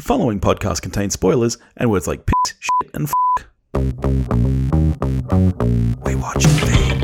The 0.00 0.06
following 0.06 0.40
podcast 0.40 0.80
contains 0.80 1.12
spoilers 1.12 1.58
and 1.76 1.90
words 1.90 2.08
like 2.08 2.24
piss, 2.24 2.54
shit, 2.58 2.90
and 2.94 3.06
fuck. 3.06 3.50
We 6.06 6.14
watch 6.14 6.42
the 6.42 6.48
thing. 6.64 7.00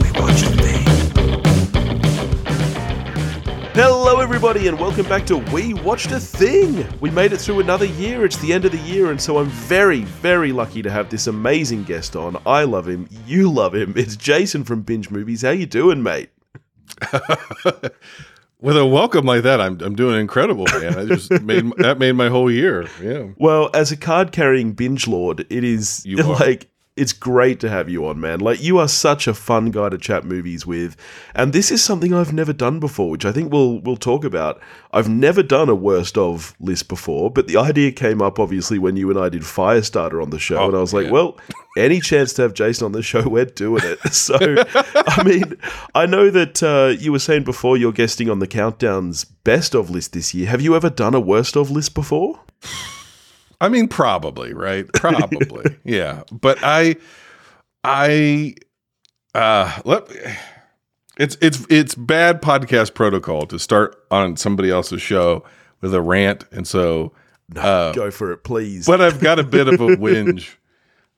We 0.00 0.10
watch 0.18 0.40
the 0.40 0.56
thing. 0.62 0.86
Hello, 3.74 4.20
everybody, 4.20 4.68
and 4.68 4.80
welcome 4.80 5.06
back 5.06 5.26
to 5.26 5.36
We 5.52 5.74
Watched 5.74 6.10
a 6.12 6.20
Thing. 6.20 6.86
We 7.00 7.10
made 7.10 7.34
it 7.34 7.40
through 7.42 7.60
another 7.60 7.84
year. 7.84 8.24
It's 8.24 8.38
the 8.38 8.54
end 8.54 8.64
of 8.64 8.72
the 8.72 8.78
year, 8.78 9.10
and 9.10 9.20
so 9.20 9.36
I'm 9.36 9.50
very, 9.50 10.04
very 10.04 10.52
lucky 10.52 10.80
to 10.80 10.90
have 10.90 11.10
this 11.10 11.26
amazing 11.26 11.84
guest 11.84 12.16
on. 12.16 12.40
I 12.46 12.64
love 12.64 12.88
him. 12.88 13.10
You 13.26 13.52
love 13.52 13.74
him. 13.74 13.92
It's 13.94 14.16
Jason 14.16 14.64
from 14.64 14.80
Binge 14.80 15.10
Movies. 15.10 15.42
How 15.42 15.50
you 15.50 15.66
doing, 15.66 16.02
mate? 16.02 16.30
With 18.62 18.76
a 18.76 18.86
welcome 18.86 19.24
like 19.24 19.42
that, 19.42 19.60
I'm 19.60 19.80
I'm 19.80 19.96
doing 19.96 20.20
incredible, 20.20 20.66
man. 20.66 20.96
I 20.96 21.04
just 21.04 21.30
made 21.42 21.70
that 21.78 21.98
made 21.98 22.12
my 22.12 22.28
whole 22.28 22.48
year. 22.48 22.88
Yeah. 23.02 23.30
Well, 23.36 23.70
as 23.74 23.90
a 23.90 23.96
card 23.96 24.30
carrying 24.30 24.72
binge 24.72 25.08
lord, 25.08 25.44
it 25.50 25.64
is 25.64 26.06
You 26.06 26.16
like 26.22 26.68
it's 26.94 27.14
great 27.14 27.58
to 27.60 27.70
have 27.70 27.88
you 27.88 28.04
on, 28.06 28.20
man. 28.20 28.40
Like 28.40 28.62
you 28.62 28.76
are 28.78 28.86
such 28.88 29.26
a 29.26 29.32
fun 29.32 29.70
guy 29.70 29.88
to 29.88 29.96
chat 29.96 30.24
movies 30.24 30.66
with, 30.66 30.94
and 31.34 31.52
this 31.52 31.70
is 31.70 31.82
something 31.82 32.12
I've 32.12 32.34
never 32.34 32.52
done 32.52 32.80
before, 32.80 33.08
which 33.10 33.24
I 33.24 33.32
think 33.32 33.50
we'll 33.50 33.80
we'll 33.80 33.96
talk 33.96 34.24
about. 34.24 34.60
I've 34.92 35.08
never 35.08 35.42
done 35.42 35.70
a 35.70 35.74
worst 35.74 36.18
of 36.18 36.54
list 36.60 36.88
before, 36.88 37.30
but 37.30 37.46
the 37.46 37.56
idea 37.56 37.92
came 37.92 38.20
up 38.20 38.38
obviously 38.38 38.78
when 38.78 38.96
you 38.96 39.08
and 39.08 39.18
I 39.18 39.30
did 39.30 39.40
Firestarter 39.42 40.22
on 40.22 40.28
the 40.30 40.38
show, 40.38 40.58
Oh, 40.58 40.68
and 40.68 40.76
I 40.76 40.80
was 40.80 40.92
like, 40.92 41.06
yeah. 41.06 41.12
well, 41.12 41.38
any 41.78 41.98
chance 42.00 42.34
to 42.34 42.42
have 42.42 42.52
Jason 42.52 42.84
on 42.84 42.92
the 42.92 43.02
show, 43.02 43.26
we're 43.26 43.46
doing 43.46 43.82
it. 43.84 43.98
So, 44.12 44.36
I 44.38 45.22
mean, 45.24 45.56
I 45.94 46.04
know 46.04 46.28
that 46.30 46.62
uh, 46.62 46.94
you 46.98 47.10
were 47.12 47.18
saying 47.18 47.44
before 47.44 47.78
you're 47.78 47.92
guesting 47.92 48.28
on 48.28 48.38
the 48.40 48.46
Countdown's 48.46 49.24
best 49.24 49.74
of 49.74 49.88
list 49.88 50.12
this 50.12 50.34
year. 50.34 50.46
Have 50.48 50.60
you 50.60 50.76
ever 50.76 50.90
done 50.90 51.14
a 51.14 51.20
worst 51.20 51.56
of 51.56 51.70
list 51.70 51.94
before? 51.94 52.38
I 53.62 53.68
mean, 53.70 53.88
probably, 53.88 54.52
right? 54.52 54.86
Probably. 54.92 55.78
yeah. 55.84 56.24
But 56.30 56.58
I 56.62 56.96
I 57.84 58.54
uh 59.34 59.80
let 59.84 60.04
it's 61.18 61.36
it's 61.40 61.64
it's 61.70 61.94
bad 61.94 62.42
podcast 62.42 62.94
protocol 62.94 63.46
to 63.46 63.58
start 63.58 63.96
on 64.10 64.36
somebody 64.36 64.70
else's 64.70 65.02
show 65.02 65.44
with 65.80 65.94
a 65.94 66.00
rant. 66.00 66.44
And 66.52 66.66
so 66.66 67.12
uh 67.56 67.92
Go 67.92 68.10
for 68.10 68.32
it, 68.32 68.44
please. 68.44 68.86
but 68.86 69.00
I've 69.00 69.20
got 69.20 69.38
a 69.38 69.44
bit 69.44 69.68
of 69.68 69.74
a 69.80 69.86
whinge. 69.96 70.54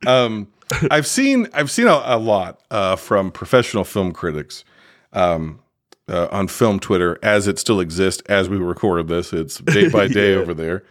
Um, 0.06 0.48
I've 0.90 1.06
seen 1.06 1.48
I've 1.54 1.70
seen 1.70 1.86
a, 1.86 2.02
a 2.04 2.18
lot 2.18 2.60
uh, 2.70 2.96
from 2.96 3.30
professional 3.30 3.84
film 3.84 4.12
critics 4.12 4.64
um, 5.12 5.60
uh, 6.08 6.28
on 6.30 6.48
film 6.48 6.80
Twitter 6.80 7.18
as 7.22 7.46
it 7.46 7.58
still 7.58 7.80
exists 7.80 8.22
as 8.26 8.48
we 8.48 8.56
record 8.56 9.08
this. 9.08 9.32
It's 9.32 9.58
day 9.58 9.88
by 9.88 10.08
day 10.08 10.34
Yeah. 10.34 10.40
over 10.40 10.54
there. 10.54 10.82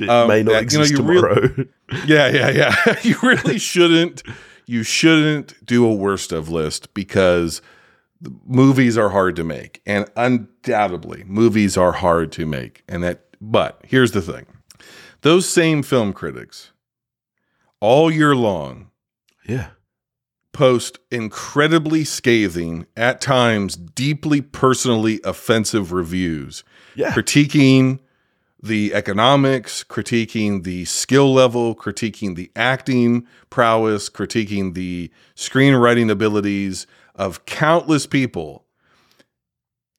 It 0.00 0.08
um, 0.08 0.28
may 0.28 0.42
not 0.42 0.52
that, 0.52 0.72
you 0.72 0.78
know, 0.78 0.82
exist 0.84 0.90
you 0.92 1.02
really- 1.02 1.48
tomorrow. 1.48 1.66
Yeah, 2.06 2.28
yeah, 2.28 2.50
yeah. 2.50 2.96
you 3.02 3.16
really 3.22 3.58
shouldn't. 3.58 4.22
You 4.66 4.84
shouldn't 4.84 5.54
do 5.66 5.84
a 5.84 5.92
worst 5.92 6.30
of 6.30 6.48
list 6.48 6.94
because 6.94 7.60
movies 8.46 8.96
are 8.96 9.08
hard 9.08 9.34
to 9.36 9.42
make, 9.44 9.82
and 9.86 10.06
undoubtedly, 10.16 11.24
movies 11.26 11.76
are 11.76 11.90
hard 11.92 12.30
to 12.32 12.46
make. 12.46 12.84
And 12.88 13.02
that, 13.02 13.24
but 13.40 13.80
here's 13.84 14.12
the 14.12 14.22
thing: 14.22 14.46
those 15.22 15.48
same 15.48 15.82
film 15.82 16.12
critics, 16.12 16.70
all 17.80 18.08
year 18.08 18.36
long, 18.36 18.90
yeah. 19.48 19.70
post 20.52 21.00
incredibly 21.10 22.04
scathing, 22.04 22.86
at 22.96 23.20
times 23.20 23.74
deeply 23.76 24.40
personally 24.40 25.20
offensive 25.24 25.90
reviews 25.90 26.62
Yeah. 26.94 27.10
critiquing 27.10 27.98
the 28.62 28.92
economics, 28.94 29.82
critiquing 29.84 30.64
the 30.64 30.84
skill 30.84 31.32
level, 31.32 31.74
critiquing 31.74 32.36
the 32.36 32.50
acting 32.54 33.26
prowess, 33.48 34.10
critiquing 34.10 34.74
the 34.74 35.10
screenwriting 35.34 36.10
abilities 36.10 36.86
of 37.14 37.44
countless 37.46 38.06
people. 38.06 38.64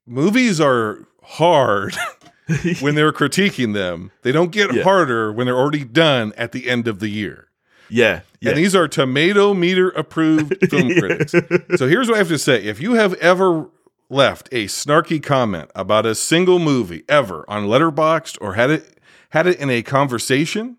Movies 0.06 0.60
are 0.60 1.08
hard 1.24 1.96
when 2.82 2.96
they're 2.96 3.12
critiquing 3.14 3.74
them. 3.74 4.12
They 4.24 4.32
don't 4.32 4.52
get 4.52 4.74
Yeah. 4.74 4.84
harder 4.84 5.32
when 5.32 5.46
they're 5.46 5.58
already 5.58 5.84
done 5.84 6.34
at 6.38 6.52
the 6.52 6.70
end 6.70 6.88
of 6.88 7.00
the 7.00 7.10
year. 7.10 7.48
Yeah. 7.90 8.22
Yeah. 8.40 8.50
And 8.52 8.58
these 8.58 8.76
are 8.76 8.88
tomato 8.88 9.54
meter 9.54 9.90
approved 9.90 10.56
film 10.70 10.90
critics. 10.98 11.32
So 11.78 11.88
here's 11.88 12.08
what 12.08 12.16
I 12.16 12.20
have 12.20 12.30
to 12.30 12.40
say. 12.40 12.64
If 12.64 12.82
you 12.82 12.94
have 12.94 13.14
ever 13.16 13.68
left 14.12 14.50
a 14.52 14.66
snarky 14.66 15.22
comment 15.22 15.72
about 15.74 16.06
a 16.06 16.14
single 16.14 16.60
movie 16.60 17.04
ever 17.10 17.46
on 17.48 17.66
Letterboxd 17.66 18.38
or 18.42 18.54
had 18.54 18.70
it 18.70 19.00
had 19.30 19.48
it 19.48 19.60
in 19.60 19.70
a 19.70 19.82
conversation? 19.82 20.78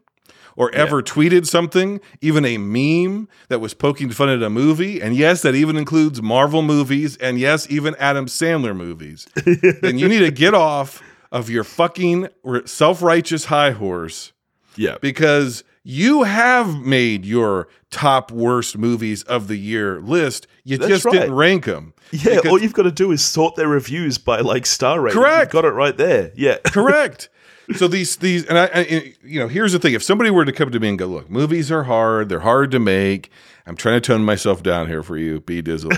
Or 0.54 0.70
ever 0.74 1.02
tweeted 1.02 1.46
something, 1.46 1.98
even 2.20 2.44
a 2.44 2.58
meme 2.58 3.26
that 3.48 3.58
was 3.58 3.72
poking 3.72 4.10
fun 4.10 4.28
at 4.28 4.42
a 4.42 4.50
movie, 4.50 5.00
and 5.00 5.16
yes, 5.16 5.40
that 5.40 5.54
even 5.54 5.78
includes 5.78 6.20
Marvel 6.20 6.60
movies, 6.60 7.16
and 7.16 7.38
yes, 7.38 7.66
even 7.70 7.94
Adam 7.98 8.26
Sandler 8.26 8.76
movies, 8.76 9.26
then 9.80 9.96
you 9.96 10.08
need 10.08 10.18
to 10.18 10.30
get 10.30 10.52
off 10.52 11.02
of 11.30 11.48
your 11.48 11.64
fucking 11.64 12.28
self-righteous 12.66 13.46
high 13.46 13.70
horse 13.70 14.34
yeah. 14.76 14.98
because 15.00 15.64
you 15.84 16.22
have 16.22 16.80
made 16.80 17.24
your 17.24 17.68
top 17.90 18.30
worst 18.30 18.78
movies 18.78 19.22
of 19.24 19.48
the 19.48 19.56
year 19.56 20.00
list. 20.00 20.46
You 20.64 20.78
That's 20.78 20.88
just 20.88 21.04
right. 21.04 21.12
didn't 21.12 21.34
rank 21.34 21.64
them. 21.64 21.94
Yeah. 22.12 22.40
All 22.48 22.60
you've 22.60 22.74
got 22.74 22.82
to 22.82 22.92
do 22.92 23.10
is 23.10 23.24
sort 23.24 23.56
their 23.56 23.68
reviews 23.68 24.18
by 24.18 24.40
like 24.40 24.66
star 24.66 25.00
rating. 25.00 25.20
Correct. 25.20 25.52
You've 25.52 25.62
got 25.62 25.64
it 25.64 25.72
right 25.72 25.96
there. 25.96 26.32
Yeah. 26.36 26.58
Correct. 26.66 27.28
So 27.76 27.88
these 27.88 28.16
these 28.16 28.44
and 28.46 28.58
I, 28.58 28.70
I 28.74 29.14
you 29.22 29.40
know 29.40 29.48
here's 29.48 29.72
the 29.72 29.78
thing: 29.78 29.94
if 29.94 30.02
somebody 30.02 30.30
were 30.30 30.44
to 30.44 30.52
come 30.52 30.70
to 30.70 30.80
me 30.80 30.88
and 30.88 30.98
go, 30.98 31.06
"Look, 31.06 31.30
movies 31.30 31.70
are 31.70 31.84
hard. 31.84 32.28
They're 32.28 32.40
hard 32.40 32.70
to 32.72 32.78
make." 32.78 33.30
I'm 33.64 33.76
trying 33.76 33.94
to 33.94 34.00
tone 34.00 34.24
myself 34.24 34.62
down 34.62 34.88
here 34.88 35.04
for 35.04 35.16
you, 35.16 35.40
B 35.40 35.62
Dizzle. 35.62 35.90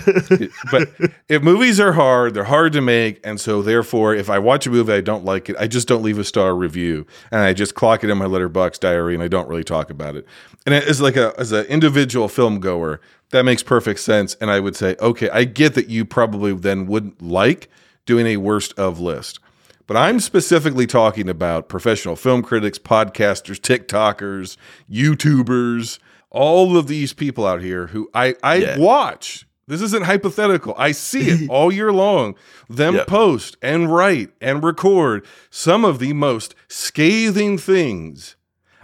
but 0.71 1.11
if 1.27 1.41
movies 1.41 1.79
are 1.79 1.93
hard, 1.93 2.35
they're 2.35 2.43
hard 2.43 2.73
to 2.73 2.81
make, 2.81 3.19
and 3.23 3.41
so 3.41 3.63
therefore, 3.63 4.13
if 4.13 4.29
I 4.29 4.37
watch 4.37 4.67
a 4.67 4.69
movie 4.69 4.93
I 4.93 5.01
don't 5.01 5.25
like 5.25 5.49
it, 5.49 5.55
I 5.59 5.65
just 5.65 5.87
don't 5.87 6.03
leave 6.03 6.19
a 6.19 6.23
star 6.23 6.55
review, 6.55 7.07
and 7.31 7.41
I 7.41 7.53
just 7.53 7.73
clock 7.73 8.03
it 8.03 8.11
in 8.11 8.17
my 8.19 8.25
Letterboxd 8.25 8.79
diary, 8.81 9.15
and 9.15 9.23
I 9.23 9.27
don't 9.27 9.49
really 9.49 9.63
talk 9.63 9.89
about 9.89 10.15
it. 10.15 10.27
And 10.67 10.75
as 10.75 11.01
like 11.01 11.15
a 11.15 11.33
as 11.39 11.51
an 11.51 11.65
individual 11.65 12.27
film 12.27 12.59
goer, 12.59 13.01
that 13.31 13.43
makes 13.43 13.63
perfect 13.63 13.99
sense. 13.99 14.35
And 14.35 14.51
I 14.51 14.59
would 14.59 14.75
say, 14.75 14.95
okay, 14.99 15.29
I 15.29 15.43
get 15.43 15.73
that 15.73 15.89
you 15.89 16.05
probably 16.05 16.53
then 16.53 16.85
wouldn't 16.85 17.21
like 17.21 17.69
doing 18.05 18.27
a 18.27 18.37
worst 18.37 18.73
of 18.77 18.99
list. 18.99 19.39
But 19.87 19.97
I'm 19.97 20.19
specifically 20.19 20.87
talking 20.87 21.29
about 21.29 21.69
professional 21.69 22.15
film 22.15 22.41
critics, 22.41 22.79
podcasters, 22.79 23.59
TikTokers, 23.59 24.57
YouTubers, 24.91 25.99
all 26.31 26.75
of 26.77 26.87
these 26.87 27.13
people 27.13 27.45
out 27.45 27.61
here 27.61 27.87
who 27.87 28.09
I, 28.13 28.35
I 28.43 28.55
Yeah. 28.55 28.77
watch. 28.77 29.47
This 29.67 29.81
isn't 29.81 30.05
hypothetical. 30.05 30.75
I 30.77 30.91
see 30.91 31.29
it 31.29 31.49
all 31.49 31.71
year 31.71 31.91
long. 31.91 32.35
Them 32.69 32.95
Yep. 32.95 33.07
post 33.07 33.57
and 33.61 33.93
write 33.93 34.29
and 34.41 34.63
record 34.63 35.25
some 35.49 35.85
of 35.85 35.99
the 35.99 36.13
most 36.13 36.55
scathing 36.67 37.57
things 37.57 38.35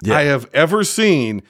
Yeah. 0.03 0.17
I 0.17 0.21
have 0.23 0.49
ever 0.53 0.83
seen 0.83 1.41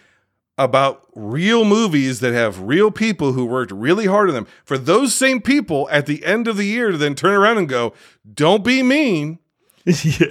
about 0.57 1.07
real 1.16 1.66
movies 1.66 2.19
that 2.19 2.34
have 2.34 2.59
real 2.61 2.91
people 2.91 3.34
who 3.34 3.45
worked 3.45 3.72
really 3.72 4.06
hard 4.06 4.29
on 4.29 4.35
them. 4.35 4.47
For 4.63 4.78
those 4.78 5.13
same 5.13 5.41
people 5.41 5.88
at 5.91 6.06
the 6.06 6.23
end 6.25 6.47
of 6.47 6.57
the 6.57 6.66
year 6.66 6.91
to 6.91 6.97
then 6.97 7.16
turn 7.16 7.34
around 7.34 7.57
and 7.57 7.67
go, 7.69 7.94
"Don't 8.34 8.63
be 8.63 8.84
mean." 8.84 9.40
yeah. 9.86 10.28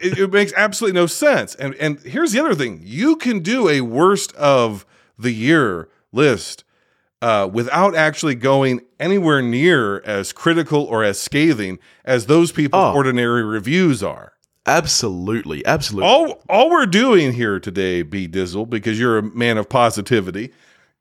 It, 0.00 0.18
it 0.18 0.32
makes 0.32 0.52
absolutely 0.56 0.98
no 1.00 1.06
sense. 1.06 1.54
And 1.54 1.74
and 1.76 2.00
here's 2.00 2.32
the 2.32 2.40
other 2.40 2.54
thing: 2.54 2.80
you 2.82 3.16
can 3.16 3.40
do 3.40 3.68
a 3.68 3.80
worst 3.82 4.32
of 4.34 4.84
the 5.18 5.32
year 5.32 5.88
list 6.12 6.64
uh, 7.22 7.48
without 7.52 7.94
actually 7.94 8.34
going 8.34 8.80
anywhere 9.00 9.42
near 9.42 10.00
as 10.00 10.32
critical 10.32 10.82
or 10.84 11.04
as 11.04 11.18
scathing 11.20 11.78
as 12.04 12.26
those 12.26 12.52
people's 12.52 12.92
Oh. 12.92 12.94
ordinary 12.94 13.42
reviews 13.42 14.02
are. 14.02 14.32
Absolutely. 14.66 15.64
Absolutely. 15.66 16.08
All 16.08 16.42
all 16.48 16.70
we're 16.70 16.86
doing 16.86 17.32
here 17.32 17.58
today, 17.58 18.02
B 18.02 18.28
Dizzle, 18.28 18.68
because 18.68 18.98
you're 19.00 19.18
a 19.18 19.22
man 19.22 19.58
of 19.58 19.68
positivity, 19.68 20.52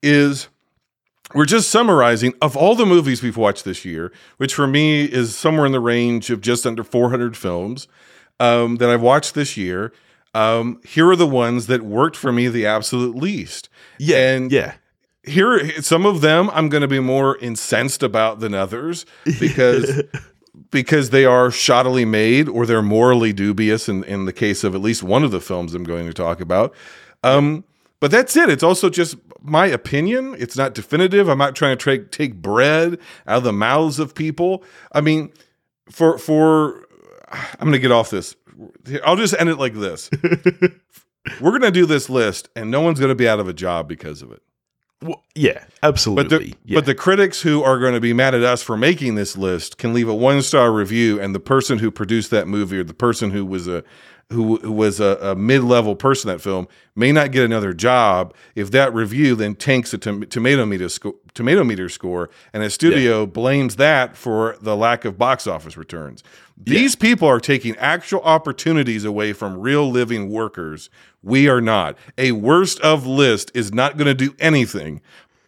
is 0.01 0.47
we're 1.33 1.45
just 1.45 1.69
summarizing 1.69 2.33
of 2.41 2.55
all 2.55 2.75
the 2.75 2.85
movies 2.85 3.21
we've 3.21 3.37
watched 3.37 3.65
this 3.65 3.83
year, 3.85 4.11
which 4.37 4.53
for 4.53 4.67
me 4.67 5.03
is 5.05 5.35
somewhere 5.35 5.65
in 5.65 5.71
the 5.71 5.79
range 5.79 6.29
of 6.29 6.41
just 6.41 6.65
under 6.65 6.83
400 6.83 7.35
films 7.35 7.87
um, 8.39 8.77
that 8.77 8.89
I've 8.89 9.01
watched 9.01 9.33
this 9.33 9.57
year. 9.57 9.91
Um, 10.33 10.79
here 10.85 11.09
are 11.09 11.15
the 11.15 11.27
ones 11.27 11.67
that 11.67 11.81
worked 11.81 12.15
for 12.15 12.31
me 12.31 12.47
the 12.47 12.65
absolute 12.65 13.15
least. 13.15 13.69
yeah. 13.99 14.33
and- 14.35 14.51
yeah. 14.51 14.75
Here, 15.23 15.81
some 15.81 16.05
of 16.05 16.21
them 16.21 16.49
I'm 16.53 16.69
going 16.69 16.83
to 16.83 16.87
be 16.87 17.01
more 17.01 17.37
incensed 17.39 18.01
about 18.01 18.39
than 18.39 18.53
others 18.53 19.05
because 19.41 20.01
because 20.71 21.09
they 21.09 21.25
are 21.25 21.49
shoddily 21.49 22.07
made 22.07 22.47
or 22.47 22.65
they're 22.65 22.81
morally 22.81 23.33
dubious 23.33 23.89
in, 23.89 24.05
in 24.05 24.23
the 24.23 24.31
case 24.31 24.63
of 24.63 24.73
at 24.73 24.79
least 24.79 25.03
one 25.03 25.25
of 25.25 25.31
the 25.31 25.41
films 25.41 25.73
I'm 25.73 25.83
going 25.83 26.05
to 26.07 26.13
talk 26.13 26.39
about. 26.39 26.73
Um, 27.23 27.65
but 27.99 28.11
that's 28.11 28.35
it. 28.35 28.49
It's 28.49 28.63
also 28.63 28.89
just 28.89 29.15
my 29.41 29.65
opinion. 29.67 30.35
It's 30.39 30.57
not 30.57 30.73
definitive. 30.73 31.27
I'm 31.27 31.37
not 31.37 31.55
trying 31.55 31.77
to 31.77 31.81
tra- 31.81 32.05
take 32.05 32.35
bread 32.35 32.99
out 33.25 33.37
of 33.37 33.43
the 33.43 33.53
mouths 33.53 33.99
of 33.99 34.13
people. 34.15 34.63
I 34.91 35.01
mean, 35.01 35.31
for 35.89 36.17
for 36.17 36.85
I'm 37.31 37.67
going 37.67 37.73
to 37.73 37.79
get 37.79 37.91
off 37.91 38.09
this 38.09 38.35
I'll 39.05 39.15
just 39.15 39.35
end 39.39 39.49
it 39.49 39.57
like 39.57 39.73
this. 39.73 40.09
We're 41.41 41.51
going 41.51 41.61
to 41.61 41.71
do 41.71 41.85
this 41.85 42.09
list, 42.09 42.49
and 42.55 42.71
no 42.71 42.81
one's 42.81 42.99
going 42.99 43.09
to 43.09 43.15
be 43.15 43.27
out 43.27 43.39
of 43.39 43.47
a 43.47 43.53
job 43.53 43.87
because 43.87 44.21
of 44.21 44.31
it. 44.31 44.41
Well, 45.01 45.23
yeah, 45.35 45.65
But 45.81 45.87
absolutely. 45.89 46.37
the, 46.37 46.55
yeah. 46.65 46.75
but 46.75 46.85
the 46.87 46.95
critics 46.95 47.41
who 47.41 47.61
are 47.61 47.77
going 47.77 47.93
to 47.93 47.99
be 47.99 48.13
mad 48.13 48.33
at 48.33 48.41
us 48.41 48.63
for 48.63 48.75
making 48.75 49.13
this 49.13 49.37
list 49.37 49.77
can 49.77 49.93
leave 49.93 50.09
a 50.09 50.15
one 50.15 50.41
star 50.41 50.71
review, 50.71 51.21
and 51.21 51.35
the 51.35 51.39
person 51.39 51.79
who 51.79 51.91
produced 51.91 52.31
that 52.31 52.47
movie 52.47 52.79
or 52.79 52.83
the 52.83 52.95
person 52.95 53.29
who 53.29 53.45
was 53.45 53.67
a 53.67 53.83
who, 54.31 54.57
who 54.57 54.71
was 54.71 54.99
a, 54.99 55.17
a 55.21 55.35
mid 55.35 55.63
level 55.63 55.95
person 55.95 56.29
in 56.29 56.35
that 56.35 56.41
film 56.41 56.67
may 56.95 57.11
not 57.11 57.31
get 57.31 57.45
another 57.45 57.73
job 57.73 58.33
if 58.55 58.71
that 58.71 58.93
review 58.93 59.35
then 59.35 59.55
tanks 59.55 59.93
a 59.93 59.97
tom- 59.97 60.25
tomato 60.25 60.65
meter 60.65 60.89
sco- 60.89 61.15
tomato 61.33 61.63
meter 61.63 61.87
score, 61.87 62.29
and 62.51 62.63
a 62.63 62.69
studio 62.69 63.25
blames 63.25 63.77
that 63.77 64.17
for 64.17 64.57
the 64.61 64.75
lack 64.75 65.05
of 65.05 65.17
box 65.17 65.47
office 65.47 65.77
returns. 65.77 66.23
These 66.57 66.95
people 66.95 67.27
are 67.27 67.39
taking 67.39 67.75
actual 67.77 68.21
opportunities 68.21 69.05
away 69.05 69.31
from 69.33 69.59
real 69.59 69.89
living 69.89 70.29
workers. 70.29 70.89
We 71.21 71.47
are 71.47 71.61
not. 71.61 71.95
A 72.17 72.31
worst 72.31 72.79
of 72.81 73.05
list 73.05 73.51
is 73.53 73.71
not 73.71 73.97
going 73.97 74.07
to 74.07 74.15
do 74.15 74.35
anything 74.39 75.01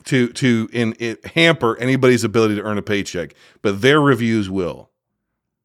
to 0.06 0.30
to 0.30 0.70
in 0.72 0.96
it 1.00 1.26
hamper 1.26 1.76
anybody's 1.78 2.24
ability 2.24 2.56
to 2.56 2.62
earn 2.62 2.78
a 2.78 2.82
paycheck, 2.84 3.34
but 3.62 3.82
their 3.82 4.00
reviews 4.00 4.50
will. 4.50 4.89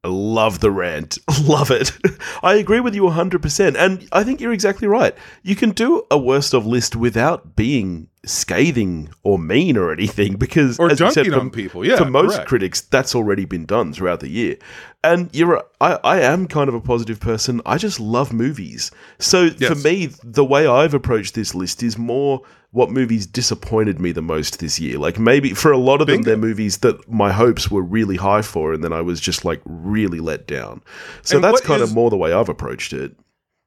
Love 0.07 0.59
the 0.59 0.71
rant. 0.71 1.17
Love 1.43 1.71
it. 1.71 1.91
I 2.43 2.55
agree 2.55 2.79
with 2.79 2.95
you 2.95 3.03
100%. 3.03 3.75
And 3.77 4.07
I 4.11 4.23
think 4.23 4.41
you're 4.41 4.53
exactly 4.53 4.87
right. 4.87 5.15
You 5.43 5.55
can 5.55 5.71
do 5.71 6.03
a 6.09 6.17
worst 6.17 6.53
of 6.53 6.65
list 6.65 6.95
without 6.95 7.55
being 7.55 8.07
scathing 8.25 9.09
or 9.23 9.37
mean 9.39 9.77
or 9.77 9.91
anything 9.91 10.35
because 10.35 10.79
Or 10.79 10.89
as 10.91 10.99
you 10.99 11.11
said, 11.11 11.25
dunking 11.27 11.49
for- 11.51 11.55
people. 11.55 11.85
Yeah, 11.85 11.97
for 11.97 12.05
most 12.05 12.35
correct. 12.35 12.47
critics 12.49 12.81
that's 12.81 13.15
already 13.15 13.45
been 13.45 13.65
done 13.65 13.93
throughout 13.93 14.19
the 14.19 14.29
year. 14.29 14.57
And 15.03 15.29
you're 15.33 15.63
I, 15.79 15.99
I 16.03 16.19
am 16.21 16.47
kind 16.47 16.67
of 16.67 16.73
a 16.73 16.81
positive 16.81 17.19
person. 17.19 17.61
I 17.65 17.77
just 17.77 17.99
love 17.99 18.33
movies. 18.33 18.89
So 19.19 19.49
for 19.51 19.75
me 19.75 20.07
the 20.23 20.43
way 20.45 20.65
i've 20.67 20.93
approached 20.93 21.35
this 21.35 21.53
list 21.55 21.83
is 21.83 21.97
more 21.97 22.41
what 22.71 22.89
movies 22.91 23.25
disappointed 23.25 24.01
me 24.01 24.11
the 24.11 24.21
most 24.21 24.59
this 24.59 24.79
year. 24.79 24.97
Like 24.97 25.17
maybe 25.17 25.53
for 25.53 25.71
a 25.71 25.77
lot 25.77 26.01
of 26.01 26.07
them 26.07 26.23
they're 26.23 26.35
movies 26.35 26.79
that 26.79 27.09
my 27.09 27.31
hopes 27.31 27.69
were 27.71 27.81
really 27.83 28.17
high 28.17 28.41
for 28.41 28.73
and 28.73 28.83
then 28.83 28.91
i 28.91 28.99
was 29.01 29.21
just 29.21 29.45
like 29.45 29.61
really 29.65 30.19
let 30.19 30.47
down. 30.47 30.81
So 31.21 31.37
And 31.37 31.43
that's 31.43 31.61
kind 31.61 31.81
is- 31.81 31.89
of 31.91 31.95
more 31.95 32.09
the 32.09 32.17
way 32.17 32.33
i've 32.33 32.49
approached 32.49 32.91
it 32.91 33.15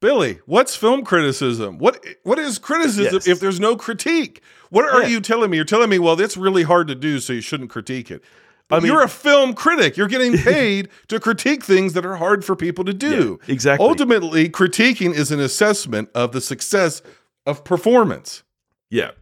Billy, 0.01 0.39
what's 0.47 0.77
film 0.77 1.05
criticism? 1.05 1.79
What 1.79 2.05
what 2.23 2.39
is 2.39 2.59
criticism 2.59 3.15
Yes. 3.15 3.27
if 3.27 3.41
there's 3.41 3.59
no 3.59 3.75
critique? 3.77 4.43
What 4.71 4.85
are 4.85 5.03
Yeah. 5.03 5.09
you 5.09 5.21
telling 5.21 5.51
me? 5.51 5.57
You're 5.57 5.65
telling 5.65 5.91
me, 5.91 5.99
well, 5.99 6.15
that's 6.17 6.37
really 6.37 6.63
hard 6.63 6.87
to 6.89 6.95
do, 6.95 7.19
so 7.21 7.33
you 7.33 7.41
shouldn't 7.41 7.71
critique 7.71 8.11
it. 8.11 8.23
I 8.71 8.77
mean- 8.81 8.87
You're 8.93 9.03
a 9.03 9.09
film 9.09 9.55
critic. 9.55 9.97
You're 9.97 10.09
getting 10.09 10.37
paid 10.39 10.89
to 11.09 11.19
critique 11.19 11.65
things 11.65 11.95
that 11.95 12.05
are 12.07 12.17
hard 12.17 12.45
for 12.45 12.55
people 12.55 12.85
to 12.85 12.93
do. 12.93 13.41
Yeah, 13.47 13.53
exactly. 13.55 13.87
Ultimately, 13.89 14.49
critiquing 14.51 15.15
is 15.15 15.33
an 15.33 15.41
assessment 15.41 16.11
of 16.15 16.33
the 16.33 16.41
success 16.41 17.03
of 17.47 17.65
performance. 17.65 18.43
Yeah. 18.91 19.13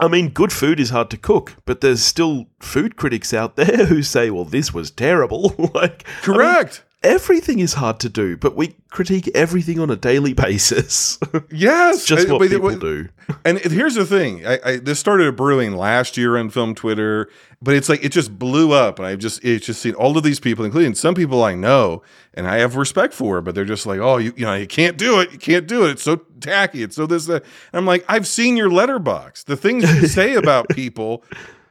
I 0.00 0.08
mean, 0.08 0.30
good 0.30 0.52
food 0.52 0.80
is 0.80 0.90
hard 0.90 1.10
to 1.10 1.16
cook, 1.16 1.54
but 1.64 1.80
there's 1.80 2.02
still 2.02 2.46
food 2.60 2.96
critics 2.96 3.32
out 3.34 3.56
there 3.56 3.86
who 3.86 4.02
say, 4.02 4.30
well, 4.30 4.44
this 4.44 4.74
was 4.74 4.90
terrible. 4.90 5.54
like, 5.74 6.04
I 6.26 6.28
mean, 6.28 6.36
Correct. 6.36 6.84
Everything 7.02 7.60
is 7.60 7.72
hard 7.74 7.98
to 8.00 8.10
do, 8.10 8.36
but 8.36 8.54
we 8.56 8.76
critique 8.90 9.30
everything 9.34 9.80
on 9.80 9.88
a 9.88 9.96
daily 9.96 10.32
basis. 10.46 11.18
yes. 11.50 12.04
Just 12.04 12.28
what 12.28 12.40
but- 12.40 12.50
people 12.50 12.70
but- 12.70 12.80
do. 12.80 13.08
And 13.44 13.58
here's 13.58 13.94
the 13.94 14.04
thing: 14.04 14.44
I, 14.44 14.58
I 14.64 14.76
this 14.78 14.98
started 14.98 15.34
brewing 15.36 15.76
last 15.76 16.16
year 16.16 16.36
on 16.36 16.50
film 16.50 16.74
Twitter, 16.74 17.30
but 17.62 17.74
it's 17.76 17.88
like 17.88 18.04
it 18.04 18.10
just 18.10 18.36
blew 18.38 18.72
up, 18.72 18.98
and 18.98 19.06
I've 19.06 19.20
just 19.20 19.42
it's 19.44 19.64
just 19.64 19.80
seen 19.80 19.94
all 19.94 20.18
of 20.18 20.24
these 20.24 20.40
people, 20.40 20.64
including 20.64 20.94
some 20.96 21.14
people 21.14 21.42
I 21.44 21.54
know, 21.54 22.02
and 22.34 22.48
I 22.48 22.56
have 22.58 22.74
respect 22.76 23.14
for, 23.14 23.40
but 23.40 23.54
they're 23.54 23.64
just 23.64 23.86
like, 23.86 24.00
oh, 24.00 24.16
you 24.18 24.34
you 24.36 24.44
know, 24.44 24.54
you 24.54 24.66
can't 24.66 24.98
do 24.98 25.20
it, 25.20 25.30
you 25.32 25.38
can't 25.38 25.68
do 25.68 25.86
it. 25.86 25.92
It's 25.92 26.02
so 26.02 26.16
tacky. 26.40 26.82
It's 26.82 26.96
so 26.96 27.06
this. 27.06 27.26
That. 27.26 27.44
And 27.72 27.78
I'm 27.78 27.86
like, 27.86 28.04
I've 28.08 28.26
seen 28.26 28.56
your 28.56 28.68
Letterboxd. 28.68 29.44
The 29.44 29.56
things 29.56 29.84
you 29.94 30.06
say 30.08 30.34
about 30.34 30.68
people 30.70 31.22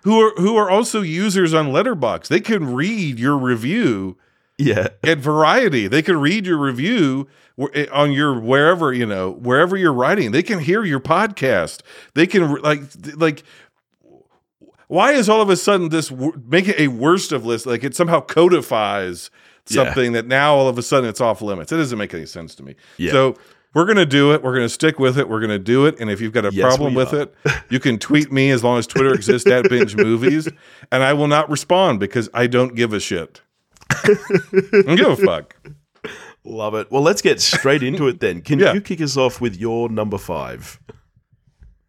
who 0.04 0.18
are 0.22 0.32
who 0.38 0.56
are 0.56 0.70
also 0.70 1.02
users 1.02 1.54
on 1.54 1.68
Letterboxd, 1.68 2.30
they 2.30 2.40
can 2.40 2.74
read 2.74 3.20
your 3.20 3.38
review 3.38 4.18
Yeah. 4.60 4.90
at 5.04 5.18
Variety. 5.20 5.88
They 5.88 6.02
can 6.02 6.20
read 6.20 6.46
your 6.46 6.58
review 6.58 7.28
eh, 7.74 7.86
on 7.92 8.12
your 8.12 8.40
wherever 8.40 8.92
you 8.94 9.06
know 9.06 9.32
wherever 9.32 9.76
you're 9.78 9.94
writing. 9.94 10.32
They 10.32 10.44
can 10.44 10.60
hear 10.60 10.84
your 10.84 11.00
podcast. 11.00 11.82
They 12.14 12.28
can 12.28 12.56
like 12.62 12.82
like. 13.16 13.44
Why 14.88 15.12
is 15.14 15.30
all 15.30 15.42
of 15.42 15.50
a 15.50 15.56
sudden 15.56 15.90
this 15.90 16.12
make 16.48 16.68
it 16.68 16.80
a 16.80 16.88
worst 16.88 17.32
of 17.32 17.46
list? 17.46 17.66
Like 17.66 17.84
it 17.84 17.96
somehow 17.96 18.22
codifies 18.22 19.30
Yeah. 19.70 19.84
something 19.86 20.14
that 20.14 20.26
now 20.26 20.56
all 20.56 20.68
of 20.68 20.78
a 20.78 20.82
sudden 20.82 21.08
it's 21.10 21.22
off 21.22 21.42
limits. 21.42 21.72
It 21.72 21.78
doesn't 21.78 21.98
make 21.98 22.14
any 22.14 22.26
sense 22.26 22.56
to 22.56 22.64
me. 22.64 22.76
Yeah. 22.98 23.12
So 23.12 23.36
we're 23.76 23.86
gonna 23.86 24.06
do 24.08 24.34
it. 24.34 24.42
We're 24.42 24.56
gonna 24.56 24.68
stick 24.68 24.98
with 24.98 25.20
it. 25.20 25.30
We're 25.30 25.42
gonna 25.42 25.60
do 25.60 25.86
it. 25.86 26.00
And 26.00 26.10
if 26.10 26.20
you've 26.22 26.34
got 26.34 26.44
a 26.46 26.50
Yes, 26.52 26.66
problem 26.76 26.96
with 26.96 27.14
are. 27.14 27.22
it, 27.22 27.36
you 27.70 27.80
can 27.80 28.00
tweet 28.00 28.32
me 28.32 28.50
as 28.50 28.64
long 28.64 28.80
as 28.80 28.88
Twitter 28.88 29.14
exists 29.14 29.48
at 29.48 29.70
binge 29.70 29.96
movies, 29.96 30.50
and 30.92 31.04
I 31.04 31.14
will 31.14 31.28
not 31.28 31.50
respond 31.52 32.00
because 32.00 32.28
I 32.34 32.48
don't 32.48 32.74
give 32.76 32.92
a 32.92 33.00
shit. 33.00 33.42
Don't 34.04 34.96
give 34.96 35.08
a 35.10 35.16
fuck. 35.18 35.56
Love 36.44 36.74
it. 36.76 36.90
Well, 36.92 37.02
let's 37.02 37.22
get 37.22 37.42
straight 37.42 37.84
into 37.84 38.08
it 38.08 38.20
then. 38.20 38.42
Can 38.42 38.60
Yeah. 38.60 38.74
you 38.74 38.82
kick 38.82 39.02
us 39.02 39.18
off 39.18 39.42
with 39.42 39.58
your 39.58 39.90
number 39.90 40.18
five? 40.18 40.80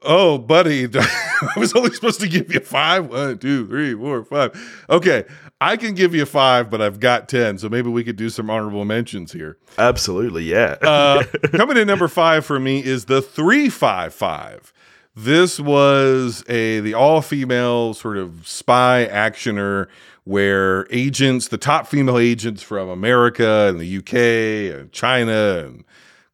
Oh, 0.03 0.39
buddy, 0.39 0.89
I 0.95 1.53
was 1.59 1.75
only 1.75 1.93
supposed 1.93 2.21
to 2.21 2.29
give 2.29 2.53
you 2.53 2.61
five. 2.61 3.07
One, 3.09 3.39
two, 3.39 3.67
three, 3.67 3.95
four, 3.95 4.25
five. 4.25 4.83
Okay, 4.89 5.25
I 5.61 5.77
can 5.77 5.95
give 5.95 6.15
you 6.15 6.25
five, 6.25 6.71
but 6.71 6.81
I've 6.81 7.01
got 7.01 7.29
ten, 7.29 7.59
so 7.59 7.69
maybe 7.69 7.91
we 7.91 8.03
could 8.03 8.17
do 8.17 8.31
some 8.31 8.49
honorable 8.49 8.87
mentions 8.87 9.33
here. 9.33 9.59
Absolutely, 9.77 10.45
yeah. 10.45 10.77
Uh, 10.81 11.23
coming 11.53 11.77
in 11.77 11.87
number 11.87 12.09
five 12.09 12.47
for 12.47 12.59
me 12.59 12.83
is 12.83 13.05
the 13.05 13.21
three 13.21 13.69
five 13.69 14.15
five. 14.15 14.73
This 15.15 15.61
was 15.61 16.45
a 16.49 16.81
the 16.81 16.95
all 16.95 17.21
female 17.21 17.93
sort 17.93 18.17
of 18.17 18.49
spy 18.49 19.07
actioner 19.11 19.89
where 20.25 20.87
agents, 20.91 21.49
the 21.49 21.59
top 21.59 21.87
female 21.87 22.19
agents 22.19 22.63
from 22.63 22.89
America 22.89 23.69
and 23.69 23.81
the 23.81 23.97
UK 23.99 24.79
and 24.79 24.93
China 24.93 25.65
and 25.65 25.85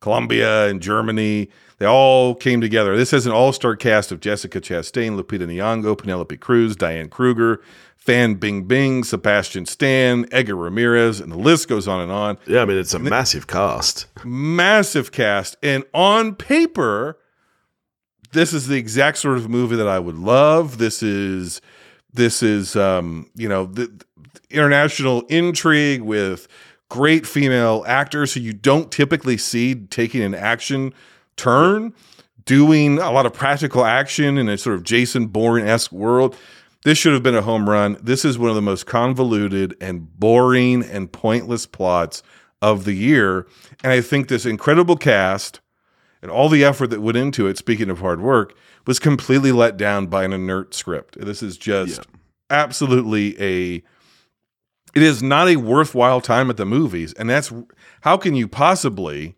Colombia 0.00 0.68
and 0.68 0.80
Germany, 0.82 1.48
they 1.78 1.86
all 1.86 2.34
came 2.34 2.60
together. 2.60 2.96
This 2.96 3.10
has 3.10 3.26
an 3.26 3.32
all 3.32 3.52
star 3.52 3.76
cast 3.76 4.10
of 4.12 4.20
Jessica 4.20 4.60
Chastain, 4.60 5.20
Lupita 5.20 5.46
Nyong'o, 5.46 5.96
Penelope 5.96 6.36
Cruz, 6.38 6.74
Diane 6.76 7.08
Kruger, 7.08 7.62
Fan 7.96 8.34
Bing 8.34 8.64
Bing, 8.64 9.02
Sebastian 9.04 9.66
Stan, 9.66 10.26
Edgar 10.30 10.56
Ramirez, 10.56 11.20
and 11.20 11.30
the 11.32 11.36
list 11.36 11.68
goes 11.68 11.88
on 11.88 12.00
and 12.00 12.12
on 12.12 12.38
yeah, 12.46 12.62
I 12.62 12.64
mean, 12.64 12.78
it's 12.78 12.94
a 12.94 12.98
massive 12.98 13.46
cast. 13.46 14.06
massive 14.24 15.10
cast 15.12 15.56
and 15.62 15.84
on 15.92 16.34
paper 16.34 17.18
this 18.32 18.52
is 18.52 18.68
the 18.68 18.76
exact 18.76 19.18
sort 19.18 19.38
of 19.38 19.48
movie 19.48 19.76
that 19.76 19.88
i 19.88 19.98
would 19.98 20.16
love 20.16 20.78
this 20.78 21.02
is 21.02 21.60
this 22.12 22.42
is 22.42 22.76
um 22.76 23.30
you 23.34 23.48
know 23.48 23.66
the, 23.66 23.86
the 23.86 24.40
international 24.50 25.22
intrigue 25.22 26.00
with 26.00 26.48
great 26.88 27.26
female 27.26 27.84
actors 27.86 28.34
who 28.34 28.40
you 28.40 28.52
don't 28.52 28.90
typically 28.92 29.36
see 29.36 29.74
taking 29.74 30.22
an 30.22 30.34
action 30.34 30.92
turn 31.36 31.92
doing 32.44 32.98
a 32.98 33.10
lot 33.10 33.26
of 33.26 33.32
practical 33.32 33.84
action 33.84 34.38
in 34.38 34.48
a 34.48 34.56
sort 34.56 34.76
of 34.76 34.82
jason 34.82 35.26
bourne-esque 35.26 35.92
world 35.92 36.36
this 36.84 36.96
should 36.96 37.12
have 37.12 37.22
been 37.22 37.34
a 37.34 37.42
home 37.42 37.68
run 37.68 37.96
this 38.00 38.24
is 38.24 38.38
one 38.38 38.48
of 38.48 38.56
the 38.56 38.62
most 38.62 38.86
convoluted 38.86 39.76
and 39.80 40.18
boring 40.18 40.82
and 40.84 41.12
pointless 41.12 41.66
plots 41.66 42.22
of 42.62 42.84
the 42.84 42.94
year. 42.94 43.46
And 43.82 43.92
I 43.92 44.00
think 44.00 44.28
this 44.28 44.46
incredible 44.46 44.96
cast 44.96 45.60
and 46.22 46.30
all 46.30 46.48
the 46.48 46.64
effort 46.64 46.88
that 46.88 47.00
went 47.00 47.16
into 47.16 47.46
it, 47.46 47.58
speaking 47.58 47.90
of 47.90 48.00
hard 48.00 48.20
work, 48.20 48.54
was 48.86 48.98
completely 48.98 49.52
let 49.52 49.76
down 49.76 50.06
by 50.06 50.24
an 50.24 50.32
inert 50.32 50.74
script. 50.74 51.18
This 51.20 51.42
is 51.42 51.56
just 51.58 52.00
absolutely 52.50 53.40
a 53.40 53.82
it 54.94 55.02
is 55.02 55.22
not 55.22 55.48
a 55.48 55.56
worthwhile 55.56 56.22
time 56.22 56.48
at 56.48 56.56
the 56.56 56.64
movies. 56.64 57.12
And 57.14 57.28
that's 57.28 57.52
how 58.00 58.16
can 58.16 58.34
you 58.34 58.48
possibly 58.48 59.36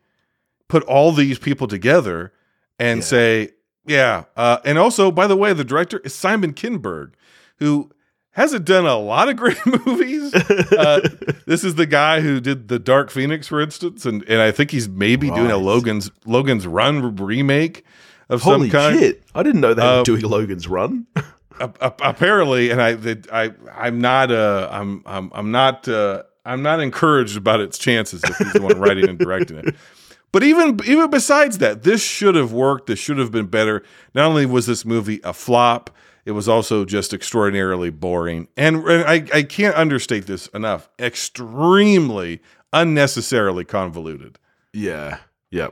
put 0.68 0.84
all 0.84 1.10
these 1.12 1.38
people 1.38 1.66
together 1.66 2.32
and 2.78 2.98
Yeah. 3.00 3.04
say, 3.04 3.50
yeah. 3.84 4.24
Uh, 4.36 4.58
and 4.64 4.78
also, 4.78 5.10
by 5.10 5.26
the 5.26 5.34
way, 5.36 5.52
the 5.52 5.64
director 5.64 5.98
is 6.04 6.14
Simon 6.14 6.52
Kinberg, 6.52 7.14
who 7.56 7.90
hasn't 8.32 8.66
done 8.66 8.86
a 8.86 8.98
lot 8.98 9.28
of 9.28 9.36
great 9.38 9.58
movies. 9.66 10.32
Uh, 10.32 11.00
this 11.46 11.64
is 11.64 11.74
the 11.74 11.86
guy 11.86 12.20
who 12.20 12.38
did 12.38 12.68
the 12.68 12.78
Dark 12.78 13.10
Phoenix, 13.10 13.48
for 13.48 13.60
instance, 13.60 14.06
and, 14.06 14.22
and 14.28 14.40
I 14.40 14.52
think 14.52 14.70
he's 14.70 14.88
maybe 14.88 15.28
doing 15.28 15.50
a 15.50 15.56
Logan's 15.56 16.10
Logan's 16.24 16.68
Run 16.68 17.16
remake 17.16 17.84
of 18.28 18.42
Holy 18.42 18.70
some 18.70 18.80
kind. 18.80 18.98
shit! 18.98 19.22
I 19.34 19.42
didn't 19.42 19.60
know 19.60 19.74
they 19.74 19.82
Uh, 19.82 19.98
were 19.98 20.04
doing 20.04 20.22
Logan's 20.22 20.68
Run. 20.68 21.06
Apparently, 21.60 22.70
and 22.70 22.80
I, 22.80 22.96
I, 23.32 23.52
I'm 23.76 24.00
not, 24.00 24.30
uh, 24.30 24.68
I'm, 24.70 25.02
I'm, 25.06 25.30
I'm 25.34 25.50
not, 25.50 25.88
uh, 25.88 26.22
I'm 26.44 26.62
not 26.62 26.78
encouraged 26.80 27.36
about 27.36 27.60
its 27.60 27.78
chances 27.78 28.22
if 28.22 28.36
he's 28.38 28.52
the 28.52 28.62
one 28.62 28.78
writing 28.78 29.08
and 29.08 29.18
directing 29.18 29.58
it. 29.58 29.74
But 30.30 30.42
even, 30.42 30.78
even 30.84 31.08
besides 31.08 31.56
that, 31.56 31.84
this 31.84 32.02
should 32.04 32.34
have 32.34 32.52
worked. 32.52 32.86
This 32.88 32.98
should 32.98 33.16
have 33.16 33.32
been 33.32 33.46
better. 33.46 33.82
Not 34.14 34.26
only 34.26 34.44
was 34.44 34.66
this 34.66 34.84
movie 34.84 35.20
a 35.24 35.32
flop, 35.32 35.88
it 36.26 36.32
was 36.32 36.46
also 36.50 36.84
just 36.84 37.14
extraordinarily 37.14 37.88
boring. 37.88 38.46
And, 38.54 38.76
and 38.86 39.04
I, 39.04 39.24
I 39.32 39.42
can't 39.42 39.74
understate 39.74 40.26
this 40.26 40.46
enough. 40.48 40.90
Extremely 40.98 42.42
unnecessarily 42.74 43.64
convoluted. 43.64 44.38
Yeah. 44.74 45.20
Yeah. 45.50 45.68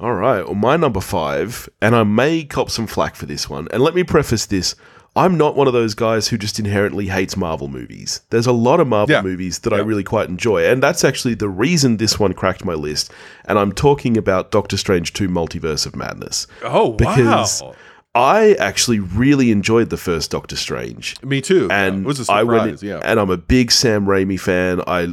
All 0.00 0.14
right. 0.14 0.44
Well, 0.44 0.54
my 0.54 0.76
number 0.76 1.00
five, 1.00 1.68
and 1.82 1.94
I 1.96 2.04
may 2.04 2.44
cop 2.44 2.70
some 2.70 2.86
flack 2.86 3.14
for 3.16 3.26
this 3.26 3.50
one. 3.50 3.66
And 3.72 3.82
let 3.82 3.94
me 3.94 4.04
preface 4.04 4.46
this 4.46 4.74
I'm 5.16 5.36
not 5.36 5.56
one 5.56 5.66
of 5.66 5.72
those 5.72 5.94
guys 5.94 6.28
who 6.28 6.38
just 6.38 6.60
inherently 6.60 7.08
hates 7.08 7.36
Marvel 7.36 7.66
movies. 7.66 8.20
There's 8.30 8.46
a 8.46 8.52
lot 8.52 8.78
of 8.78 8.86
Marvel 8.86 9.12
Yeah. 9.16 9.22
movies 9.22 9.58
that 9.60 9.72
I 9.72 9.78
really 9.78 10.04
quite 10.04 10.28
enjoy. 10.28 10.64
And 10.70 10.80
that's 10.80 11.02
actually 11.02 11.34
the 11.34 11.48
reason 11.48 11.96
this 11.96 12.20
one 12.20 12.34
cracked 12.34 12.64
my 12.64 12.74
list. 12.74 13.10
And 13.46 13.58
I'm 13.58 13.72
talking 13.72 14.16
about 14.16 14.52
Doctor 14.52 14.76
Strange 14.76 15.12
2 15.14 15.28
Multiverse 15.28 15.86
of 15.86 15.96
Madness. 15.96 16.46
Oh 16.62 16.92
Because 16.92 17.62
wow! 17.62 17.74
I 18.14 18.52
actually 18.60 19.00
really 19.00 19.50
enjoyed 19.50 19.90
the 19.90 19.96
first 19.96 20.30
Doctor 20.30 20.54
Strange. 20.56 21.16
Me 21.24 21.40
too. 21.40 21.66
and 21.70 22.04
it 22.04 22.06
was 22.06 22.20
a 22.28 22.32
I 22.32 22.40
surprise. 22.42 22.46
went 22.66 22.82
in- 22.82 22.88
yeah. 22.88 23.00
and 23.02 23.18
I'm 23.18 23.30
a 23.30 23.36
big 23.36 23.72
Sam 23.72 24.06
Raimi 24.06 24.38
fan. 24.38 24.82
I 24.86 25.08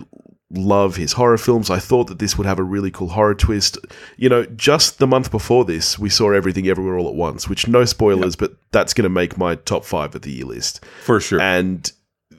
love 0.51 0.95
his 0.95 1.13
horror 1.13 1.37
films. 1.37 1.69
I 1.69 1.79
thought 1.79 2.07
that 2.07 2.19
this 2.19 2.37
would 2.37 2.47
have 2.47 2.59
a 2.59 2.63
really 2.63 2.91
cool 2.91 3.09
horror 3.09 3.35
twist. 3.35 3.77
You 4.17 4.29
know, 4.29 4.45
just 4.45 4.99
the 4.99 5.07
month 5.07 5.31
before 5.31 5.65
this, 5.65 5.97
we 5.97 6.09
saw 6.09 6.31
Everything 6.31 6.67
Everywhere 6.67 6.97
All 6.97 7.07
at 7.07 7.15
Once, 7.15 7.49
which 7.49 7.67
no 7.67 7.85
spoilers, 7.85 8.35
but 8.35 8.55
that's 8.71 8.93
going 8.93 9.03
to 9.03 9.09
make 9.09 9.37
my 9.37 9.55
top 9.55 9.85
five 9.85 10.13
of 10.15 10.21
the 10.21 10.31
year 10.31 10.45
list. 10.45 10.83
For 11.03 11.19
sure. 11.19 11.41
And 11.41 11.91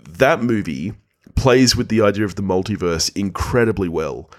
that 0.09 0.43
movie 0.43 0.95
plays 1.35 1.77
with 1.77 1.89
the 1.89 2.01
idea 2.01 2.25
of 2.25 2.37
the 2.37 2.43
multiverse 2.43 3.15
incredibly 3.17 3.89
well. 3.89 4.31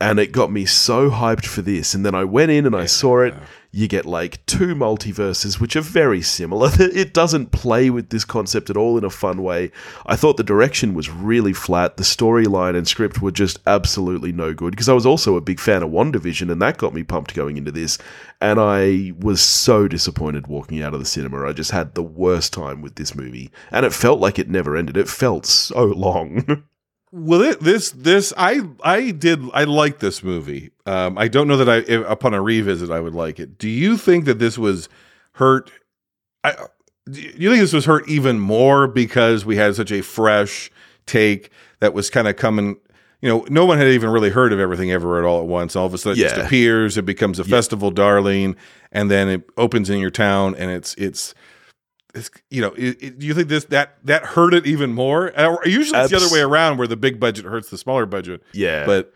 And 0.00 0.18
it 0.18 0.32
got 0.32 0.52
me 0.52 0.66
so 0.66 1.10
hyped 1.10 1.46
for 1.46 1.62
this. 1.62 1.94
And 1.94 2.04
then 2.04 2.14
I 2.14 2.24
went 2.24 2.50
in 2.50 2.66
and 2.66 2.76
I 2.76 2.86
saw 2.86 3.20
it. 3.20 3.34
You 3.76 3.88
get 3.88 4.06
like 4.06 4.44
two 4.46 4.74
multiverses, 4.74 5.60
which 5.60 5.76
are 5.76 5.82
very 5.82 6.22
similar. 6.22 6.70
It 6.96 7.12
doesn't 7.12 7.52
play 7.52 7.90
with 7.90 8.08
this 8.08 8.24
concept 8.24 8.70
at 8.70 8.76
all 8.78 8.96
in 8.96 9.04
a 9.04 9.10
fun 9.10 9.42
way. 9.42 9.70
I 10.06 10.16
thought 10.16 10.38
the 10.38 10.42
direction 10.42 10.94
was 10.94 11.10
really 11.10 11.52
flat. 11.52 11.98
The 11.98 12.02
storyline 12.02 12.74
and 12.74 12.88
script 12.88 13.20
were 13.20 13.30
just 13.30 13.58
absolutely 13.66 14.32
no 14.32 14.54
good 14.54 14.70
because 14.70 14.88
I 14.88 14.94
was 14.94 15.04
also 15.04 15.36
a 15.36 15.42
big 15.42 15.60
fan 15.60 15.82
of 15.82 15.90
WandaVision 15.90 16.50
and 16.50 16.62
that 16.62 16.78
got 16.78 16.94
me 16.94 17.02
pumped 17.02 17.34
going 17.34 17.58
into 17.58 17.70
this. 17.70 17.98
And 18.40 18.58
I 18.58 19.12
was 19.18 19.42
so 19.42 19.88
disappointed 19.88 20.46
walking 20.46 20.82
out 20.82 20.94
of 20.94 21.00
the 21.00 21.06
cinema. 21.06 21.46
I 21.46 21.52
just 21.52 21.72
had 21.72 21.94
the 21.94 22.02
worst 22.02 22.54
time 22.54 22.80
with 22.80 22.94
this 22.94 23.14
movie. 23.14 23.50
And 23.70 23.84
it 23.84 23.92
felt 23.92 24.20
like 24.20 24.38
it 24.38 24.48
never 24.48 24.74
ended. 24.74 24.96
It 24.96 25.08
felt 25.08 25.44
so 25.44 25.84
long. 25.84 26.64
Well, 27.18 27.40
it, 27.40 27.60
this 27.60 27.92
this 27.92 28.34
I 28.36 28.60
I 28.84 29.10
did 29.10 29.40
I 29.54 29.64
like 29.64 30.00
this 30.00 30.22
movie. 30.22 30.70
Um, 30.84 31.16
I 31.16 31.28
don't 31.28 31.48
know 31.48 31.56
that 31.56 31.68
I 31.68 31.76
if, 31.78 32.06
upon 32.06 32.34
a 32.34 32.42
revisit 32.42 32.90
I 32.90 33.00
would 33.00 33.14
like 33.14 33.40
it. 33.40 33.56
Do 33.56 33.70
you 33.70 33.96
think 33.96 34.26
that 34.26 34.38
this 34.38 34.58
was 34.58 34.90
hurt? 35.32 35.70
I 36.44 36.54
do 37.10 37.22
you 37.22 37.48
think 37.48 37.62
this 37.62 37.72
was 37.72 37.86
hurt 37.86 38.06
even 38.06 38.38
more 38.38 38.86
because 38.86 39.46
we 39.46 39.56
had 39.56 39.74
such 39.74 39.90
a 39.90 40.02
fresh 40.02 40.70
take 41.06 41.48
that 41.80 41.94
was 41.94 42.10
kind 42.10 42.28
of 42.28 42.36
coming? 42.36 42.76
You 43.22 43.30
know, 43.30 43.46
no 43.48 43.64
one 43.64 43.78
had 43.78 43.88
even 43.88 44.10
really 44.10 44.28
heard 44.28 44.52
of 44.52 44.60
everything 44.60 44.90
ever 44.90 45.18
at 45.18 45.24
all 45.24 45.40
at 45.40 45.46
once. 45.46 45.74
All 45.74 45.86
of 45.86 45.94
a 45.94 45.98
sudden, 45.98 46.22
it 46.22 46.28
just 46.28 46.36
appears. 46.36 46.98
It 46.98 47.06
becomes 47.06 47.38
a 47.38 47.44
festival 47.44 47.90
darling, 47.90 48.56
and 48.92 49.10
then 49.10 49.30
it 49.30 49.48
opens 49.56 49.88
in 49.88 50.00
your 50.00 50.10
town, 50.10 50.54
and 50.56 50.70
it's 50.70 50.94
it's. 50.96 51.34
It's, 52.16 52.30
you 52.50 52.60
know, 52.62 52.72
it, 52.76 53.02
it- 53.02 53.18
do 53.18 53.26
you 53.26 53.34
think 53.34 53.48
this 53.48 53.64
that 53.66 53.98
that 54.04 54.24
hurt 54.24 54.54
it 54.54 54.66
even 54.66 54.92
more? 54.92 55.32
Usually 55.64 55.98
it's 56.00 56.10
the 56.10 56.16
other 56.16 56.32
way 56.32 56.40
around, 56.40 56.78
where 56.78 56.88
the 56.88 56.96
big 56.96 57.20
budget 57.20 57.44
hurts 57.44 57.70
the 57.70 57.78
smaller 57.78 58.06
budget. 58.06 58.42
yeah. 58.52 58.84
But 58.86 59.12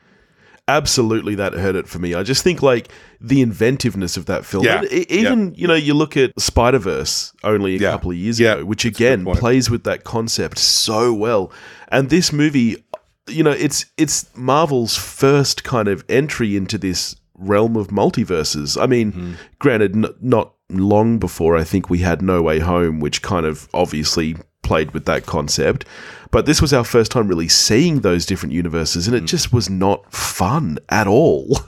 absolutely 0.69 1.35
that 1.35 1.53
hurt 1.55 1.75
it 1.75 1.89
for 1.89 1.99
me. 1.99 2.15
I 2.15 2.23
just 2.23 2.45
think 2.45 2.63
like 2.63 2.89
the 3.21 3.41
inventiveness 3.41 4.17
of 4.17 4.27
that 4.27 4.45
film. 4.45 4.65
Yeah. 4.65 4.85
E- 4.85 5.07
even 5.09 5.55
you 5.57 5.67
know 5.67 5.75
you 5.75 5.95
look 5.95 6.17
at 6.17 6.39
Spider 6.41 6.79
Verse 6.79 7.33
only 7.43 7.77
a 7.77 7.79
Yeah. 7.79 7.91
couple 7.93 8.11
of 8.13 8.17
years 8.17 8.39
Yeah. 8.39 8.55
ago, 8.55 8.65
which 8.67 8.85
That's 8.85 8.97
again 8.97 9.25
plays 9.25 9.69
with 9.71 9.85
that 9.85 10.05
concept 10.05 10.59
so 10.59 11.13
well. 11.13 11.51
And 11.89 12.09
this 12.11 12.33
movie, 12.33 12.85
you 13.29 13.43
know, 13.43 13.51
it's 13.51 13.87
it's 13.97 14.31
Marvel's 14.37 14.97
first 14.97 15.65
kind 15.65 15.89
of 15.89 16.05
entry 16.09 16.57
into 16.57 16.79
this 16.79 17.17
realm 17.35 17.75
of 17.77 17.89
multiverses. 17.89 18.81
I 18.81 18.87
mean, 18.87 19.13
Mm-hmm. 19.13 19.33
granted, 19.59 19.97
n- 19.97 20.15
not 20.21 20.53
long 20.79 21.19
before 21.19 21.57
I 21.57 21.65
think 21.65 21.91
we 21.91 21.99
had 21.99 22.23
No 22.23 22.43
Way 22.43 22.59
Home, 22.61 23.01
which 23.01 23.23
kind 23.23 23.47
of 23.47 23.69
obviously 23.75 24.37
played 24.63 24.93
with 24.93 25.05
that 25.07 25.27
concept. 25.27 25.85
But 26.31 26.47
this 26.47 26.63
was 26.63 26.73
our 26.73 26.85
first 26.85 27.11
time 27.11 27.27
really 27.29 27.49
seeing 27.49 28.01
those 28.01 28.25
different 28.27 28.53
universes, 28.53 29.07
and 29.09 29.17
it 29.17 29.25
Mm. 29.25 29.29
just 29.29 29.53
was 29.53 29.69
not 29.69 30.13
fun 30.13 30.79
at 30.89 31.07
all. 31.07 31.59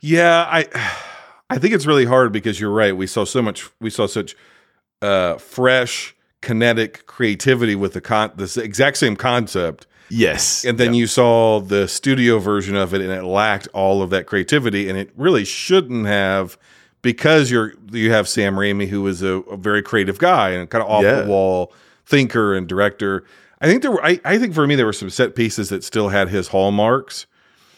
yeah, 0.00 0.46
I 0.48 0.66
I 1.50 1.58
think 1.58 1.74
it's 1.74 1.86
really 1.86 2.04
hard 2.04 2.32
because 2.32 2.60
you're 2.60 2.70
right. 2.70 2.96
We 2.96 3.06
saw 3.06 3.24
so 3.24 3.42
much. 3.42 3.68
We 3.80 3.90
saw 3.90 4.06
such 4.06 4.34
uh, 5.02 5.36
fresh, 5.36 6.14
kinetic 6.40 7.06
creativity 7.06 7.74
with 7.74 7.92
the 7.92 8.00
con 8.00 8.32
this 8.36 8.56
exact 8.56 8.96
same 8.96 9.16
concept, 9.16 9.86
Yes. 10.08 10.64
and 10.64 10.78
then 10.78 10.94
you 10.94 11.06
saw 11.06 11.60
the 11.60 11.88
studio 11.88 12.38
version 12.38 12.76
of 12.76 12.94
it, 12.94 13.00
and 13.00 13.10
it 13.10 13.24
lacked 13.24 13.68
all 13.74 14.00
of 14.02 14.10
that 14.10 14.26
creativity, 14.26 14.88
and 14.88 14.98
it 14.98 15.10
really 15.16 15.44
shouldn't 15.44 16.06
have. 16.06 16.56
Because 17.04 17.50
you're 17.52 17.74
you 17.92 18.10
have 18.10 18.28
Sam 18.28 18.56
Raimi, 18.56 18.88
who 18.88 19.06
is 19.06 19.22
a, 19.22 19.34
a 19.42 19.56
very 19.56 19.82
creative 19.82 20.18
guy 20.18 20.50
and 20.50 20.68
kind 20.68 20.82
of 20.82 20.90
off 20.90 21.04
Yeah. 21.04 21.20
the 21.20 21.26
wall 21.28 21.72
thinker 22.04 22.54
and 22.56 22.66
director. 22.66 23.22
I 23.60 23.66
think 23.66 23.82
there 23.82 23.92
were. 23.92 24.04
I, 24.04 24.20
I 24.24 24.38
think 24.38 24.54
for 24.54 24.66
me 24.66 24.74
there 24.74 24.86
were 24.86 24.92
some 24.92 25.10
set 25.10 25.36
pieces 25.36 25.68
that 25.68 25.84
still 25.84 26.08
had 26.08 26.28
his 26.30 26.48
hallmarks. 26.48 27.26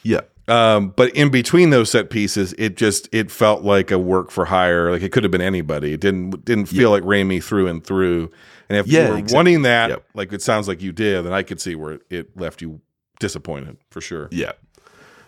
yeah. 0.02 0.20
Um, 0.48 0.90
but 0.96 1.10
in 1.16 1.30
between 1.30 1.70
those 1.70 1.90
set 1.90 2.08
pieces, 2.08 2.54
it 2.56 2.76
just 2.76 3.08
it 3.12 3.32
felt 3.32 3.62
like 3.64 3.90
a 3.90 3.98
work 3.98 4.30
for 4.30 4.44
hire. 4.44 4.92
Like 4.92 5.02
it 5.02 5.10
could 5.10 5.24
have 5.24 5.32
been 5.32 5.40
anybody. 5.40 5.92
It 5.92 6.00
didn't 6.00 6.44
didn't 6.44 6.66
feel 6.66 6.90
like 6.92 7.02
Raimi 7.02 7.42
through 7.42 7.66
and 7.66 7.84
through. 7.84 8.30
And 8.68 8.78
if 8.78 8.86
Yeah, 8.86 9.06
you 9.06 9.12
were 9.12 9.18
exactly. 9.18 9.36
wanting 9.36 9.62
that, 9.62 9.90
Yep. 9.90 10.04
like 10.14 10.32
it 10.32 10.42
sounds 10.42 10.68
like 10.68 10.80
you 10.82 10.92
did, 10.92 11.24
then 11.26 11.32
I 11.32 11.42
could 11.42 11.60
see 11.60 11.74
where 11.74 11.98
it 12.10 12.36
left 12.38 12.62
you 12.62 12.80
disappointed 13.18 13.76
for 13.90 14.00
sure. 14.00 14.28
Yeah. 14.30 14.52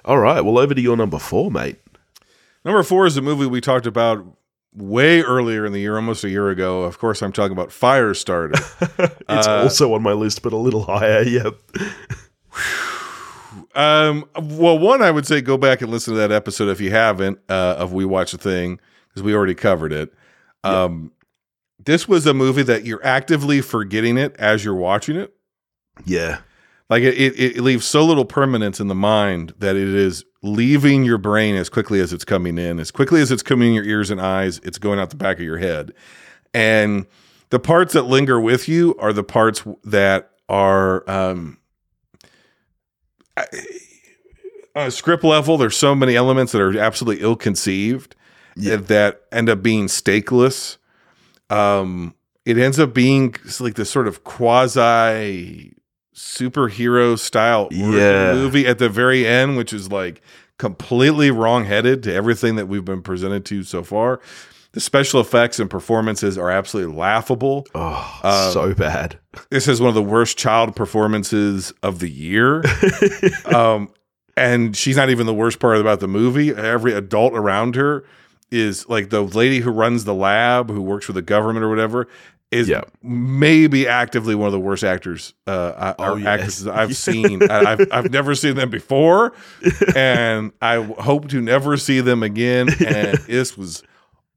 All 0.05 0.19
right. 0.19 0.41
Well, 0.41 0.57
over 0.57 0.73
to 0.73 0.81
your 0.81 0.97
number 0.97 1.19
four, 1.19 1.51
mate. 1.51 1.79
Number 2.65 2.83
four 2.83 3.07
is 3.07 3.17
a 3.17 3.23
movie 3.23 3.47
we 3.47 3.61
talked 3.61 3.87
about 3.87 4.25
way 4.75 5.23
earlier 5.23 5.65
in 5.65 5.73
the 5.73 5.81
year, 5.81 5.97
almost 5.97 6.23
a 6.25 6.29
year 6.31 6.51
ago. 6.51 6.83
Of 6.83 6.99
course, 6.99 7.23
I'm 7.23 7.33
talking 7.33 7.53
about 7.53 7.71
Firestarter. 7.71 8.55
It's 9.29 9.47
Uh, 9.47 9.63
also 9.63 9.93
on 9.95 10.03
my 10.03 10.13
list, 10.13 10.43
but 10.43 10.53
a 10.53 10.57
little 10.57 10.83
higher. 10.85 11.23
Yep. 11.27 11.55
Um, 13.75 14.25
well, 14.41 14.79
one, 14.79 15.03
I 15.03 15.11
would 15.11 15.27
say 15.27 15.41
go 15.41 15.57
back 15.57 15.83
and 15.83 15.91
listen 15.91 16.15
to 16.15 16.19
that 16.21 16.33
episode 16.33 16.69
if 16.69 16.81
you 16.81 16.91
haven't 16.91 17.39
uh, 17.49 17.77
of 17.79 17.93
We 17.93 18.05
Watch 18.05 18.33
a 18.35 18.39
Thing 18.39 18.81
because 19.09 19.23
we 19.23 19.35
already 19.35 19.55
covered 19.55 19.93
it. 19.93 20.13
Um, 20.65 21.13
this 21.85 22.09
was 22.09 22.27
a 22.27 22.35
movie 22.35 22.63
that 22.65 22.85
you're 22.85 23.05
actively 23.05 23.61
forgetting 23.61 24.19
it 24.19 24.35
as 24.39 24.65
you're 24.65 24.75
watching 24.75 25.17
it. 25.17 25.33
Yeah. 26.05 26.41
Like 26.91 27.03
it, 27.03 27.15
it, 27.19 27.57
it 27.57 27.61
leaves 27.63 27.85
so 27.85 28.05
little 28.05 28.25
permanence 28.25 28.81
in 28.81 28.89
the 28.89 28.95
mind 28.95 29.53
that 29.59 29.77
it 29.77 29.89
is 29.89 30.25
leaving 30.43 31.05
your 31.05 31.19
brain 31.19 31.55
as 31.55 31.69
quickly 31.69 32.01
as 32.01 32.13
it's 32.13 32.25
coming 32.25 32.57
in, 32.59 32.81
as 32.81 32.91
quickly 32.91 33.21
as 33.21 33.31
it's 33.31 33.43
coming 33.43 33.69
in 33.69 33.75
your 33.75 33.85
ears 33.85 34.11
and 34.11 34.21
eyes. 34.21 34.59
It's 34.63 34.79
going 34.79 34.99
out 34.99 35.11
the 35.11 35.17
back 35.17 35.37
of 35.37 35.43
your 35.45 35.59
head, 35.59 35.93
and 36.55 37.07
the 37.51 37.59
parts 37.59 37.93
that 37.93 38.03
linger 38.03 38.41
with 38.41 38.69
you 38.69 38.95
are 38.99 39.13
the 39.13 39.23
parts 39.25 39.65
that 39.85 40.31
are 40.49 41.09
um, 41.11 41.59
on 44.75 44.87
a 44.87 44.91
script 44.91 45.25
level. 45.25 45.59
There's 45.59 45.77
so 45.77 45.95
many 45.95 46.15
elements 46.17 46.53
that 46.53 46.61
are 46.61 46.79
absolutely 46.79 47.23
ill 47.23 47.37
conceived 47.37 48.15
Yeah. 48.57 48.77
that 48.77 49.23
end 49.33 49.49
up 49.49 49.63
being 49.63 49.87
stakeless. 49.87 50.77
Um, 51.51 52.15
it 52.45 52.59
ends 52.59 52.79
up 52.79 52.95
being 52.95 53.35
like 53.61 53.75
this 53.75 53.91
sort 53.91 54.09
of 54.09 54.25
quasi 54.25 55.75
superhero 56.19 57.19
style 57.19 57.69
Yeah. 57.71 58.35
movie 58.35 58.67
at 58.67 58.79
the 58.79 58.89
very 58.89 59.27
end, 59.27 59.57
which 59.57 59.73
is 59.73 59.91
like 59.91 60.21
completely 60.59 61.31
wrong-headed 61.31 62.03
to 62.03 62.13
everything 62.13 62.57
that 62.57 62.67
we've 62.67 62.85
been 62.85 63.03
presented 63.03 63.45
to 63.47 63.63
so 63.63 63.83
far. 63.83 64.21
The 64.73 64.81
special 64.81 65.21
effects 65.21 65.59
and 65.61 65.71
performances 65.71 66.37
are 66.37 66.51
absolutely 66.51 66.95
laughable. 66.95 67.67
Oh, 67.75 68.21
Um, 68.23 68.53
so 68.53 68.75
bad. 68.75 69.19
This 69.51 69.67
is 69.69 69.81
one 69.81 69.89
of 69.89 69.95
the 69.95 70.03
worst 70.03 70.37
child 70.37 70.77
performances 70.77 71.73
of 71.83 72.01
the 72.01 72.11
year. 72.11 72.63
um, 73.55 73.89
and 74.37 74.77
she's 74.77 74.97
not 74.97 75.11
even 75.11 75.27
the 75.27 75.35
worst 75.35 75.59
part 75.59 75.79
about 75.79 76.01
the 76.01 76.09
movie. 76.09 76.55
Every 76.55 76.93
adult 76.93 77.33
around 77.35 77.77
her 77.77 78.05
is 78.51 78.89
like 78.89 79.11
the 79.11 79.23
lady 79.23 79.61
who 79.61 79.71
runs 79.71 80.05
the 80.05 80.15
lab, 80.15 80.71
who 80.71 80.83
works 80.83 81.07
for 81.07 81.13
the 81.13 81.23
government 81.23 81.65
or 81.65 81.69
whatever, 81.71 82.07
is 82.51 82.69
Yeah. 82.69 82.83
maybe 83.03 83.87
actively 83.87 84.35
one 84.35 84.47
of 84.47 84.53
the 84.53 84.61
worst 84.61 84.83
actors, 84.85 85.35
uh, 85.47 85.95
Oh, 85.99 86.13
or 86.13 86.19
yes. 86.19 86.27
actresses 86.27 86.67
I've 86.67 86.97
seen. 87.07 87.43
I- 87.51 87.73
I've, 87.73 87.89
I've 87.93 88.11
never 88.11 88.35
seen 88.35 88.55
them 88.57 88.71
before, 88.71 89.33
and 89.95 90.53
I 90.63 90.83
hope 90.83 91.29
to 91.29 91.41
never 91.41 91.77
see 91.77 92.01
them 92.01 92.23
again. 92.23 92.69
And 92.85 93.19
this 93.27 93.57
was 93.57 93.83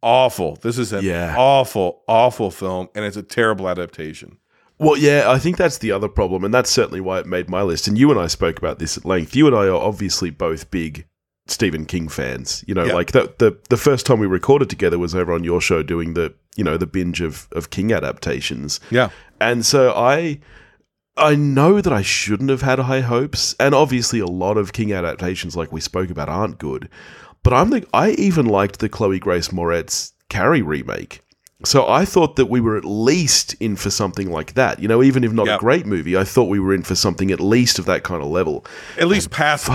awful. 0.01 0.57
This 0.61 0.77
is 0.77 0.93
an 0.93 1.03
Yeah. 1.05 1.35
awful, 1.37 2.01
awful 2.07 2.51
film, 2.51 2.89
and 2.95 3.05
it's 3.05 3.17
a 3.17 3.23
terrible 3.23 3.69
adaptation. 3.69 4.37
Well, 4.79 4.97
yeah, 4.97 5.25
I 5.29 5.37
think 5.37 5.57
that's 5.57 5.77
the 5.77 5.91
other 5.91 6.07
problem, 6.07 6.43
and 6.43 6.53
that's 6.53 6.69
certainly 6.71 7.01
why 7.01 7.19
it 7.19 7.27
made 7.27 7.49
my 7.49 7.61
list. 7.61 7.87
And 7.87 7.97
you 7.99 8.09
and 8.09 8.19
I 8.19 8.25
spoke 8.27 8.57
about 8.57 8.79
this 8.79 8.97
at 8.97 9.05
length. 9.05 9.35
You 9.35 9.45
and 9.47 9.55
I 9.55 9.67
are 9.67 9.75
obviously 9.75 10.31
both 10.31 10.71
big 10.71 11.05
Stephen 11.45 11.85
King 11.85 12.07
fans. 12.09 12.63
You 12.67 12.73
know, 12.73 12.85
Yeah. 12.85 12.93
like 12.93 13.11
the, 13.11 13.31
the 13.37 13.57
the 13.69 13.77
first 13.77 14.05
time 14.07 14.19
we 14.19 14.25
recorded 14.27 14.69
together 14.71 14.97
was 14.97 15.13
over 15.13 15.33
on 15.33 15.43
your 15.43 15.61
show 15.61 15.83
doing 15.83 16.15
the 16.15 16.33
you 16.55 16.63
know 16.63 16.77
the 16.77 16.87
binge 16.87 17.21
of 17.21 17.47
of 17.51 17.69
King 17.69 17.91
adaptations. 17.91 18.79
Yeah. 18.89 19.09
And 19.39 19.65
so 19.65 19.93
I 19.95 20.39
I 21.17 21.35
know 21.35 21.81
that 21.81 21.91
I 21.91 22.01
shouldn't 22.01 22.49
have 22.49 22.61
had 22.61 22.79
high 22.79 23.01
hopes, 23.01 23.55
and 23.59 23.75
obviously 23.75 24.19
a 24.19 24.25
lot 24.25 24.57
of 24.57 24.73
King 24.73 24.93
adaptations, 24.93 25.55
like 25.55 25.71
we 25.71 25.81
spoke 25.81 26.09
about, 26.09 26.29
aren't 26.29 26.57
good. 26.57 26.89
But 27.43 27.53
I'm 27.53 27.69
the, 27.69 27.85
I 27.93 28.11
even 28.11 28.45
liked 28.45 28.79
the 28.79 28.89
Chloe 28.89 29.19
Grace 29.19 29.49
Moretz 29.49 30.13
Carrie 30.29 30.61
remake. 30.61 31.21
So 31.63 31.87
I 31.87 32.05
thought 32.05 32.35
that 32.37 32.47
we 32.47 32.59
were 32.61 32.75
at 32.77 32.85
least 32.85 33.53
in 33.59 33.75
for 33.75 33.89
something 33.89 34.31
like 34.31 34.53
that. 34.55 34.79
You 34.79 34.87
know, 34.87 35.03
even 35.03 35.23
if 35.23 35.31
not 35.31 35.45
Yep. 35.47 35.57
a 35.57 35.59
great 35.59 35.85
movie, 35.85 36.17
I 36.17 36.23
thought 36.23 36.45
we 36.49 36.59
were 36.59 36.73
in 36.73 36.83
for 36.83 36.95
something 36.95 37.31
at 37.31 37.39
least 37.39 37.77
of 37.79 37.85
that 37.85 38.03
kind 38.03 38.21
of 38.21 38.29
level. 38.29 38.65
At 38.97 39.07
least 39.07 39.29
pass. 39.31 39.67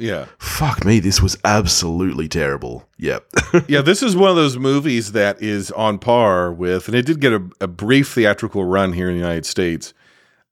yeah. 0.00 0.26
Fuck 0.38 0.84
me, 0.84 1.00
this 1.00 1.20
was 1.20 1.36
absolutely 1.44 2.28
terrible. 2.28 2.86
Yep. 2.98 3.26
Yeah, 3.68 3.82
this 3.82 4.02
is 4.02 4.16
one 4.16 4.30
of 4.30 4.36
those 4.36 4.56
movies 4.58 5.12
that 5.12 5.40
is 5.42 5.70
on 5.72 5.98
par 5.98 6.52
with, 6.52 6.88
and 6.88 6.96
it 6.96 7.04
did 7.06 7.20
get 7.20 7.32
a, 7.32 7.42
a 7.60 7.66
brief 7.68 8.12
theatrical 8.12 8.64
run 8.64 8.92
here 8.94 9.08
in 9.08 9.14
the 9.14 9.20
United 9.20 9.44
States, 9.46 9.92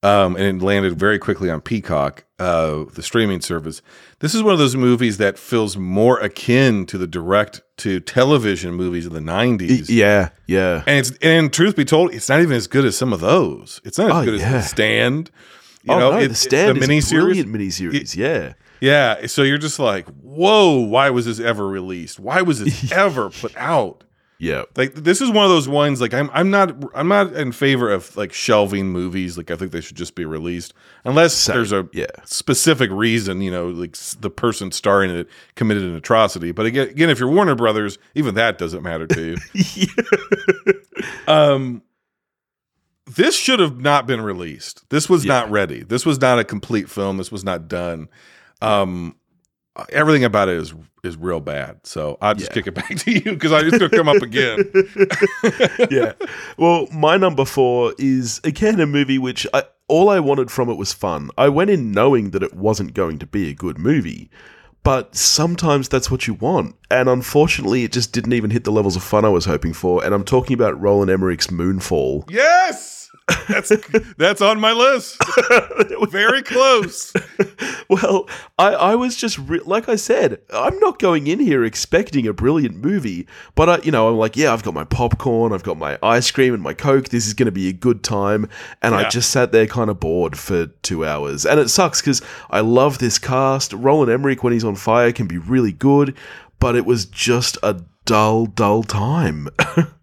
um, 0.02 0.36
and 0.36 0.60
it 0.60 0.64
landed 0.64 0.98
very 0.98 1.18
quickly 1.18 1.50
on 1.50 1.60
Peacock, 1.60 2.24
uh, 2.38 2.84
the 2.94 3.02
streaming 3.02 3.40
service. 3.40 3.82
This 4.20 4.34
is 4.34 4.42
one 4.42 4.52
of 4.52 4.58
those 4.58 4.76
movies 4.76 5.18
that 5.18 5.38
feels 5.38 5.76
more 5.76 6.18
akin 6.20 6.86
to 6.86 6.96
the 6.98 7.06
direct 7.06 7.60
to 7.78 8.00
television 8.00 8.74
movies 8.74 9.06
of 9.06 9.12
the 9.12 9.20
'90s. 9.20 9.86
yeah, 9.88 10.30
yeah. 10.46 10.82
And 10.86 10.98
it's 10.98 11.12
and 11.22 11.52
truth 11.52 11.76
be 11.76 11.84
told, 11.84 12.14
it's 12.14 12.28
not 12.28 12.40
even 12.40 12.56
as 12.56 12.66
good 12.66 12.84
as 12.84 12.96
some 12.96 13.12
of 13.12 13.20
those. 13.20 13.80
It's 13.84 13.98
not 13.98 14.10
as 14.10 14.16
Oh, 14.16 14.24
good 14.24 14.34
as. 14.40 14.40
The 14.40 14.62
Stand. 14.62 15.30
You 15.82 15.94
oh 15.94 15.98
know, 15.98 16.10
no, 16.12 16.18
it- 16.18 16.28
the 16.28 16.34
stand 16.34 16.76
the 16.76 16.82
is 16.82 16.88
a 16.88 16.92
miniseries. 17.14 17.22
brilliant 17.22 17.52
miniseries. 17.52 18.14
Yeah. 18.16 18.52
Yeah, 18.82 19.26
so 19.26 19.42
you're 19.42 19.58
just 19.58 19.78
like, 19.78 20.06
whoa, 20.08 20.76
why 20.78 21.10
was 21.10 21.26
this 21.26 21.38
ever 21.38 21.66
released? 21.68 22.18
Why 22.18 22.40
was 22.40 22.60
this 22.60 22.90
ever 22.92 23.28
put 23.28 23.54
out? 23.56 24.04
Yeah. 24.42 24.62
Like 24.74 24.94
this 24.94 25.20
is 25.20 25.28
one 25.30 25.44
of 25.44 25.50
those 25.50 25.68
ones 25.68 26.00
like 26.00 26.14
I'm 26.14 26.30
I'm 26.32 26.50
not 26.50 26.74
I'm 26.94 27.08
not 27.08 27.34
in 27.34 27.52
favor 27.52 27.90
of 27.92 28.16
like 28.16 28.32
shelving 28.32 28.86
movies. 28.88 29.36
Like 29.36 29.50
I 29.50 29.56
think 29.56 29.70
they 29.70 29.82
should 29.82 29.98
just 29.98 30.14
be 30.14 30.24
released 30.24 30.72
unless 31.04 31.34
Same, 31.34 31.56
there's 31.56 31.72
a 31.72 31.86
yeah. 31.92 32.06
specific 32.24 32.90
reason, 32.90 33.42
you 33.42 33.50
know, 33.50 33.68
like 33.68 33.94
the 34.20 34.30
person 34.30 34.72
starring 34.72 35.10
it 35.10 35.28
committed 35.56 35.82
an 35.82 35.94
atrocity. 35.94 36.52
But 36.52 36.64
again, 36.64 36.88
again, 36.88 37.10
if 37.10 37.20
you're 37.20 37.30
Warner 37.30 37.54
Brothers, 37.54 37.98
even 38.14 38.34
that 38.36 38.56
doesn't 38.56 38.82
matter 38.82 39.06
to 39.08 39.36
you. 39.54 39.86
um 41.28 41.82
this 43.06 43.36
should 43.36 43.60
have 43.60 43.78
not 43.78 44.06
been 44.06 44.22
released. 44.22 44.88
This 44.88 45.10
was 45.10 45.26
Yeah. 45.26 45.34
not 45.34 45.50
ready. 45.50 45.82
This 45.82 46.06
was 46.06 46.18
not 46.18 46.38
a 46.38 46.44
complete 46.44 46.88
film. 46.88 47.18
This 47.18 47.30
was 47.30 47.44
not 47.44 47.68
done. 47.68 48.08
Um 48.62 49.16
everything 49.90 50.24
about 50.24 50.48
it 50.48 50.56
is 50.56 50.74
is 51.02 51.16
real 51.16 51.40
bad. 51.40 51.80
So 51.84 52.18
I'll 52.20 52.34
just 52.34 52.50
Yeah. 52.50 52.54
kick 52.54 52.66
it 52.66 52.74
back 52.74 52.94
to 52.96 53.10
you 53.12 53.22
because 53.22 53.52
I 53.52 53.62
just 53.62 53.78
gonna 53.78 53.88
come 53.90 54.08
up 54.08 54.22
again. 54.22 54.58
yeah. 55.90 56.12
Well, 56.58 56.86
my 56.92 57.16
number 57.16 57.44
four 57.44 57.94
is 57.98 58.40
again 58.44 58.80
a 58.80 58.86
movie 58.86 59.18
which 59.18 59.46
I, 59.54 59.64
all 59.88 60.08
I 60.08 60.20
wanted 60.20 60.50
from 60.50 60.68
it 60.68 60.74
was 60.74 60.92
fun. 60.92 61.30
I 61.38 61.48
went 61.48 61.70
in 61.70 61.92
knowing 61.92 62.30
that 62.30 62.42
it 62.42 62.54
wasn't 62.54 62.94
going 62.94 63.18
to 63.20 63.26
be 63.26 63.48
a 63.50 63.54
good 63.54 63.78
movie, 63.78 64.30
but 64.82 65.16
sometimes 65.16 65.88
that's 65.88 66.10
what 66.10 66.26
you 66.26 66.34
want. 66.34 66.76
And 66.90 67.08
unfortunately, 67.08 67.84
it 67.84 67.92
just 67.92 68.12
didn't 68.12 68.32
even 68.34 68.50
hit 68.50 68.64
the 68.64 68.72
levels 68.72 68.94
of 68.96 69.02
fun 69.02 69.24
I 69.24 69.28
was 69.30 69.46
hoping 69.46 69.72
for. 69.72 70.04
And 70.04 70.14
I'm 70.14 70.24
talking 70.24 70.54
about 70.54 70.80
Roland 70.80 71.10
Emmerich's 71.10 71.48
Moonfall. 71.48 72.30
Yes, 72.30 72.99
that's 73.48 73.72
that's 74.16 74.40
on 74.40 74.60
my 74.60 74.72
list. 74.72 75.16
Very 76.10 76.42
close. 76.42 77.12
Well, 77.88 78.28
I, 78.58 78.74
I 78.74 78.94
was 78.94 79.16
just 79.16 79.38
re- 79.38 79.60
like 79.64 79.88
I 79.88 79.96
said, 79.96 80.40
I'm 80.52 80.78
not 80.78 80.98
going 80.98 81.26
in 81.26 81.40
here 81.40 81.64
expecting 81.64 82.26
a 82.26 82.32
brilliant 82.32 82.76
movie, 82.76 83.26
but 83.54 83.68
I, 83.68 83.78
you 83.82 83.90
know, 83.90 84.08
I'm 84.08 84.16
like, 84.16 84.36
yeah, 84.36 84.52
I've 84.52 84.62
got 84.62 84.74
my 84.74 84.84
popcorn, 84.84 85.52
I've 85.52 85.62
got 85.62 85.78
my 85.78 85.98
ice 86.02 86.30
cream 86.30 86.54
and 86.54 86.62
my 86.62 86.74
coke. 86.74 87.08
This 87.08 87.26
is 87.26 87.34
going 87.34 87.46
to 87.46 87.52
be 87.52 87.68
a 87.68 87.72
good 87.72 88.02
time, 88.02 88.48
and 88.82 88.94
I 88.94 89.08
just 89.08 89.30
sat 89.30 89.52
there 89.52 89.66
kind 89.66 89.90
of 89.90 90.00
bored 90.00 90.38
for 90.38 90.66
two 90.66 91.04
hours, 91.04 91.44
and 91.46 91.58
it 91.58 91.68
sucks 91.68 92.00
because 92.00 92.22
I 92.50 92.60
love 92.60 92.98
this 92.98 93.18
cast. 93.18 93.72
Roland 93.72 94.10
Emmerich, 94.10 94.42
when 94.42 94.52
he's 94.52 94.64
on 94.64 94.76
fire, 94.76 95.12
can 95.12 95.26
be 95.26 95.38
really 95.38 95.72
good, 95.72 96.16
but 96.58 96.76
it 96.76 96.86
was 96.86 97.06
just 97.06 97.58
a 97.62 97.82
dull, 98.04 98.46
dull 98.46 98.82
time. 98.82 99.48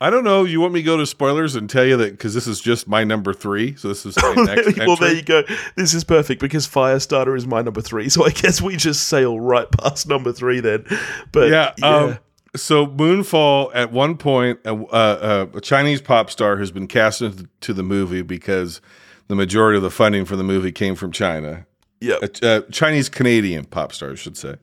I 0.00 0.10
don't 0.10 0.22
know. 0.22 0.44
You 0.44 0.60
want 0.60 0.74
me 0.74 0.80
to 0.80 0.84
go 0.84 0.96
to 0.96 1.06
spoilers 1.06 1.56
and 1.56 1.68
tell 1.68 1.84
you 1.84 1.96
that 1.96 2.12
because 2.12 2.32
this 2.32 2.46
is 2.46 2.60
just 2.60 2.86
my 2.86 3.02
number 3.02 3.34
three. 3.34 3.74
So 3.74 3.88
this 3.88 4.06
is 4.06 4.16
my 4.16 4.34
next 4.36 4.78
well, 4.78 4.94
there 4.96 5.12
you 5.12 5.22
go. 5.22 5.42
This 5.74 5.92
is 5.92 6.04
perfect 6.04 6.40
because 6.40 6.68
Firestarter 6.68 7.36
is 7.36 7.46
my 7.46 7.62
number 7.62 7.80
three, 7.80 8.08
so 8.08 8.24
I 8.24 8.30
guess 8.30 8.62
we 8.62 8.76
just 8.76 9.08
sail 9.08 9.40
right 9.40 9.68
past 9.70 10.06
number 10.06 10.32
three 10.32 10.60
then. 10.60 10.84
But 11.32 11.50
yeah. 11.50 11.72
Um, 11.82 12.18
so 12.54 12.86
Moonfall, 12.86 13.72
at 13.74 13.92
one 13.92 14.16
point, 14.16 14.60
a, 14.64 14.72
uh, 14.72 14.76
uh, 14.76 15.46
a 15.54 15.60
Chinese 15.60 16.00
pop 16.00 16.30
star 16.30 16.56
has 16.58 16.70
been 16.70 16.86
cast 16.86 17.20
into 17.20 17.48
to 17.60 17.74
the 17.74 17.82
movie 17.82 18.22
because 18.22 18.80
the 19.26 19.34
majority 19.34 19.76
of 19.76 19.82
the 19.82 19.90
funding 19.90 20.24
for 20.24 20.36
the 20.36 20.44
movie 20.44 20.72
came 20.72 20.94
from 20.94 21.10
China. 21.10 21.66
yeah, 22.00 22.16
a, 22.22 22.46
a 22.46 22.62
Chinese 22.70 23.08
Canadian 23.08 23.64
pop 23.64 23.92
star, 23.92 24.12
I 24.12 24.14
should 24.14 24.36
say. 24.36 24.56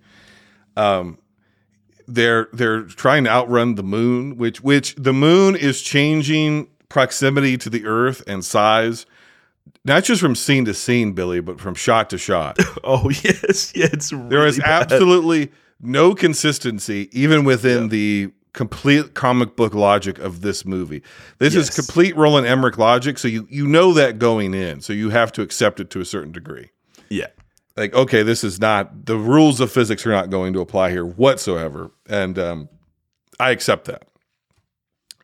Um, 0.78 1.18
they're 2.08 2.48
they're 2.54 2.84
trying 2.84 3.24
to 3.26 3.30
outrun 3.30 3.76
the 3.76 3.84
moon, 3.84 4.38
which 4.38 4.62
which 4.62 4.96
the 4.96 5.14
moon 5.14 5.56
is 5.56 5.82
changing 5.82 6.68
proximity 6.90 7.58
to 7.58 7.70
the 7.70 7.86
Earth 7.86 8.24
and 8.28 8.44
size, 8.46 9.06
not 9.84 10.04
just 10.04 10.22
from 10.22 10.36
scene 10.36 10.66
to 10.66 10.74
scene, 10.74 11.14
Billy, 11.14 11.40
but 11.42 11.60
from 11.60 11.76
shot 11.76 12.10
to 12.12 12.18
shot. 12.18 12.58
Oh 12.84 13.10
yes, 13.10 13.74
yeah, 13.76 13.88
it's 13.92 14.14
really 14.14 14.30
There 14.30 14.46
is 14.46 14.60
bad. 14.60 14.84
absolutely 14.92 15.52
no 15.82 16.14
consistency, 16.14 17.10
even 17.12 17.44
within 17.44 17.90
the 17.90 18.32
complete 18.54 19.16
comic 19.16 19.56
book 19.56 19.74
logic 19.74 20.18
of 20.20 20.42
this 20.42 20.66
movie. 20.66 21.02
This 21.40 21.56
is 21.56 21.70
complete 21.70 22.16
Roland 22.16 22.48
Emmerich 22.48 22.78
logic, 22.78 23.18
so 23.18 23.28
you 23.28 23.48
you 23.50 23.68
know 23.68 23.94
that 23.94 24.20
going 24.20 24.54
in, 24.54 24.82
so 24.82 24.94
you 24.94 25.10
have 25.10 25.32
to 25.34 25.42
accept 25.42 25.80
it 25.80 25.90
to 25.90 26.00
a 26.00 26.06
certain 26.06 26.32
degree 26.32 26.62
yeah, 26.62 26.75
like 27.78 27.94
okay 27.94 28.24
this 28.24 28.44
is 28.44 28.60
not 28.60 29.06
the 29.06 29.18
rules 29.18 29.60
of 29.60 29.72
physics 29.72 30.06
are 30.06 30.12
not 30.12 30.30
going 30.30 30.54
to 30.54 30.62
apply 30.62 30.92
here 30.92 31.06
whatsoever. 31.06 31.92
And 32.08 32.38
um, 32.40 32.70
i 33.40 33.52
accept 33.52 33.86
that. 33.86 34.08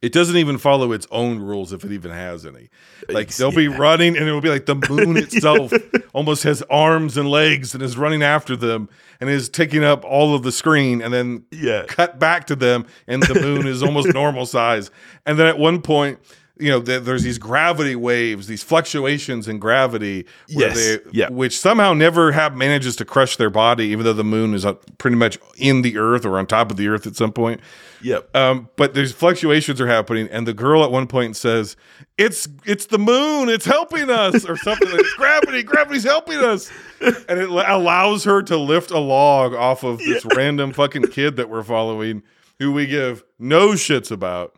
It 0.01 0.13
doesn't 0.13 0.35
even 0.35 0.57
follow 0.57 0.93
its 0.93 1.05
own 1.11 1.37
rules 1.37 1.71
if 1.73 1.83
it 1.85 1.91
even 1.91 2.09
has 2.09 2.43
any. 2.43 2.69
Like 3.07 3.35
they'll 3.35 3.51
be 3.51 3.67
running 3.67 4.17
and 4.17 4.27
it 4.27 4.31
will 4.31 4.41
be 4.41 4.49
like 4.49 4.65
the 4.65 4.75
moon 4.89 5.15
itself 5.17 5.71
almost 6.13 6.41
has 6.41 6.63
arms 6.71 7.17
and 7.17 7.29
legs 7.29 7.75
and 7.75 7.83
is 7.83 7.97
running 7.97 8.23
after 8.23 8.55
them 8.55 8.89
and 9.19 9.29
is 9.29 9.47
taking 9.47 9.83
up 9.83 10.03
all 10.03 10.33
of 10.33 10.41
the 10.41 10.51
screen 10.51 11.03
and 11.03 11.13
then 11.13 11.45
yeah, 11.51 11.85
cut 11.87 12.17
back 12.17 12.47
to 12.47 12.55
them 12.55 12.87
and 13.05 13.21
the 13.21 13.39
moon 13.39 13.67
is 13.67 13.83
almost 13.83 14.07
normal 14.13 14.47
size. 14.47 14.89
And 15.27 15.37
then 15.37 15.45
at 15.45 15.59
one 15.59 15.83
point 15.83 16.17
you 16.61 16.69
know 16.69 16.81
th- 16.81 17.03
there's 17.03 17.23
these 17.23 17.37
gravity 17.37 17.95
waves 17.95 18.47
these 18.47 18.63
fluctuations 18.63 19.47
in 19.47 19.59
gravity 19.59 20.25
where 20.53 20.67
Yes. 20.69 20.75
they, 20.77 20.97
Yeah. 21.11 21.29
which 21.29 21.57
somehow 21.59 21.93
never 21.93 22.31
have 22.31 22.55
manages 22.55 22.95
to 22.97 23.05
crush 23.05 23.35
their 23.37 23.49
body 23.49 23.85
even 23.87 24.05
though 24.05 24.13
the 24.13 24.23
moon 24.23 24.53
is 24.53 24.65
uh, 24.65 24.73
pretty 24.97 25.17
much 25.17 25.37
in 25.57 25.81
the 25.81 25.97
earth 25.97 26.25
or 26.25 26.37
on 26.37 26.45
top 26.45 26.71
of 26.71 26.77
the 26.77 26.87
earth 26.87 27.07
at 27.07 27.15
some 27.15 27.31
point 27.33 27.59
yep. 28.01 28.29
um, 28.35 28.69
but 28.75 28.93
there's 28.93 29.11
fluctuations 29.11 29.81
are 29.81 29.87
happening, 29.87 30.27
and 30.31 30.47
the 30.47 30.53
girl 30.53 30.83
at 30.83 30.91
one 30.91 31.07
point 31.07 31.35
says, 31.35 31.75
"It's 32.17 32.47
it's 32.65 32.87
the 32.87 32.97
moon, 32.97 33.47
it's 33.49 33.65
helping 33.65 34.09
us," 34.09 34.43
or 34.45 34.57
something. 34.57 34.89
like 34.89 34.99
It's 35.01 35.13
gravity, 35.13 35.61
gravity's 35.63 36.03
helping 36.03 36.39
us, 36.39 36.71
and 36.99 37.39
it 37.39 37.49
l- 37.49 37.63
allows 37.67 38.23
her 38.23 38.41
to 38.43 38.57
lift 38.57 38.89
a 38.91 38.97
log 38.97 39.53
off 39.53 39.83
of 39.83 39.99
this 39.99 40.25
random 40.35 40.71
fucking 40.73 41.07
kid 41.09 41.35
that 41.35 41.47
we're 41.49 41.61
following, 41.63 42.23
who 42.59 42.71
we 42.71 42.87
give 42.87 43.23
no 43.37 43.69
shits 43.73 44.09
about. 44.11 44.55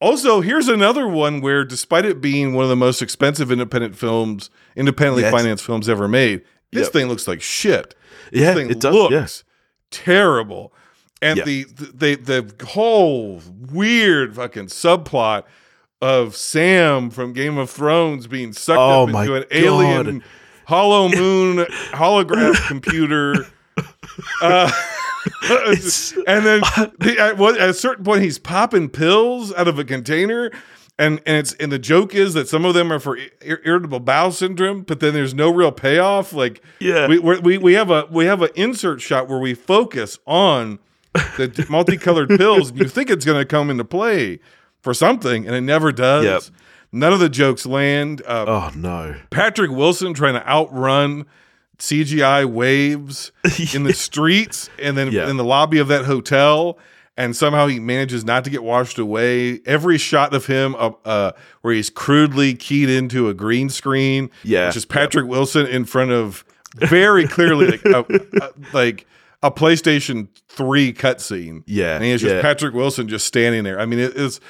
Also, 0.00 0.40
here's 0.40 0.68
another 0.68 1.06
one 1.06 1.40
where, 1.40 1.64
despite 1.64 2.04
it 2.06 2.20
being 2.20 2.54
one 2.54 2.64
of 2.64 2.70
the 2.70 2.76
most 2.76 3.02
expensive 3.02 3.52
independent 3.52 3.94
films, 3.96 4.48
independently 4.74 5.22
Yes. 5.22 5.32
financed 5.32 5.64
films 5.64 5.88
ever 5.88 6.08
made, 6.08 6.40
this 6.72 6.84
Yep. 6.84 6.92
thing 6.92 7.08
looks 7.08 7.28
like 7.28 7.42
shit. 7.42 7.94
This 8.32 8.40
Yeah, 8.42 8.54
thing 8.54 8.70
it 8.70 8.80
does, 8.80 8.94
looks 8.94 9.12
yeah. 9.12 9.26
terrible. 9.90 10.72
And 11.22 11.36
Yeah. 11.38 11.44
the, 11.44 11.66
the 11.94 12.14
the 12.14 12.66
whole 12.68 13.42
weird 13.70 14.34
fucking 14.36 14.66
subplot 14.68 15.42
of 16.00 16.34
Sam 16.34 17.10
from 17.10 17.34
Game 17.34 17.58
of 17.58 17.68
Thrones 17.68 18.26
being 18.26 18.54
sucked 18.54 18.78
Oh 18.78 19.02
up 19.02 19.08
into 19.10 19.34
an 19.34 19.44
alien 19.50 20.22
hollow 20.64 21.08
moon 21.14 21.66
holograph 21.92 22.66
computer. 22.68 23.46
Uh, 24.42 24.70
and 26.26 26.44
then 26.46 26.60
the, 27.00 27.16
at, 27.18 27.40
at 27.60 27.68
a 27.70 27.74
certain 27.74 28.04
point, 28.04 28.22
he's 28.22 28.38
popping 28.38 28.88
pills 28.88 29.52
out 29.54 29.68
of 29.68 29.78
a 29.78 29.84
container. 29.84 30.50
And, 30.98 31.20
and 31.24 31.38
it's 31.38 31.54
and 31.54 31.72
the 31.72 31.78
joke 31.78 32.14
is 32.14 32.34
that 32.34 32.46
some 32.46 32.66
of 32.66 32.74
them 32.74 32.92
are 32.92 32.98
for 33.00 33.16
ir- 33.16 33.62
irritable 33.64 34.00
bowel 34.00 34.32
syndrome, 34.32 34.82
but 34.82 35.00
then 35.00 35.14
there's 35.14 35.32
no 35.32 35.50
real 35.50 35.72
payoff. 35.72 36.34
Like 36.34 36.62
Yeah. 36.78 37.06
we 37.08 37.18
we're- 37.18 37.40
we 37.40 37.56
we 37.56 37.72
have 37.72 37.90
a 37.90 38.06
we 38.10 38.26
have 38.26 38.42
an 38.42 38.50
insert 38.54 39.00
shot 39.00 39.26
where 39.26 39.38
we 39.38 39.54
focus 39.54 40.18
on 40.26 40.78
the 41.14 41.66
multicolored 41.70 42.28
pills, 42.28 42.68
and 42.70 42.78
you 42.80 42.86
think 42.88 43.08
it's 43.08 43.24
going 43.24 43.38
to 43.40 43.46
come 43.46 43.70
into 43.70 43.84
play 43.84 44.40
for 44.82 44.92
something, 44.92 45.46
and 45.46 45.56
it 45.56 45.62
never 45.62 45.90
does. 45.90 46.24
Yep. 46.24 46.42
None 46.92 47.12
of 47.14 47.18
the 47.20 47.30
jokes 47.30 47.64
land. 47.64 48.20
Uh, 48.26 48.44
Oh 48.46 48.70
no. 48.76 49.16
Patrick 49.30 49.70
Wilson 49.70 50.12
trying 50.12 50.34
to 50.34 50.46
outrun 50.46 51.24
CGI 51.80 52.44
waves 52.46 53.32
in 53.74 53.82
the 53.84 53.92
streets 53.92 54.70
and 54.80 54.96
then 54.96 55.10
Yeah. 55.12 55.28
in 55.28 55.36
the 55.36 55.44
lobby 55.44 55.78
of 55.78 55.88
that 55.88 56.04
hotel. 56.04 56.78
and 57.16 57.36
somehow 57.36 57.66
he 57.66 57.78
manages 57.80 58.24
not 58.24 58.44
to 58.44 58.50
get 58.50 58.62
washed 58.62 58.98
away. 58.98 59.60
Every 59.66 59.98
shot 59.98 60.32
of 60.32 60.46
him, 60.46 60.74
uh, 60.76 60.92
uh, 61.04 61.32
where 61.60 61.74
he's 61.74 61.90
crudely 61.90 62.54
keyed 62.54 62.88
into 62.88 63.28
a 63.28 63.34
green 63.34 63.68
screen, 63.68 64.30
Yeah. 64.42 64.68
which 64.68 64.76
is 64.76 64.86
Patrick 64.86 65.26
Wilson 65.26 65.66
in 65.66 65.84
front 65.84 66.12
of 66.12 66.44
very 66.76 67.26
clearly 67.26 67.66
like 67.72 67.84
a, 67.84 68.04
a- 68.40 68.52
like 68.72 69.06
a 69.42 69.50
PlayStation 69.50 70.28
Three 70.48 70.92
cutscene. 70.94 71.62
Yeah, 71.66 71.94
and 71.96 72.04
he's 72.04 72.22
just 72.22 72.36
yeah. 72.36 72.40
Patrick 72.42 72.74
Wilson 72.74 73.06
just 73.08 73.26
standing 73.26 73.64
there. 73.64 73.78
I 73.80 73.86
mean, 73.86 73.98
it 73.98 74.14
is 74.16 74.40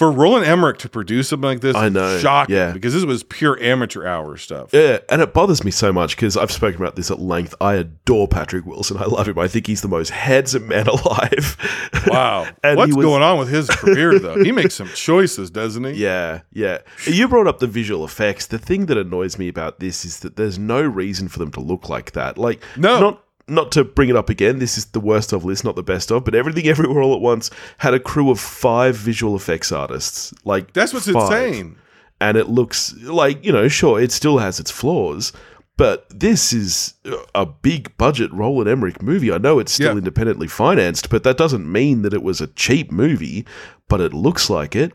for 0.00 0.10
Roland 0.10 0.46
Emmerich 0.46 0.78
to 0.78 0.88
produce 0.88 1.28
something 1.28 1.46
like 1.46 1.60
this. 1.60 1.76
I 1.76 1.90
know, 1.90 2.18
shocking 2.20 2.56
yeah. 2.56 2.72
because 2.72 2.94
this 2.94 3.04
was 3.04 3.22
pure 3.22 3.60
amateur 3.60 4.06
hour 4.06 4.38
stuff. 4.38 4.72
Yeah, 4.72 5.00
and 5.10 5.20
it 5.20 5.34
bothers 5.34 5.62
me 5.62 5.70
so 5.70 5.92
much 5.92 6.16
because 6.16 6.38
I've 6.38 6.50
spoken 6.50 6.80
about 6.80 6.96
this 6.96 7.10
at 7.10 7.18
length. 7.18 7.54
I 7.60 7.74
adore 7.74 8.26
Patrick 8.26 8.64
Wilson. 8.64 8.96
I 8.96 9.04
love 9.04 9.28
him. 9.28 9.38
I 9.38 9.46
think 9.46 9.66
he's 9.66 9.82
the 9.82 9.88
most 9.88 10.08
handsome 10.08 10.68
man 10.68 10.86
alive. 10.86 11.58
Wow, 12.06 12.44
what's 12.62 12.96
was- 12.96 13.04
going 13.04 13.22
on 13.22 13.38
with 13.38 13.50
his 13.50 13.68
career 13.68 14.18
though? 14.18 14.42
He 14.42 14.52
makes 14.52 14.74
some 14.74 14.88
choices, 14.94 15.50
doesn't 15.50 15.84
he? 15.84 15.90
Yeah, 16.02 16.40
yeah. 16.50 16.78
You 17.04 17.28
brought 17.28 17.46
up 17.46 17.58
the 17.58 17.66
visual 17.66 18.02
effects. 18.02 18.46
The 18.46 18.58
thing 18.58 18.86
that 18.86 18.96
annoys 18.96 19.38
me 19.38 19.48
about 19.48 19.80
this 19.80 20.06
is 20.06 20.20
that 20.20 20.36
there's 20.36 20.58
no 20.58 20.80
reason 20.80 21.28
for 21.28 21.40
them 21.40 21.50
to 21.52 21.60
look 21.60 21.90
like 21.90 22.12
that. 22.12 22.38
Like, 22.38 22.62
No. 22.78 23.00
not 23.00 23.24
not 23.50 23.72
to 23.72 23.84
bring 23.84 24.08
it 24.08 24.16
up 24.16 24.30
again. 24.30 24.58
This 24.58 24.78
is 24.78 24.86
the 24.86 25.00
worst 25.00 25.32
of 25.32 25.44
list, 25.44 25.64
not 25.64 25.76
the 25.76 25.82
best 25.82 26.10
of. 26.10 26.24
But 26.24 26.34
everything, 26.34 26.66
everywhere, 26.68 27.02
all 27.02 27.14
at 27.14 27.20
once 27.20 27.50
had 27.78 27.92
a 27.94 28.00
crew 28.00 28.30
of 28.30 28.38
five 28.40 28.96
visual 28.96 29.34
effects 29.36 29.72
artists. 29.72 30.32
Like 30.44 30.72
That's 30.72 30.92
what's 30.94 31.10
five. 31.10 31.48
insane. 31.48 31.76
and 32.20 32.36
it 32.36 32.48
looks 32.48 32.94
like 33.02 33.44
you 33.44 33.50
know 33.52 33.66
sure 33.68 34.00
it 34.00 34.12
still 34.12 34.38
has 34.38 34.60
its 34.60 34.70
flaws 34.70 35.32
but 35.78 36.04
this 36.10 36.52
is 36.52 36.92
a 37.34 37.46
big 37.46 37.96
budget 37.96 38.30
Roland 38.34 38.68
Emmerich 38.68 39.00
movie. 39.00 39.32
I 39.32 39.38
know 39.38 39.58
it's 39.58 39.72
still 39.72 39.92
Yeah. 39.92 39.96
independently 39.98 40.46
financed, 40.46 41.08
but 41.08 41.22
that 41.22 41.38
doesn't 41.38 41.72
mean 41.72 42.02
that 42.02 42.12
it 42.12 42.22
was 42.22 42.42
a 42.42 42.48
cheap 42.48 42.92
movie, 42.92 43.46
but 43.88 43.98
it 44.02 44.12
looks 44.12 44.50
like 44.50 44.76
it. 44.76 44.92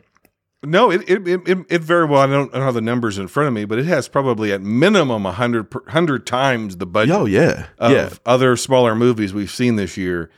No, 0.66 0.92
it 0.92 1.08
it, 1.10 1.28
it, 1.28 1.66
it- 1.70 1.82
very 1.82 2.06
well. 2.06 2.22
I 2.22 2.28
don't, 2.28 2.50
I 2.54 2.58
don't 2.58 2.66
have 2.66 2.74
the 2.74 2.82
numbers 2.82 3.18
in 3.18 3.28
front 3.28 3.48
of 3.48 3.54
me, 3.54 3.66
but 3.66 3.78
it 3.80 3.86
has 3.86 4.08
probably 4.08 4.52
at 4.52 4.62
minimum 4.62 5.26
a 5.26 5.32
hundred 5.32 5.68
hundred 5.88 6.26
times 6.28 6.78
the 6.78 6.86
budget 6.86 7.16
Oh 7.16 7.26
yeah. 7.26 7.68
of 7.78 7.92
yeah. 7.92 8.10
other 8.26 8.56
smaller 8.58 8.96
movies 8.96 9.34
we've 9.34 9.52
seen 9.52 9.76
this 9.76 9.98
year, 9.98 10.30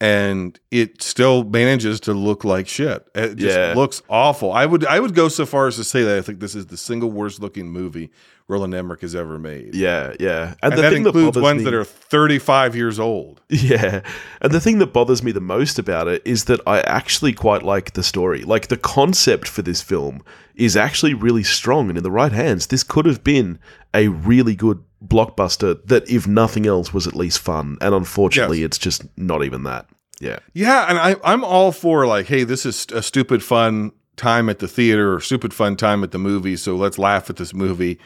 and 0.00 0.58
it 0.70 1.02
still 1.02 1.44
manages 1.44 2.00
to 2.00 2.12
look 2.12 2.44
like 2.44 2.66
shit. 2.68 3.06
It 3.14 3.36
just 3.36 3.56
Yeah. 3.56 3.74
looks 3.74 4.02
awful. 4.08 4.52
I 4.52 4.66
would 4.66 4.84
I 4.86 4.98
would 5.00 5.14
go 5.14 5.28
so 5.28 5.46
far 5.46 5.66
as 5.68 5.76
to 5.76 5.84
say 5.84 6.02
that 6.02 6.18
I 6.18 6.22
think 6.22 6.40
this 6.40 6.54
is 6.54 6.66
the 6.66 6.76
single 6.76 7.10
worst 7.10 7.40
looking 7.40 7.68
movie 7.70 8.10
Roland 8.52 8.74
Emmerich 8.74 9.00
has 9.00 9.14
ever 9.14 9.38
made. 9.38 9.74
Yeah, 9.74 10.14
yeah. 10.20 10.54
And, 10.62 10.72
the 10.76 10.82
that 10.82 10.92
thing 10.92 11.04
includes 11.06 11.26
bothers 11.36 11.42
ones 11.42 11.58
me- 11.60 11.64
that 11.64 11.74
are 11.74 11.84
35 11.84 12.76
years 12.76 12.98
old. 13.00 13.40
Yeah. 13.48 14.02
And 14.40 14.52
the 14.52 14.60
thing 14.60 14.78
that 14.78 14.92
bothers 14.92 15.22
me 15.22 15.32
the 15.32 15.40
most 15.40 15.78
about 15.78 16.06
it 16.08 16.22
is 16.24 16.44
that 16.44 16.60
I 16.66 16.80
actually 16.82 17.32
quite 17.32 17.62
like 17.62 17.92
the 17.94 18.02
story. 18.02 18.42
Like 18.42 18.68
the 18.68 18.76
concept 18.76 19.48
for 19.48 19.62
this 19.62 19.80
film 19.82 20.22
is 20.54 20.76
actually 20.76 21.14
really 21.14 21.42
strong 21.42 21.88
and 21.88 21.96
in 21.96 22.04
the 22.04 22.10
right 22.10 22.32
hands 22.32 22.66
this 22.66 22.82
could 22.82 23.06
have 23.06 23.24
been 23.24 23.58
a 23.94 24.08
really 24.08 24.54
good 24.54 24.82
blockbuster 25.04 25.84
that 25.86 26.08
if 26.10 26.26
nothing 26.26 26.66
else 26.66 26.92
was 26.92 27.06
at 27.06 27.14
least 27.16 27.38
fun 27.38 27.76
and 27.80 27.94
unfortunately 27.94 28.58
Yes. 28.60 28.66
it's 28.66 28.78
just 28.78 29.02
not 29.16 29.42
even 29.44 29.62
that. 29.64 29.86
Yeah. 30.20 30.38
Yeah, 30.54 30.86
and 30.88 30.98
I, 30.98 31.16
I'm 31.24 31.42
all 31.44 31.72
for 31.72 32.06
like, 32.06 32.26
hey, 32.26 32.44
this 32.44 32.64
is 32.66 32.86
a 32.92 33.02
stupid 33.02 33.42
fun 33.42 33.92
time 34.16 34.48
at 34.48 34.58
the 34.60 34.68
theater 34.68 35.14
or 35.14 35.20
stupid 35.20 35.52
fun 35.54 35.74
time 35.76 36.04
at 36.04 36.10
the 36.12 36.18
movie, 36.18 36.56
so 36.56 36.76
let's 36.76 36.98
laugh 36.98 37.28
at 37.30 37.36
this 37.36 37.52
movie. 37.54 37.98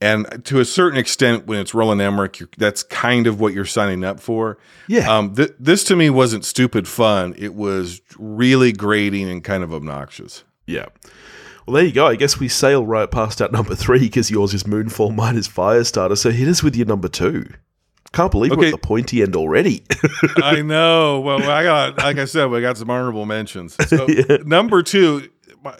And 0.00 0.44
to 0.44 0.60
a 0.60 0.64
certain 0.64 0.98
extent, 0.98 1.46
when 1.46 1.60
it's 1.60 1.72
Roland 1.72 2.00
Emmerich, 2.02 2.38
you're, 2.40 2.48
that's 2.58 2.82
kind 2.82 3.26
of 3.26 3.40
what 3.40 3.54
you're 3.54 3.64
signing 3.64 4.04
up 4.04 4.20
for. 4.20 4.58
Yeah. 4.88 5.10
Um, 5.10 5.34
th- 5.34 5.52
this 5.58 5.84
to 5.84 5.96
me 5.96 6.10
wasn't 6.10 6.44
stupid 6.44 6.86
fun; 6.86 7.34
it 7.38 7.54
was 7.54 8.02
really 8.18 8.72
grating 8.72 9.30
and 9.30 9.42
kind 9.42 9.62
of 9.64 9.72
obnoxious. 9.72 10.44
Yeah. 10.66 10.86
Well, 11.66 11.74
there 11.76 11.84
you 11.84 11.92
go. 11.92 12.06
I 12.06 12.16
guess 12.16 12.38
we 12.38 12.48
sail 12.48 12.84
right 12.84 13.10
past 13.10 13.38
that 13.38 13.50
number 13.52 13.74
three 13.74 14.00
because 14.00 14.30
yours 14.30 14.52
is 14.52 14.64
Moonfall, 14.64 15.14
mine 15.14 15.36
is 15.36 15.48
Firestarter. 15.48 16.18
So 16.18 16.30
hit 16.30 16.48
us 16.48 16.62
with 16.62 16.76
your 16.76 16.86
number 16.86 17.08
two. 17.08 17.46
Can't 18.12 18.30
believe 18.30 18.52
we're 18.56 18.66
at 18.66 18.70
the 18.72 18.78
pointy 18.78 19.22
end 19.22 19.34
already. 19.34 19.82
I 20.36 20.60
know. 20.62 21.20
Well, 21.20 21.42
I 21.50 21.64
got, 21.64 21.98
like 21.98 22.18
I 22.18 22.26
said, 22.26 22.46
we 22.46 22.60
got 22.60 22.76
some 22.76 22.88
honorable 22.90 23.26
mentions. 23.26 23.76
So 23.88 24.06
Yeah. 24.08 24.38
number 24.44 24.82
two, 24.82 25.28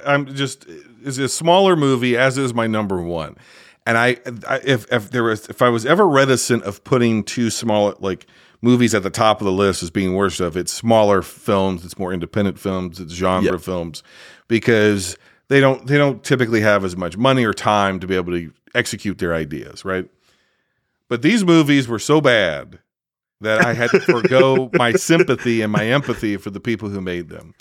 I'm 0.07 0.35
just 0.35 0.67
is 1.05 1.19
a 1.19 1.29
smaller 1.29 1.77
movie, 1.77 2.17
as 2.17 2.39
is 2.39 2.53
my 2.55 2.67
number 2.67 3.01
one. 3.03 3.37
And 3.87 3.99
I, 3.99 4.17
I 4.49 4.61
if 4.65 4.91
if 4.93 5.11
there 5.11 5.25
was 5.25 5.47
if 5.49 5.61
I 5.61 5.69
was 5.69 5.85
ever 5.85 6.07
reticent 6.09 6.63
of 6.65 6.83
putting 6.85 7.23
two 7.23 7.51
small 7.51 7.95
like 8.01 8.27
movies 8.63 8.95
at 8.95 9.03
the 9.03 9.11
top 9.11 9.41
of 9.41 9.45
the 9.45 9.53
list 9.53 9.83
as 9.83 9.91
being 9.91 10.15
worst 10.15 10.41
of, 10.41 10.57
it's 10.57 10.73
smaller 10.73 11.21
films, 11.21 11.85
it's 11.85 11.99
more 11.99 12.13
independent 12.13 12.59
films, 12.59 12.99
it's 12.99 13.13
genre 13.13 13.53
Yeah. 13.53 13.59
films, 13.59 14.03
because 14.49 15.19
they 15.49 15.61
don't 15.61 15.87
they 15.87 15.99
don't 15.99 16.25
typically 16.25 16.63
have 16.63 16.83
as 16.85 16.97
much 16.97 17.17
money 17.19 17.45
or 17.45 17.53
time 17.53 18.01
to 18.01 18.07
be 18.07 18.17
able 18.17 18.33
to 18.33 18.51
execute 18.75 19.19
their 19.19 19.35
ideas, 19.35 19.85
right? 19.85 20.09
But 21.09 21.21
these 21.21 21.45
movies 21.45 21.87
were 21.87 21.99
so 21.99 22.23
bad 22.23 22.79
that 23.43 23.61
I 23.61 23.75
had 23.75 23.91
to 23.93 24.01
forego 24.01 24.71
my 24.79 24.93
sympathy 24.95 25.61
and 25.61 25.71
my 25.71 25.85
empathy 25.87 26.39
for 26.39 26.49
the 26.49 26.61
people 26.61 26.89
who 26.89 27.03
made 27.03 27.29
them. 27.29 27.55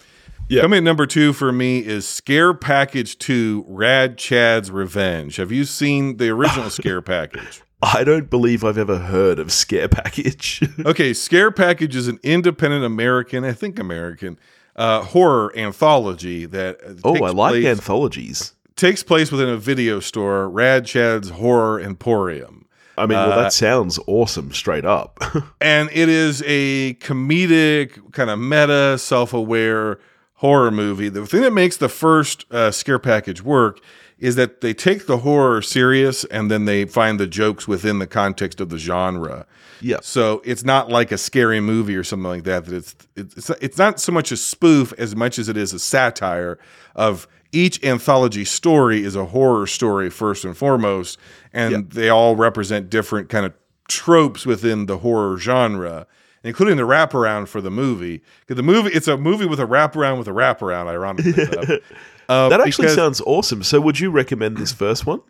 Yeah. 0.49 0.62
Coming 0.62 0.84
number 0.84 1.06
two 1.08 1.34
for 1.34 1.51
me 1.51 1.79
is 1.79 2.08
Scare 2.08 2.53
Package 2.53 3.17
2 3.17 3.65
Rad 3.67 4.17
Chad's 4.17 4.69
Revenge. 4.69 5.38
Have 5.38 5.51
you 5.51 5.63
seen 5.65 6.17
the 6.17 6.29
original 6.29 6.69
Scare 6.69 7.01
Package? 7.01 7.62
I 7.82 8.03
don't 8.03 8.29
believe 8.29 8.63
I've 8.63 8.77
ever 8.77 8.97
heard 8.99 9.39
of 9.39 9.51
Scare 9.51 9.88
Package. 9.89 10.62
Okay, 10.86 11.13
Scare 11.13 11.51
Package 11.51 11.95
is 11.95 12.08
an 12.08 12.19
independent 12.23 12.84
American, 12.86 13.43
I 13.45 13.53
think 13.53 13.79
American, 13.79 14.38
uh, 14.75 15.01
horror 15.03 15.51
anthology 15.58 16.45
that 16.45 16.79
uh, 16.86 16.93
oh, 17.03 17.13
takes 17.13 17.25
I 17.25 17.29
like 17.29 17.51
place, 17.53 17.65
anthologies. 17.65 18.53
takes 18.75 19.01
place 19.01 19.32
within 19.32 19.49
a 19.49 19.58
video 19.58 19.99
store, 20.01 20.49
Rad 20.49 20.86
Chad's 20.86 21.29
Horror 21.29 21.79
Emporium. 21.79 22.65
I 22.97 23.06
mean, 23.08 23.17
well, 23.17 23.32
Uh, 23.32 23.43
that 23.43 23.53
sounds 23.53 23.97
awesome 24.08 24.51
straight 24.51 24.86
up. 24.86 25.19
and 25.62 25.89
it 25.93 26.10
is 26.10 26.43
a 26.45 26.93
comedic, 26.95 28.12
kind 28.12 28.29
of 28.29 28.38
meta, 28.39 28.97
self-aware 28.99 29.99
horror 30.43 30.71
movie. 30.71 31.08
The 31.08 31.25
thing 31.25 31.39
that 31.43 31.53
makes 31.53 31.77
the 31.77 31.88
first 31.88 32.45
uh, 32.51 32.69
scare 32.69 32.99
package 32.99 33.41
work 33.41 33.79
is 34.19 34.36
that 34.36 34.60
they 34.60 34.73
take 34.73 35.08
the 35.08 35.19
horror 35.19 35.62
serious, 35.62 36.25
and 36.25 36.51
then 36.51 36.65
they 36.65 36.84
find 36.84 37.17
the 37.17 37.27
jokes 37.27 37.65
within 37.65 37.99
the 37.99 38.08
context 38.08 38.60
of 38.60 38.67
the 38.67 38.77
genre. 38.77 39.45
yeah. 39.79 39.99
So 40.01 40.41
it's 40.43 40.65
not 40.65 40.89
like 40.89 41.13
a 41.13 41.17
scary 41.17 41.62
movie 41.62 41.95
or 41.95 42.03
something 42.03 42.27
like 42.27 42.43
that. 42.43 42.65
That 42.65 42.75
it's 42.75 42.95
it's 43.15 43.49
it's 43.62 43.77
not 43.77 44.01
so 44.01 44.12
much 44.12 44.34
a 44.34 44.38
spoof 44.38 44.91
as 44.97 45.15
much 45.15 45.39
as 45.39 45.47
it 45.47 45.56
is 45.56 45.71
a 45.71 45.79
satire 45.79 46.60
of 46.93 47.25
each 47.53 47.82
anthology 47.82 48.43
story 48.43 49.06
is 49.06 49.15
a 49.15 49.25
horror 49.27 49.65
story 49.65 50.10
first 50.10 50.43
and 50.43 50.58
foremost, 50.58 51.17
and 51.53 51.89
they 51.91 52.10
all 52.10 52.36
represent 52.36 52.89
different 52.89 53.29
kind 53.29 53.45
of 53.45 53.53
tropes 53.88 54.45
within 54.45 54.88
the 54.88 54.97
horror 54.97 55.38
genre. 55.38 56.06
Including 56.43 56.75
the 56.77 56.84
wraparound 56.84 57.47
for 57.47 57.62
the 57.62 57.71
movie, 57.71 58.21
because 58.41 58.58
the 58.58 58.63
movie 58.63 58.89
it's 58.91 59.08
a 59.08 59.15
movie 59.17 59.45
with 59.45 59.60
a 59.60 59.65
wraparound 59.65 60.17
with 60.17 60.27
a 60.27 60.32
wraparound. 60.32 60.88
Ironically. 60.88 61.79
Uh, 62.29 62.47
That 62.47 62.62
actually 62.62 62.84
because- 62.86 62.95
sounds 62.95 63.21
awesome. 63.25 63.63
So, 63.63 63.82
would 63.82 63.99
you 63.99 64.10
recommend 64.10 64.56
this 64.58 64.71
first 64.71 65.06
one? 65.06 65.21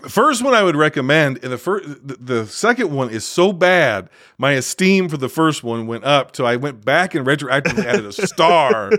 the 0.00 0.10
first 0.10 0.42
one 0.44 0.52
I 0.52 0.62
would 0.64 0.74
recommend, 0.76 1.38
and 1.42 1.50
the 1.52 1.56
first, 1.56 1.86
the, 2.06 2.16
the 2.16 2.46
second 2.46 2.90
one 2.90 3.08
is 3.08 3.24
so 3.24 3.52
bad, 3.54 4.10
my 4.36 4.52
esteem 4.52 5.08
for 5.08 5.16
the 5.16 5.28
first 5.30 5.62
one 5.64 5.86
went 5.86 6.04
up. 6.04 6.34
So 6.36 6.44
I 6.44 6.56
went 6.56 6.84
back 6.84 7.14
and 7.14 7.24
retroactively 7.26 7.84
added 7.86 8.04
a 8.04 8.12
star 8.12 8.90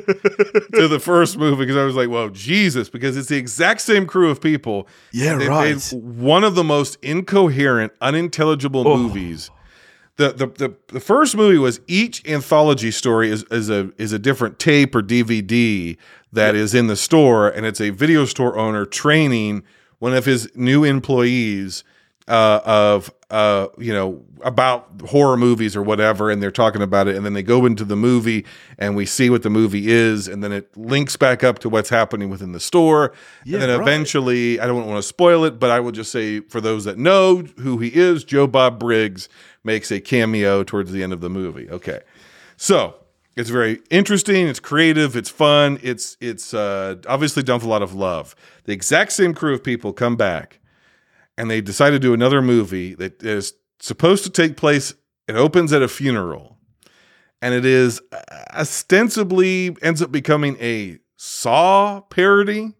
to 0.71 0.87
the 0.87 0.99
first 0.99 1.37
movie 1.37 1.57
because 1.57 1.75
I 1.77 1.83
was 1.83 1.95
like, 1.95 2.09
"Well, 2.09 2.29
Jesus!" 2.29 2.89
Because 2.89 3.17
it's 3.17 3.27
the 3.27 3.35
exact 3.37 3.81
same 3.81 4.07
crew 4.07 4.31
of 4.31 4.39
people. 4.41 4.87
Yeah, 5.11 5.37
They 5.37 5.47
right. 5.49 5.75
made 5.75 6.01
one 6.01 6.43
of 6.45 6.55
the 6.55 6.63
most 6.63 6.97
incoherent, 7.03 7.91
unintelligible 8.01 8.87
Oh. 8.87 8.97
movies. 8.97 9.51
The, 10.17 10.31
the 10.31 10.47
the 10.47 10.75
the 10.87 10.99
first 10.99 11.35
movie 11.35 11.57
was 11.57 11.81
each 11.87 12.25
anthology 12.27 12.91
story 12.91 13.29
is, 13.29 13.43
is 13.51 13.69
a 13.69 13.91
is 13.97 14.13
a 14.13 14.19
different 14.19 14.59
tape 14.59 14.95
or 14.95 15.01
DVD 15.01 15.97
that 16.31 16.55
is 16.55 16.73
in 16.73 16.87
the 16.87 16.95
store, 16.95 17.49
and 17.49 17.65
it's 17.65 17.81
a 17.81 17.89
video 17.89 18.25
store 18.25 18.57
owner 18.57 18.85
training 18.85 19.63
one 19.99 20.13
of 20.13 20.25
his 20.25 20.49
new 20.55 20.83
employees 20.83 21.83
uh, 22.27 22.59
of 22.65 23.11
uh, 23.29 23.67
you 23.77 23.93
know 23.93 24.23
about 24.41 24.87
horror 25.07 25.37
movies 25.37 25.75
or 25.75 25.81
whatever, 25.81 26.29
and 26.29 26.41
they're 26.41 26.51
talking 26.51 26.81
about 26.81 27.07
it, 27.07 27.15
and 27.15 27.25
then 27.25 27.33
they 27.33 27.43
go 27.43 27.65
into 27.65 27.83
the 27.83 27.95
movie, 27.95 28.45
and 28.77 28.95
we 28.95 29.05
see 29.05 29.29
what 29.29 29.43
the 29.43 29.49
movie 29.49 29.89
is, 29.91 30.27
and 30.27 30.43
then 30.43 30.51
it 30.51 30.75
links 30.77 31.15
back 31.15 31.43
up 31.43 31.59
to 31.59 31.69
what's 31.69 31.89
happening 31.89 32.29
within 32.29 32.51
the 32.51 32.59
store, 32.59 33.13
Yeah, 33.43 33.55
and 33.55 33.63
then 33.63 33.79
right. 33.79 33.87
eventually, 33.87 34.59
I 34.59 34.67
don't 34.67 34.85
want 34.85 34.97
to 34.97 35.03
spoil 35.07 35.43
it, 35.45 35.59
but 35.59 35.71
I 35.71 35.79
will 35.79 35.91
just 35.91 36.11
say 36.11 36.39
for 36.41 36.61
those 36.61 36.83
that 36.85 36.97
know 36.97 37.37
who 37.59 37.77
he 37.79 37.89
is, 37.93 38.23
Joe 38.23 38.47
Bob 38.47 38.79
Briggs 38.79 39.27
makes 39.63 39.91
a 39.91 39.99
cameo 39.99 40.63
towards 40.63 40.91
the 40.91 41.01
end 41.03 41.13
of 41.13 41.21
the 41.21 41.29
movie. 41.29 41.69
Okay, 41.69 42.01
so 42.57 42.95
it's 43.35 43.49
very 43.49 43.79
interesting. 43.89 44.47
It's 44.47 44.59
creative. 44.59 45.15
It's 45.15 45.29
fun. 45.29 45.79
It's 45.83 46.17
it's 46.21 46.53
uh, 46.53 46.95
obviously 47.07 47.43
done 47.43 47.55
with 47.55 47.65
a 47.65 47.69
lot 47.69 47.81
of 47.81 47.93
love. 47.93 48.35
The 48.65 48.73
exact 48.73 49.11
same 49.11 49.33
crew 49.33 49.53
of 49.53 49.63
people 49.63 49.91
come 49.93 50.15
back, 50.15 50.59
and 51.37 51.49
they 51.49 51.61
decide 51.61 51.91
to 51.91 51.99
do 51.99 52.13
another 52.13 52.41
movie 52.41 52.93
that 52.95 53.21
is 53.23 53.53
supposed 53.79 54.23
to 54.23 54.29
take 54.29 54.57
place. 54.57 54.93
It 55.27 55.35
opens 55.35 55.73
at 55.73 55.81
a 55.81 55.87
funeral, 55.87 56.57
and 57.41 57.53
it 57.53 57.65
is 57.65 58.01
uh, 58.11 58.19
ostensibly 58.53 59.75
ends 59.81 60.01
up 60.01 60.11
becoming 60.11 60.57
a 60.59 60.99
Saw 61.17 62.01
parody. 62.01 62.73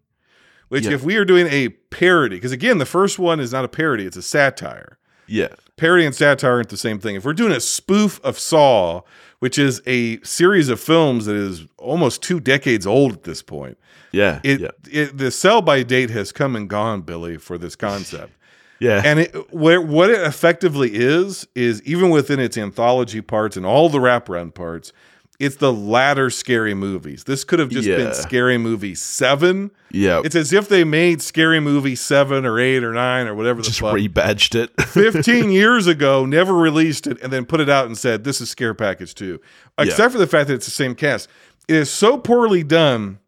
Which, 0.67 0.85
Yeah. 0.85 0.93
if 0.93 1.03
we 1.03 1.15
are 1.15 1.25
doing 1.25 1.47
a 1.47 1.69
parody, 1.69 2.35
because 2.37 2.51
again, 2.51 2.79
the 2.79 2.85
first 2.87 3.19
one 3.19 3.39
is 3.39 3.51
not 3.51 3.63
a 3.65 3.67
parody; 3.67 4.05
it's 4.05 4.17
a 4.17 4.21
satire 4.21 4.97
Yeah. 5.27 5.49
parody 5.77 6.05
and 6.05 6.13
satire 6.15 6.53
aren't 6.53 6.69
the 6.69 6.77
same 6.77 6.99
thing. 6.99 7.15
If 7.15 7.23
we're 7.23 7.33
doing 7.33 7.51
a 7.53 7.59
spoof 7.59 8.19
of 8.23 8.37
Saw, 8.39 9.01
which 9.39 9.57
is 9.59 9.81
a 9.85 10.19
series 10.21 10.69
of 10.69 10.79
films 10.79 11.25
that 11.27 11.35
is 11.35 11.65
almost 11.77 12.21
two 12.23 12.39
decades 12.39 12.85
old 12.87 13.13
at 13.13 13.23
this 13.23 13.41
point, 13.43 13.77
Yeah. 14.11 14.39
it, 14.43 14.59
yeah. 14.59 14.71
it 14.91 15.17
the 15.17 15.29
sell 15.31 15.61
by 15.61 15.83
date 15.83 16.09
has 16.09 16.31
come 16.31 16.55
and 16.55 16.67
gone, 16.67 17.01
Billy, 17.01 17.37
for 17.37 17.57
this 17.59 17.75
concept. 17.75 18.33
Yeah. 18.79 19.01
and 19.05 19.19
it, 19.21 19.53
where, 19.53 19.81
what 19.81 20.09
it 20.09 20.19
effectively 20.21 20.91
is 20.93 21.47
is 21.55 21.81
even 21.83 22.09
within 22.09 22.39
its 22.39 22.57
anthology 22.57 23.21
parts 23.21 23.55
and 23.57 23.65
all 23.65 23.87
the 23.89 23.99
wraparound 23.99 24.53
parts, 24.53 24.91
it's 25.39 25.57
the 25.57 25.71
latter 25.73 26.29
scary 26.29 26.73
movies. 26.73 27.25
This 27.25 27.43
could 27.43 27.59
have 27.59 27.69
just 27.69 27.87
Yeah. 27.87 27.97
been 27.97 28.13
Scary 28.13 28.57
Movie 28.57 28.95
Seven. 28.95 29.69
yeah. 29.91 30.21
It's 30.23 30.35
as 30.35 30.53
if 30.53 30.69
they 30.69 30.83
made 30.85 31.21
Scary 31.21 31.59
Movie 31.59 31.95
Seven 31.95 32.45
or 32.45 32.57
Eight 32.59 32.83
or 32.85 32.93
Nine 32.93 33.27
or 33.27 33.35
whatever 33.35 33.61
the 33.61 33.67
just 33.67 33.81
fuck. 33.81 33.95
rebadged 33.95 34.55
it. 34.55 34.71
15 34.89 35.51
years 35.51 35.87
ago, 35.87 36.25
never 36.25 36.53
released 36.53 37.05
it, 37.05 37.21
and 37.21 37.33
then 37.33 37.45
put 37.45 37.59
it 37.59 37.69
out 37.69 37.85
and 37.85 37.97
said, 37.97 38.23
This 38.23 38.39
is 38.39 38.49
Scare 38.49 38.73
Package 38.73 39.13
2. 39.15 39.41
Except 39.77 40.13
for 40.13 40.19
the 40.19 40.27
fact 40.27 40.47
that 40.47 40.53
it's 40.53 40.65
the 40.65 40.71
same 40.71 40.95
cast. 40.95 41.27
It 41.67 41.75
is 41.75 41.89
so 41.91 42.17
poorly 42.17 42.63
done 42.63 43.19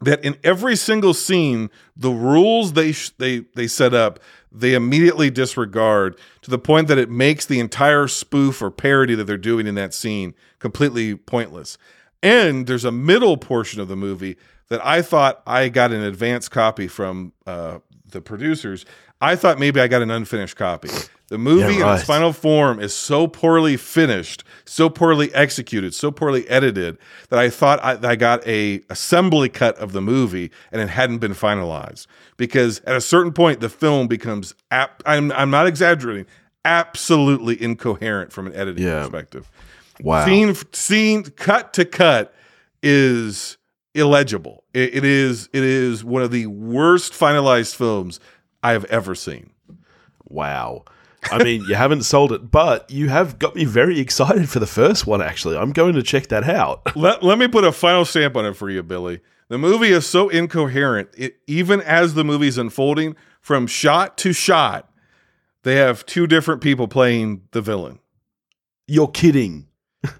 that 0.00 0.24
in 0.24 0.36
every 0.44 0.76
single 0.76 1.14
scene, 1.14 1.70
the 1.96 2.10
rules 2.10 2.74
they, 2.74 2.92
sh- 2.92 3.10
they, 3.18 3.40
they 3.54 3.66
set 3.66 3.94
up, 3.94 4.20
they 4.50 4.74
immediately 4.74 5.30
disregard 5.30 6.18
to 6.42 6.50
the 6.50 6.58
point 6.58 6.88
that 6.88 6.98
it 6.98 7.10
makes 7.10 7.46
the 7.46 7.60
entire 7.60 8.08
spoof 8.08 8.62
or 8.62 8.70
parody 8.70 9.14
that 9.14 9.24
they're 9.24 9.36
doing 9.36 9.66
in 9.66 9.74
that 9.74 9.92
scene 9.92 10.34
completely 10.58 11.14
pointless. 11.16 11.78
And 12.22 12.66
there's 12.66 12.84
a 12.84 12.92
middle 12.92 13.36
portion 13.36 13.80
of 13.80 13.88
the 13.88 13.96
movie 13.96 14.36
that 14.68 14.84
I 14.84 15.02
thought 15.02 15.42
I 15.46 15.68
got 15.68 15.92
an 15.92 16.02
advance 16.02 16.48
copy 16.48 16.88
from 16.88 17.32
uh, 17.46 17.78
the 18.10 18.20
producers. 18.20 18.84
I 19.20 19.36
thought 19.36 19.58
maybe 19.58 19.80
I 19.80 19.88
got 19.88 20.02
an 20.02 20.10
unfinished 20.10 20.56
copy. 20.56 20.88
The 21.28 21.38
movie 21.38 21.74
Yeah, 21.74 21.90
in 21.92 21.96
its 21.98 22.04
final 22.04 22.32
form 22.32 22.80
is 22.80 22.94
so 22.94 23.26
poorly 23.26 23.76
finished, 23.76 24.44
so 24.64 24.88
poorly 24.88 25.34
executed, 25.34 25.94
so 25.94 26.10
poorly 26.10 26.48
edited 26.48 26.96
that 27.28 27.38
I 27.38 27.50
thought 27.50 27.82
I, 27.84 27.98
I 28.10 28.16
got 28.16 28.46
a 28.46 28.80
assembly 28.88 29.48
cut 29.48 29.76
of 29.78 29.92
the 29.92 30.00
movie 30.00 30.50
and 30.72 30.80
it 30.80 30.88
hadn't 30.88 31.18
been 31.18 31.34
finalized. 31.34 32.06
Because 32.36 32.80
at 32.86 32.96
a 32.96 33.00
certain 33.00 33.32
point, 33.32 33.60
the 33.60 33.68
film 33.68 34.06
becomes, 34.06 34.54
ap- 34.70 35.02
I'm, 35.04 35.30
I'm 35.32 35.50
not 35.50 35.66
exaggerating, 35.66 36.24
absolutely 36.64 37.60
incoherent 37.60 38.32
from 38.32 38.46
an 38.46 38.54
editing 38.54 38.84
Yeah. 38.84 39.00
perspective 39.00 39.50
wow. 40.00 40.24
scene 40.24 40.54
scene 40.72 41.24
cut 41.24 41.72
to 41.74 41.84
cut 41.84 42.34
is 42.82 43.56
illegible. 43.94 44.57
It, 44.78 44.94
it 44.94 45.04
is 45.04 45.48
it 45.52 45.64
is 45.64 46.04
one 46.04 46.22
of 46.22 46.30
the 46.30 46.46
worst 46.46 47.12
finalized 47.12 47.74
films 47.74 48.20
I 48.62 48.72
have 48.72 48.84
ever 48.84 49.16
seen. 49.16 49.50
Wow. 50.24 50.84
I 51.24 51.42
mean, 51.42 51.64
you 51.68 51.74
haven't 51.74 52.04
sold 52.04 52.30
it, 52.32 52.50
but 52.50 52.88
you 52.88 53.08
have 53.08 53.40
got 53.40 53.56
me 53.56 53.64
very 53.64 53.98
excited 53.98 54.48
for 54.48 54.60
the 54.60 54.68
first 54.68 55.04
one, 55.04 55.20
actually. 55.20 55.56
I'm 55.56 55.72
going 55.72 55.94
to 55.94 56.02
check 56.02 56.28
that 56.28 56.44
out. 56.44 56.82
Let, 56.96 57.24
let 57.24 57.38
me 57.38 57.48
put 57.48 57.64
a 57.64 57.72
final 57.72 58.04
stamp 58.04 58.36
on 58.36 58.46
it 58.46 58.54
for 58.54 58.70
you, 58.70 58.84
Billy. 58.84 59.20
The 59.48 59.58
movie 59.58 59.88
is 59.88 60.06
so 60.06 60.28
incoherent. 60.28 61.08
It, 61.16 61.38
even 61.48 61.80
as 61.80 62.14
the 62.14 62.24
movie's 62.24 62.56
unfolding, 62.56 63.16
from 63.40 63.66
shot 63.66 64.16
to 64.18 64.32
shot, 64.32 64.90
they 65.64 65.74
have 65.76 66.06
two 66.06 66.28
different 66.28 66.60
people 66.60 66.86
playing 66.86 67.42
the 67.50 67.62
villain. 67.62 67.98
You're 68.86 69.08
kidding. 69.08 69.66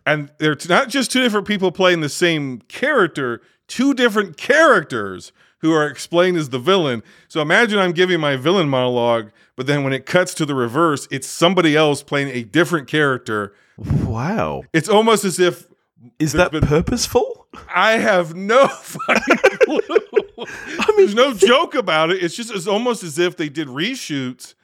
And 0.04 0.32
they're 0.38 0.56
not 0.68 0.88
just 0.88 1.12
two 1.12 1.22
different 1.22 1.46
people 1.46 1.70
playing 1.70 2.00
the 2.00 2.08
same 2.08 2.60
character, 2.62 3.40
two 3.68 3.94
different 3.94 4.36
characters 4.36 5.32
who 5.60 5.72
are 5.72 5.86
explained 5.86 6.36
as 6.36 6.50
the 6.50 6.58
villain. 6.58 7.02
So 7.28 7.40
imagine 7.40 7.78
I'm 7.78 7.92
giving 7.92 8.20
my 8.20 8.36
villain 8.36 8.68
monologue, 8.68 9.30
but 9.56 9.66
then 9.66 9.82
when 9.84 9.92
it 9.92 10.06
cuts 10.06 10.34
to 10.34 10.46
the 10.46 10.54
reverse, 10.54 11.08
it's 11.10 11.26
somebody 11.26 11.76
else 11.76 12.02
playing 12.02 12.28
a 12.28 12.42
different 12.44 12.86
character. 12.88 13.54
Wow. 13.76 14.62
It's 14.72 14.88
almost 14.88 15.24
as 15.24 15.38
if 15.40 15.66
Is 16.18 16.32
that 16.34 16.52
been- 16.52 16.66
purposeful? 16.66 17.46
I 17.74 17.92
have 17.92 18.34
no 18.34 18.68
fucking 18.82 19.36
clue. 19.64 19.80
I 20.46 20.86
mean, 20.88 20.96
There's 20.96 21.14
no 21.14 21.34
joke 21.34 21.74
about 21.74 22.10
it. 22.10 22.22
It's 22.22 22.36
just 22.36 22.52
it's 22.54 22.66
almost 22.68 23.02
as 23.02 23.18
if 23.18 23.36
they 23.36 23.48
did 23.48 23.66
reshoots 23.68 24.54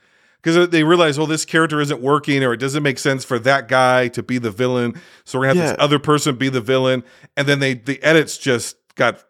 because 0.41 0.69
they 0.69 0.85
realize, 0.85 1.17
well, 1.19 1.27
this 1.27 1.45
character 1.45 1.81
isn't 1.81 2.01
working, 2.01 2.45
or 2.45 2.53
it 2.53 2.59
doesn't 2.59 2.83
make 2.83 2.99
sense 2.99 3.25
for 3.25 3.39
that 3.41 3.67
guy 3.67 4.09
to 4.09 4.23
be 4.23 4.39
the 4.39 4.51
villain. 4.53 5.01
So 5.25 5.39
we're 5.39 5.47
gonna 5.47 5.61
have 5.61 5.65
Yeah. 5.71 5.73
this 5.77 5.83
other 5.83 5.99
person 5.99 6.37
be 6.37 6.49
the 6.51 6.61
villain, 6.61 7.03
and 7.37 7.49
then 7.49 7.59
they 7.59 7.75
the 7.75 8.01
edits 8.03 8.37
just 8.39 8.77
got. 8.95 9.23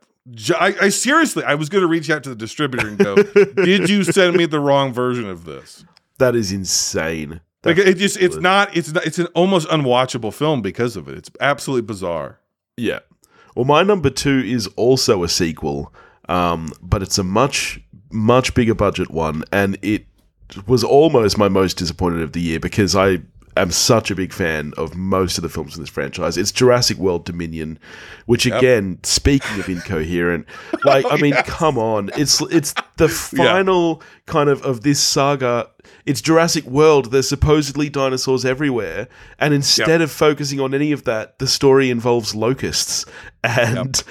I, 0.59 0.75
I 0.81 0.89
seriously, 0.89 1.45
I 1.45 1.55
was 1.55 1.69
gonna 1.69 1.87
reach 1.87 2.09
out 2.09 2.23
to 2.25 2.31
the 2.31 2.37
distributor 2.37 2.89
and 2.89 2.99
go, 2.99 3.15
"Did 3.17 3.91
you 3.91 4.05
send 4.05 4.37
me 4.37 4.47
the 4.47 4.61
wrong 4.61 4.93
version 4.93 5.29
of 5.29 5.45
this?" 5.45 5.85
that 6.19 6.35
is 6.35 6.53
insane. 6.53 7.41
Like 7.65 7.79
it 7.79 7.97
just, 7.97 8.19
it's 8.19 8.37
not, 8.37 8.77
it's 8.77 8.93
not, 8.93 9.07
it's 9.07 9.19
an 9.19 9.27
almost 9.29 9.69
unwatchable 9.69 10.35
film 10.35 10.61
because 10.61 10.97
of 10.97 11.09
it. 11.09 11.17
It's 11.17 11.31
absolutely 11.41 11.87
bizarre. 11.87 12.39
Yeah. 12.77 13.01
Well, 13.55 13.65
my 13.65 13.83
number 13.83 14.11
two 14.11 14.43
is 14.45 14.67
also 14.77 15.23
a 15.23 15.29
sequel, 15.29 15.93
um, 16.29 16.73
but 16.83 17.03
it's 17.03 17.17
a 17.17 17.25
much, 17.25 17.81
much 18.11 18.53
bigger 18.55 18.75
budget 18.75 19.11
one, 19.11 19.45
and 19.51 19.79
it 19.81 20.05
was 20.67 20.85
almost 20.85 21.39
my 21.39 21.49
most 21.49 21.79
disappointed 21.79 22.21
of 22.21 22.33
the 22.33 22.41
year 22.41 22.61
because 22.61 22.95
I 22.95 23.23
am 23.57 23.71
such 23.71 24.11
a 24.11 24.15
big 24.15 24.33
fan 24.33 24.73
of 24.77 24.97
most 24.97 25.39
of 25.39 25.43
the 25.43 25.49
films 25.49 25.77
in 25.77 25.83
this 25.83 25.91
franchise. 25.91 26.37
It's 26.37 26.53
Jurassic 26.53 26.99
World 26.99 27.25
Dominion, 27.25 27.79
which 28.27 28.47
again, 28.47 28.99
speaking 29.03 29.59
of 29.59 29.69
incoherent, 29.69 30.47
like 30.85 31.05
I 31.07 31.11
oh, 31.11 31.19
mean, 31.19 31.35
come 31.45 31.79
on, 31.79 32.11
it's 32.17 32.41
it's 32.43 32.75
the 32.97 33.09
final 33.37 34.03
kind 34.27 34.49
of 34.49 34.63
of 34.63 34.83
this 34.83 35.01
saga. 35.01 35.71
It's 36.07 36.21
Jurassic 36.21 36.65
World. 36.65 37.11
There's 37.11 37.29
supposedly 37.29 37.89
dinosaurs 37.89 38.45
everywhere, 38.45 39.09
and 39.39 39.55
instead 39.55 40.01
of 40.01 40.11
focusing 40.11 40.61
on 40.61 40.75
any 40.75 40.93
of 40.93 41.05
that, 41.05 41.39
the 41.39 41.47
story 41.47 41.91
involves 41.91 42.35
locusts. 42.35 43.05
And 43.43 44.03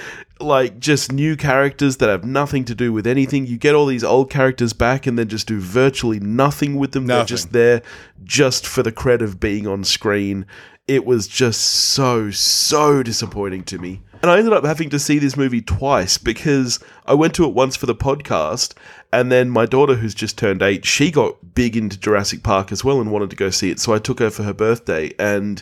like 0.43 0.79
just 0.79 1.11
new 1.11 1.35
characters 1.35 1.97
that 1.97 2.09
have 2.09 2.23
nothing 2.23 2.65
to 2.65 2.75
do 2.75 2.93
with 2.93 3.07
anything. 3.07 3.47
You 3.47 3.57
get 3.57 3.73
all 3.73 3.85
these 3.85 4.03
old 4.03 4.29
characters 4.29 4.73
back, 4.73 5.07
and 5.07 5.17
then 5.17 5.27
just 5.27 5.47
do 5.47 5.59
virtually 5.59 6.19
nothing 6.19 6.75
with 6.75 6.91
them. 6.91 7.07
They're 7.07 7.25
just 7.25 7.51
there 7.51 7.81
just 8.23 8.67
for 8.67 8.83
the 8.83 8.91
cred 8.91 9.21
of 9.21 9.39
being 9.39 9.67
on 9.67 9.83
screen. 9.83 10.45
It 10.87 11.05
was 11.05 11.27
just 11.27 11.61
so 11.61 12.29
so 12.29 13.01
disappointing 13.03 13.63
to 13.65 13.77
me. 13.79 14.01
And 14.21 14.31
I 14.31 14.37
ended 14.37 14.53
up 14.53 14.63
having 14.63 14.89
to 14.91 14.99
see 14.99 15.19
this 15.19 15.35
movie 15.35 15.61
twice 15.61 16.17
because 16.17 16.79
I 17.05 17.13
went 17.13 17.33
to 17.35 17.43
it 17.43 17.53
once 17.53 17.75
for 17.75 17.87
the 17.87 17.95
podcast, 17.95 18.73
and 19.11 19.31
then 19.31 19.49
my 19.49 19.65
daughter, 19.65 19.95
who's 19.95 20.15
just 20.15 20.37
turned 20.37 20.61
eight, 20.61 20.85
she 20.85 21.11
got 21.11 21.53
big 21.53 21.77
into 21.77 21.99
Jurassic 21.99 22.41
Park 22.41 22.71
as 22.71 22.83
well 22.83 22.99
and 22.99 23.11
wanted 23.11 23.29
to 23.29 23.35
go 23.35 23.49
see 23.49 23.69
it. 23.69 23.79
So 23.79 23.93
I 23.93 23.99
took 23.99 24.19
her 24.19 24.29
for 24.29 24.43
her 24.43 24.53
birthday. 24.53 25.13
And 25.19 25.61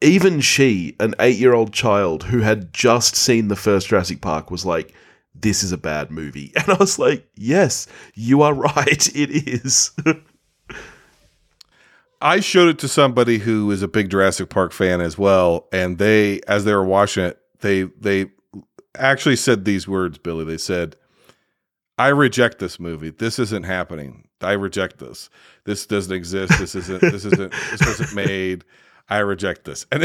even 0.00 0.40
she, 0.40 0.96
an 1.00 1.14
eight 1.20 1.38
year 1.38 1.52
old 1.54 1.72
child 1.72 2.24
who 2.24 2.40
had 2.40 2.72
just 2.72 3.16
seen 3.16 3.48
the 3.48 3.56
first 3.56 3.88
Jurassic 3.88 4.20
Park, 4.20 4.50
was 4.50 4.64
like, 4.64 4.94
This 5.34 5.62
is 5.62 5.72
a 5.72 5.78
bad 5.78 6.10
movie. 6.10 6.52
And 6.56 6.68
I 6.68 6.74
was 6.74 6.98
like, 6.98 7.28
Yes, 7.34 7.86
you 8.14 8.42
are 8.42 8.54
right. 8.54 9.08
It 9.14 9.30
is. 9.30 9.92
I 12.22 12.40
showed 12.40 12.68
it 12.68 12.78
to 12.80 12.88
somebody 12.88 13.38
who 13.38 13.70
is 13.70 13.82
a 13.82 13.88
big 13.88 14.10
Jurassic 14.10 14.50
Park 14.50 14.72
fan 14.72 15.00
as 15.00 15.16
well, 15.16 15.68
and 15.72 15.96
they, 15.96 16.40
as 16.46 16.64
they 16.64 16.74
were 16.74 16.84
watching 16.84 17.24
it, 17.24 17.38
they 17.60 17.84
they 17.98 18.26
actually 18.96 19.36
said 19.36 19.64
these 19.64 19.88
words, 19.88 20.18
Billy. 20.18 20.44
They 20.44 20.58
said, 20.58 20.96
"I 21.96 22.08
reject 22.08 22.58
this 22.58 22.78
movie. 22.78 23.08
This 23.10 23.38
isn't 23.38 23.62
happening. 23.62 24.28
I 24.42 24.52
reject 24.52 24.98
this. 24.98 25.30
This 25.64 25.86
doesn't 25.86 26.14
exist. 26.14 26.58
This 26.58 26.74
isn't. 26.74 27.00
This 27.00 27.24
isn't. 27.24 27.52
This 27.70 27.80
wasn't 27.86 28.14
made. 28.26 28.64
I 29.10 29.18
reject 29.18 29.64
this." 29.64 29.86
And 29.92 30.04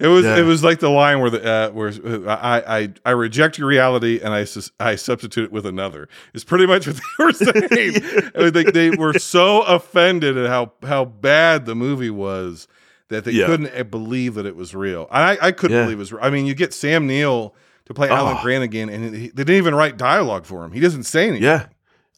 it 0.00 0.08
was 0.08 0.24
Yeah. 0.24 0.38
it 0.38 0.42
was 0.42 0.64
like 0.64 0.80
the 0.80 0.88
line 0.88 1.20
where 1.20 1.30
the 1.30 1.44
uh, 1.44 1.70
where 1.70 1.92
I, 2.28 2.80
I 2.80 2.88
I 3.04 3.10
reject 3.10 3.58
your 3.58 3.68
reality 3.68 4.20
and 4.22 4.34
I 4.34 4.46
I 4.80 4.96
substitute 4.96 5.44
it 5.44 5.52
with 5.52 5.64
another. 5.66 6.08
It's 6.34 6.44
pretty 6.44 6.66
much 6.66 6.86
what 6.86 6.96
they 6.96 7.02
were 7.24 7.32
saying. 7.32 8.32
Mean, 8.36 8.52
they, 8.52 8.64
they 8.64 8.90
were 8.90 9.18
so 9.18 9.62
offended 9.62 10.36
at 10.38 10.48
how 10.48 10.72
how 10.82 11.04
bad 11.04 11.66
the 11.66 11.74
movie 11.74 12.10
was 12.10 12.66
that 13.08 13.24
they 13.24 13.32
Yeah. 13.32 13.46
couldn't 13.46 13.70
uh, 13.78 13.84
believe 13.84 14.34
that 14.34 14.46
it 14.46 14.56
was 14.56 14.74
real. 14.74 15.06
I, 15.10 15.38
I 15.40 15.52
couldn't 15.52 15.76
Yeah. 15.76 15.82
believe 15.84 15.98
it 15.98 16.00
was 16.00 16.12
real. 16.12 16.24
I 16.24 16.30
mean, 16.30 16.46
you 16.46 16.54
get 16.54 16.72
Sam 16.72 17.06
Neill 17.06 17.54
to 17.84 17.94
play 17.94 18.08
Alan 18.08 18.38
Oh. 18.38 18.42
Grant 18.42 18.64
again, 18.64 18.88
and 18.88 19.14
he, 19.14 19.28
they 19.28 19.44
didn't 19.44 19.56
even 19.56 19.74
write 19.74 19.98
dialogue 19.98 20.46
for 20.46 20.64
him. 20.64 20.72
He 20.72 20.80
doesn't 20.80 21.02
say 21.04 21.24
anything. 21.28 21.42
Yeah. 21.44 21.66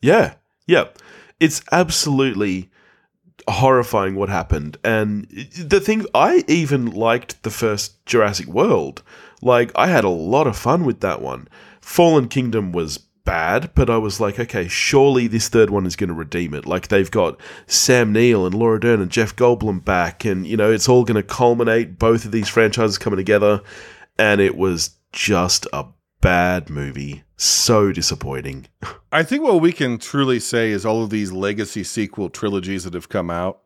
Yeah. 0.01 0.35
Yeah. 0.67 0.85
It's 1.41 1.61
absolutely 1.73 2.71
horrifying 3.49 4.15
what 4.15 4.29
happened. 4.29 4.77
And 4.85 5.29
the 5.59 5.81
thing, 5.81 6.07
I 6.15 6.45
even 6.49 6.91
liked 6.91 7.43
the 7.43 7.51
first 7.51 8.05
Jurassic 8.07 8.47
World. 8.47 9.03
Like, 9.43 9.71
I 9.75 9.89
had 9.89 10.05
a 10.05 10.09
lot 10.09 10.47
of 10.47 10.57
fun 10.57 10.85
with 10.85 11.01
that 11.01 11.21
one. 11.21 11.49
Fallen 11.81 12.29
Kingdom 12.29 12.73
was 12.73 12.99
bad, 13.25 13.71
but 13.75 13.91
I 13.91 13.97
was 13.97 14.21
like, 14.21 14.39
okay, 14.39 14.69
surely 14.69 15.27
this 15.27 15.49
third 15.49 15.71
one 15.71 15.87
is 15.87 15.97
going 15.97 16.09
to 16.09 16.15
redeem 16.15 16.55
it. 16.55 16.67
Like 16.67 16.89
they've 16.89 17.11
got 17.11 17.41
Sam 17.67 18.13
Neill 18.13 18.47
and 18.47 18.55
Laura 18.55 18.79
Dern 18.79 19.01
and 19.01 19.11
Jeff 19.11 19.35
Goldblum 19.35 19.85
back, 19.85 20.25
and 20.25 20.47
you 20.47 20.57
know 20.57 20.71
it's 20.71 20.89
all 20.89 21.05
going 21.05 21.17
to 21.17 21.23
culminate. 21.23 21.99
Both 21.99 22.25
of 22.25 22.33
these 22.33 22.49
franchises 22.49 22.99
coming 22.99 23.17
together, 23.17 23.63
and 24.19 24.41
it 24.41 24.57
was 24.57 24.91
just 25.13 25.67
a 25.73 25.87
bad 26.25 26.71
movie. 26.71 27.23
So 27.37 27.93
disappointing. 27.93 28.67
I 29.13 29.23
think 29.23 29.43
what 29.45 29.61
we 29.61 29.73
can 29.73 29.99
truly 29.99 30.41
say 30.41 30.71
is 30.71 30.87
all 30.87 31.03
of 31.03 31.11
these 31.11 31.31
legacy 31.33 31.85
sequel 31.85 32.31
trilogies 32.31 32.85
that 32.85 32.95
have 32.95 33.09
come 33.11 33.31
out, 33.31 33.61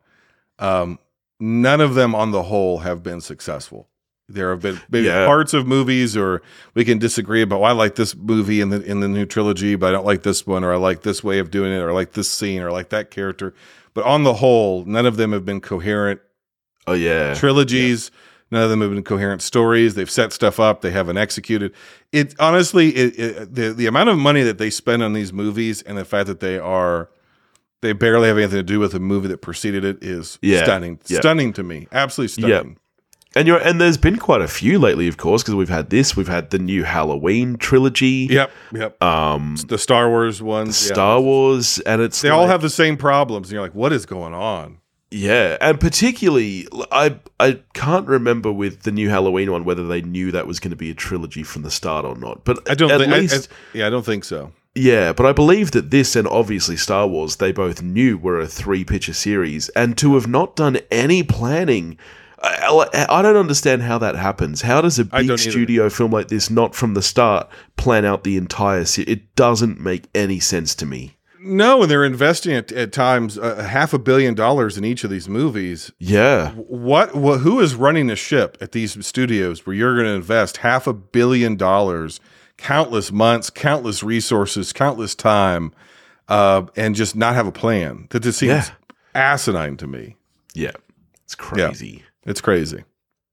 um, 0.59 0.99
none 1.39 1.79
of 1.79 1.95
them 1.95 2.13
on 2.13 2.31
the 2.31 2.43
whole 2.43 2.79
have 2.79 3.01
been 3.01 3.21
successful. 3.21 3.87
There 4.27 4.51
have 4.51 4.61
been 4.61 4.79
maybe 4.91 5.07
Yeah. 5.07 5.25
parts 5.25 5.53
of 5.53 5.65
movies, 5.65 6.15
or 6.17 6.41
we 6.75 6.83
can 6.85 6.99
disagree 6.99 7.41
about. 7.41 7.61
Well, 7.61 7.69
I 7.69 7.73
like 7.73 7.95
this 7.95 8.15
movie 8.15 8.61
in 8.61 8.69
the 8.69 8.79
in 8.83 8.99
the 8.99 9.07
new 9.07 9.25
trilogy, 9.25 9.73
but 9.75 9.87
I 9.87 9.91
don't 9.91 10.05
like 10.05 10.21
this 10.21 10.45
one, 10.45 10.63
or 10.63 10.71
I 10.71 10.75
like 10.77 11.01
this 11.01 11.23
way 11.23 11.39
of 11.39 11.49
doing 11.49 11.71
it, 11.71 11.77
or 11.77 11.89
I 11.89 11.93
like 11.93 12.11
this 12.11 12.29
scene, 12.29 12.61
or 12.61 12.69
I 12.69 12.71
like 12.73 12.89
that 12.89 13.09
character. 13.09 13.55
But 13.95 14.05
on 14.05 14.23
the 14.23 14.35
whole, 14.35 14.85
none 14.85 15.07
of 15.07 15.17
them 15.17 15.31
have 15.31 15.45
been 15.45 15.61
coherent 15.61 16.19
Oh 16.85 16.93
yeah, 16.93 17.33
trilogies. 17.33 18.11
None 18.51 18.63
of 18.63 18.69
them 18.69 18.81
have 18.81 18.89
been 18.91 19.03
coherent 19.03 19.41
stories. 19.41 19.93
They've 19.95 20.09
set 20.09 20.33
stuff 20.33 20.59
up. 20.59 20.81
They 20.81 20.91
haven't 20.91 21.17
executed. 21.17 21.71
It 22.11 22.33
honestly, 22.39 22.89
it, 22.95 23.19
it, 23.19 23.55
the 23.55 23.73
the 23.73 23.85
amount 23.85 24.09
of 24.09 24.17
money 24.17 24.41
that 24.43 24.57
they 24.57 24.69
spend 24.69 25.03
on 25.03 25.13
these 25.13 25.31
movies 25.31 25.81
and 25.83 25.97
the 25.97 26.05
fact 26.05 26.27
that 26.27 26.39
they 26.39 26.57
are 26.57 27.09
they 27.81 27.93
barely 27.93 28.27
have 28.27 28.37
anything 28.37 28.57
to 28.57 28.63
do 28.63 28.79
with 28.79 28.91
the 28.91 28.99
movie 28.99 29.27
that 29.29 29.37
preceded 29.41 29.85
it 29.85 30.03
is 30.03 30.37
Yeah. 30.41 30.63
stunning, 30.63 30.99
Yeah. 31.07 31.19
stunning 31.19 31.53
to 31.53 31.63
me. 31.63 31.87
Absolutely 31.91 32.43
Yeah. 32.49 32.57
stunning. 32.59 32.77
and 33.35 33.47
you're 33.47 33.59
and 33.59 33.79
there's 33.79 33.95
been 33.97 34.17
quite 34.17 34.41
a 34.41 34.47
few 34.47 34.79
lately, 34.79 35.07
of 35.07 35.15
course, 35.17 35.43
because 35.43 35.53
we've 35.55 35.69
had 35.69 35.91
this, 35.91 36.17
we've 36.17 36.27
had 36.27 36.49
the 36.49 36.57
new 36.59 36.83
Halloween 36.83 37.55
trilogy, 37.57 38.27
Yep, 38.31 38.51
yep. 38.73 39.03
um, 39.03 39.55
the 39.67 39.77
Star 39.77 40.09
Wars 40.09 40.41
ones, 40.41 40.83
yeah. 40.87 40.93
Star 40.93 41.21
Wars, 41.21 41.77
and 41.85 42.01
it's 42.01 42.19
They 42.21 42.29
all 42.29 42.47
have 42.47 42.61
the 42.63 42.69
same 42.71 42.97
problems, 42.97 43.47
and 43.49 43.53
you're 43.53 43.61
like, 43.61 43.75
what 43.75 43.93
is 43.93 44.07
going 44.07 44.33
on? 44.33 44.79
Yeah, 45.11 45.57
and 45.59 45.79
particularly, 45.79 46.67
I 46.91 47.17
I 47.39 47.59
can't 47.73 48.07
remember 48.07 48.51
with 48.51 48.83
the 48.83 48.91
new 48.91 49.09
Halloween 49.09 49.51
one 49.51 49.63
whether 49.63 49.87
they 49.87 50.01
knew 50.03 50.31
that 50.31 50.45
was 50.45 50.59
going 50.59 50.69
to 50.69 50.77
be 50.77 50.91
a 50.91 50.93
trilogy 50.93 51.41
from 51.41 51.63
the 51.63 51.71
start 51.71 52.05
or 52.05 52.15
not. 52.15 52.43
But 52.43 52.69
I 52.69 52.75
don't 52.75 52.91
at 52.91 52.99
think. 52.99 53.11
Least, 53.11 53.49
I, 53.73 53.77
yeah, 53.79 53.87
I 53.87 53.89
don't 53.89 54.05
think 54.05 54.23
so. 54.23 54.51
yeah. 54.75 55.11
But 55.13 55.25
I 55.25 55.31
believe 55.31 55.71
that 55.71 55.89
this 55.89 56.15
and 56.15 56.27
obviously 56.27 56.77
Star 56.77 57.07
Wars, 57.07 57.37
they 57.37 57.51
both 57.51 57.81
knew 57.81 58.19
were 58.19 58.39
a 58.39 58.45
three 58.47 58.85
picture 58.85 59.13
series, 59.13 59.69
and 59.69 59.97
to 59.97 60.13
have 60.13 60.27
not 60.27 60.55
done 60.55 60.77
any 60.91 61.23
planning. 61.23 61.97
I, 62.41 62.87
I 62.93 63.19
I 63.19 63.21
don't 63.23 63.35
understand 63.35 63.81
how 63.81 63.97
that 63.97 64.15
happens. 64.15 64.61
How 64.61 64.79
does 64.79 64.99
a 64.99 65.05
big 65.05 65.27
don't 65.27 65.41
either. 65.41 65.51
studio 65.51 65.89
film 65.89 66.11
like 66.11 66.27
this 66.27 66.51
not 66.51 66.75
from 66.75 66.93
the 66.93 67.01
start 67.01 67.49
plan 67.77 68.05
out 68.05 68.23
the 68.23 68.37
entire 68.37 68.85
series? 68.85 69.09
It 69.09 69.35
doesn't 69.35 69.79
make 69.79 70.07
any 70.13 70.39
sense 70.39 70.75
to 70.75 70.85
me. 70.85 71.15
No, 71.41 71.81
and 71.83 71.89
they're 71.91 72.03
investing 72.03 72.53
at, 72.53 72.71
at 72.71 72.91
times 72.91 73.37
uh, 73.37 73.63
half 73.63 73.93
a 73.93 73.99
billion 73.99 74.33
dollars 74.33 74.77
in 74.77 74.83
each 74.83 75.03
of 75.03 75.09
these 75.09 75.29
movies. 75.29 75.91
Yeah, 75.97 76.51
What, 76.51 77.15
what 77.15 77.39
who 77.39 77.59
is 77.61 77.75
running 77.75 78.07
the 78.07 78.15
ship 78.15 78.57
at 78.59 78.73
these 78.73 79.05
studios 79.05 79.65
where 79.65 79.75
you're 79.75 79.95
going 79.95 80.07
to 80.07 80.13
invest 80.13 80.57
half 80.57 80.85
a 80.87 80.93
billion 80.93 81.55
dollars, 81.55 82.19
countless 82.57 83.11
months, 83.11 83.49
countless 83.49 84.03
resources, 84.03 84.73
countless 84.73 85.15
time, 85.15 85.71
uh, 86.27 86.63
and 86.75 86.93
just 86.95 87.15
not 87.15 87.35
have 87.35 87.47
a 87.47 87.51
plan? 87.53 88.07
That 88.09 88.21
just 88.23 88.39
seems 88.39 88.49
Yeah. 88.49 88.69
asinine 89.15 89.77
to 89.77 89.87
me. 89.87 90.15
yeah, 90.53 90.71
it's 91.23 91.35
crazy. 91.35 92.03
It's 92.25 92.41
crazy. 92.41 92.83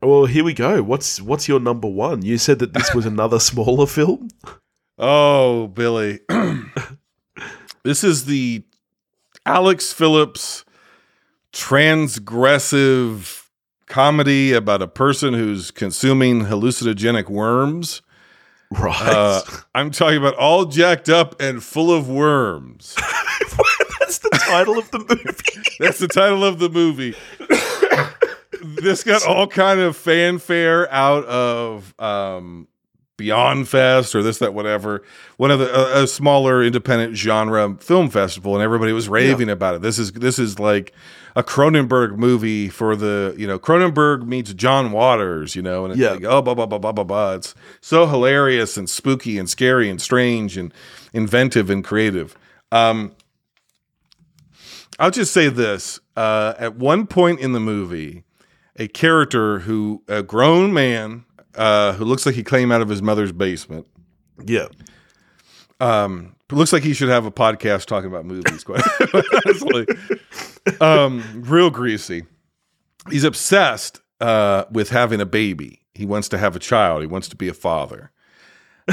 Well, 0.00 0.26
here 0.26 0.44
we 0.44 0.54
go. 0.54 0.82
What's 0.82 1.20
what's 1.20 1.48
your 1.48 1.58
number 1.58 1.88
one? 1.88 2.22
You 2.22 2.38
said 2.38 2.60
that 2.60 2.72
this 2.74 2.94
was 2.94 3.04
another 3.14 3.40
smaller 3.40 3.86
film. 3.86 4.28
Oh, 4.98 5.66
Billy. 5.68 6.20
this 7.86 8.02
is 8.02 8.24
the 8.24 8.64
Alex 9.46 9.92
Phillips 9.92 10.64
transgressive 11.52 13.44
comedy 13.86 14.52
about 14.52 14.82
a 14.82 14.88
person 14.88 15.34
who's 15.34 15.70
consuming 15.70 16.46
hallucinogenic 16.46 17.28
worms. 17.28 18.02
Right. 18.72 19.00
Uh, 19.00 19.42
I'm 19.72 19.92
talking 19.92 20.18
about 20.18 20.34
all 20.34 20.64
jacked 20.64 21.08
up 21.08 21.40
and 21.40 21.62
full 21.62 21.92
of 21.92 22.08
worms. 22.08 22.96
That's 24.00 24.18
the 24.18 24.30
title 24.48 24.78
of 24.78 24.90
the 24.90 24.98
movie. 24.98 25.76
That's 25.78 25.98
the 26.00 26.08
title 26.08 26.44
of 26.44 26.58
the 26.58 26.68
movie. 26.68 27.14
this 28.80 29.04
got 29.04 29.24
all 29.24 29.46
kind 29.46 29.78
of 29.78 29.96
fanfare 29.96 30.92
out 30.92 31.24
of 31.26 31.94
um, 32.00 32.66
Beyond 33.16 33.66
Fest 33.68 34.14
or 34.14 34.22
this, 34.22 34.38
that, 34.38 34.52
whatever. 34.52 35.02
One 35.38 35.50
of 35.50 35.58
the 35.58 35.74
a, 35.74 36.02
a 36.02 36.06
smaller 36.06 36.62
independent 36.62 37.16
genre 37.16 37.76
film 37.80 38.10
festival, 38.10 38.54
and 38.54 38.62
everybody 38.62 38.92
was 38.92 39.08
raving 39.08 39.48
about 39.48 39.74
it. 39.74 39.82
This 39.82 39.98
is 39.98 40.12
this 40.12 40.38
is 40.38 40.58
like 40.58 40.92
a 41.34 41.42
Cronenberg 41.42 42.16
movie 42.16 42.68
for 42.68 42.94
the 42.96 43.34
you 43.38 43.46
know 43.46 43.58
Cronenberg 43.58 44.26
meets 44.26 44.52
John 44.54 44.92
Waters, 44.92 45.54
you 45.56 45.62
know, 45.62 45.84
and 45.84 45.92
it's 45.92 46.00
Yeah. 46.00 46.12
like 46.12 46.24
oh 46.24 46.42
blah 46.42 46.54
blah 46.54 46.66
blah 46.66 46.78
blah 46.78 46.92
blah 46.92 47.04
blah. 47.04 47.32
It's 47.34 47.54
so 47.80 48.06
hilarious 48.06 48.76
and 48.76 48.88
spooky 48.88 49.38
and 49.38 49.48
scary 49.48 49.88
and 49.88 50.00
strange 50.00 50.56
and 50.58 50.72
inventive 51.14 51.70
and 51.70 51.82
creative. 51.84 52.36
Um, 52.72 53.12
I'll 54.98 55.10
just 55.10 55.32
say 55.32 55.48
this: 55.48 56.00
uh, 56.16 56.54
at 56.58 56.76
one 56.76 57.06
point 57.06 57.40
in 57.40 57.52
the 57.52 57.60
movie, 57.60 58.24
a 58.76 58.88
character 58.88 59.60
who, 59.60 60.02
a 60.08 60.22
grown 60.22 60.72
man, 60.72 61.24
uh, 61.56 61.92
who 61.94 62.04
looks 62.04 62.26
like 62.26 62.34
he 62.34 62.44
came 62.44 62.70
out 62.72 62.80
of 62.80 62.88
his 62.88 63.02
mother's 63.02 63.32
basement, 63.32 63.86
yeah. 64.44 64.68
um, 65.80 66.34
looks 66.50 66.72
like 66.72 66.82
he 66.82 66.94
should 66.94 67.08
have 67.08 67.26
a 67.26 67.30
podcast 67.30 67.86
talking 67.86 68.08
about 68.08 68.24
movies. 68.24 68.64
Quite 68.64 68.82
honestly, 69.46 69.86
um, 70.80 71.42
real 71.46 71.70
greasy. 71.70 72.24
He's 73.10 73.24
obsessed 73.24 74.00
uh, 74.20 74.64
with 74.70 74.90
having 74.90 75.20
a 75.20 75.26
baby. 75.26 75.80
He 75.94 76.06
wants 76.06 76.28
to 76.30 76.38
have 76.38 76.56
a 76.56 76.58
child. 76.58 77.00
He 77.00 77.06
wants 77.06 77.28
to 77.28 77.36
be 77.36 77.48
a 77.48 77.54
father. 77.54 78.10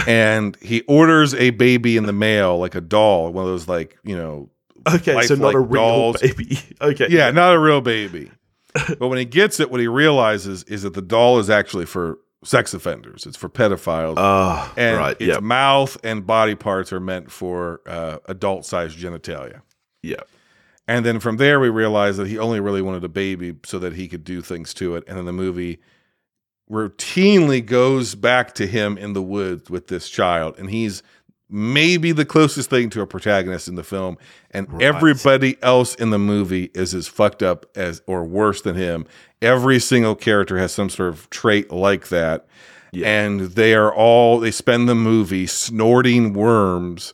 and 0.08 0.58
he 0.62 0.82
orders 0.82 1.36
a 1.36 1.52
baby 1.52 1.98
in 1.98 2.06
the 2.08 2.14
mail, 2.14 2.58
like 2.58 2.74
a 2.74 2.82
doll, 2.82 3.32
one 3.32 3.46
of 3.46 3.52
those 3.52 3.68
like 3.68 3.98
you 4.04 4.18
know 4.18 4.50
Okay, 4.88 5.22
so 5.24 5.36
not 5.36 5.54
a 5.54 5.60
real 5.60 5.82
dolls. 5.82 6.22
baby. 6.22 6.58
Okay. 6.82 7.08
Yeah, 7.10 7.32
not 7.32 7.54
a 7.54 7.60
real 7.60 7.80
baby. 7.82 8.32
but 8.74 9.08
when 9.08 9.18
he 9.20 9.24
gets 9.26 9.60
it, 9.60 9.72
what 9.72 9.80
he 9.80 9.88
realizes 9.88 10.64
is 10.64 10.82
that 10.82 10.94
the 10.94 11.02
doll 11.02 11.40
is 11.40 11.50
actually 11.50 11.86
for 11.86 12.18
sex 12.44 12.74
offenders. 12.74 13.26
It's 13.26 13.38
for 13.38 13.50
pedophiles. 13.50 14.16
Oh, 14.18 14.74
and 14.78 14.98
right. 14.98 15.16
its 15.20 15.34
Yeah. 15.36 15.40
mouth 15.40 15.98
and 16.04 16.26
body 16.26 16.56
parts 16.56 16.92
are 16.94 17.00
meant 17.00 17.32
for 17.32 17.82
uh, 17.88 18.18
adult 18.26 18.66
sized 18.66 18.98
genitalia. 18.98 19.62
Yeah. 20.02 20.22
And 20.88 21.06
then 21.06 21.20
from 21.22 21.38
there, 21.38 21.60
we 21.60 21.70
realize 21.70 22.18
that 22.18 22.28
he 22.28 22.38
only 22.38 22.60
really 22.60 22.82
wanted 22.82 23.04
a 23.06 23.10
baby 23.10 23.56
so 23.66 23.80
that 23.80 23.94
he 23.94 24.08
could 24.08 24.24
do 24.26 24.42
things 24.42 24.74
to 24.76 24.96
it. 24.98 25.04
And 25.08 25.18
then 25.18 25.26
the 25.26 25.32
movie 25.32 25.80
routinely 26.70 27.66
goes 27.66 28.16
back 28.16 28.54
to 28.56 28.68
him 28.68 28.98
in 28.98 29.14
the 29.14 29.22
woods 29.22 29.70
with 29.70 29.88
this 29.88 30.10
child. 30.10 30.56
And 30.58 30.70
he's 30.70 31.04
maybe 31.56 32.12
the 32.12 32.26
closest 32.26 32.70
thing 32.72 32.90
to 32.90 33.02
a 33.02 33.06
protagonist 33.08 33.68
in 33.68 33.76
the 33.76 33.84
film. 33.84 34.18
And 34.52 34.68
Right. 34.74 34.82
everybody 34.82 35.58
else 35.62 35.94
in 35.94 36.10
the 36.10 36.18
movie 36.18 36.72
is 36.74 36.96
as 36.96 37.08
fucked 37.08 37.44
up 37.44 37.68
as 37.76 38.02
or 38.08 38.24
worse 38.26 38.62
than 38.62 38.76
him. 38.76 39.06
Every 39.42 39.80
single 39.80 40.16
character 40.16 40.58
has 40.58 40.72
some 40.74 40.90
sort 40.90 41.10
of 41.10 41.30
trait 41.30 41.72
like 41.72 42.08
that. 42.10 42.48
Yeah. 42.92 43.08
And 43.08 43.40
they 43.42 43.76
are 43.76 43.94
all, 43.94 44.40
they 44.40 44.50
spend 44.52 44.90
the 44.90 44.96
movie 44.96 45.46
snorting 45.46 46.34
worms, 46.34 47.14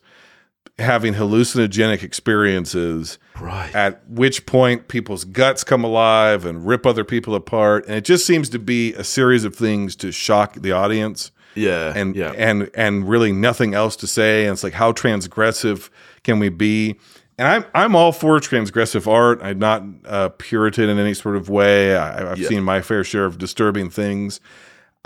having 0.78 1.12
hallucinogenic 1.14 2.02
experiences 2.02 3.18
Right. 3.38 3.74
at 3.74 4.02
which 4.08 4.46
point 4.46 4.88
people's 4.88 5.24
guts 5.24 5.64
come 5.64 5.84
alive 5.84 6.46
and 6.46 6.66
rip 6.66 6.86
other 6.86 7.04
people 7.04 7.34
apart 7.34 7.84
and 7.86 7.96
it 7.96 8.04
just 8.04 8.24
seems 8.26 8.48
to 8.50 8.58
be 8.58 8.94
a 8.94 9.04
series 9.04 9.44
of 9.44 9.54
things 9.54 9.94
to 9.96 10.10
shock 10.12 10.54
the 10.54 10.72
audience 10.72 11.30
Yeah. 11.54 11.92
and 11.94 12.14
yeah. 12.16 12.32
and 12.36 12.70
and 12.74 13.08
really 13.08 13.32
nothing 13.32 13.74
else 13.74 13.96
to 13.96 14.06
say 14.06 14.44
and 14.44 14.52
it's 14.52 14.62
like 14.62 14.72
how 14.74 14.92
transgressive 14.92 15.90
can 16.22 16.38
we 16.38 16.48
be 16.48 16.98
and 17.38 17.48
I'm 17.48 17.64
I'm 17.74 17.96
all 17.96 18.12
for 18.12 18.38
transgressive 18.38 19.06
art. 19.06 19.40
I'm 19.42 19.58
not 19.58 19.82
uh, 20.04 20.28
Puritan 20.28 20.90
in 20.90 20.98
any 20.98 21.14
sort 21.14 21.36
of 21.36 21.48
way. 21.48 21.96
I, 21.96 22.32
I've 22.32 22.38
Yeah. 22.38 22.48
seen 22.48 22.62
my 22.62 22.82
fair 22.82 23.02
share 23.02 23.24
of 23.24 23.38
disturbing 23.38 23.88
things. 23.88 24.40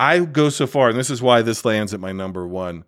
I 0.01 0.19
go 0.19 0.49
so 0.49 0.67
far, 0.67 0.89
and 0.89 0.99
this 0.99 1.11
is 1.11 1.23
why 1.23 1.43
this 1.43 1.65
lands 1.65 1.95
at 1.95 2.01
my 2.01 2.11
number 2.11 2.45
one. 2.49 2.83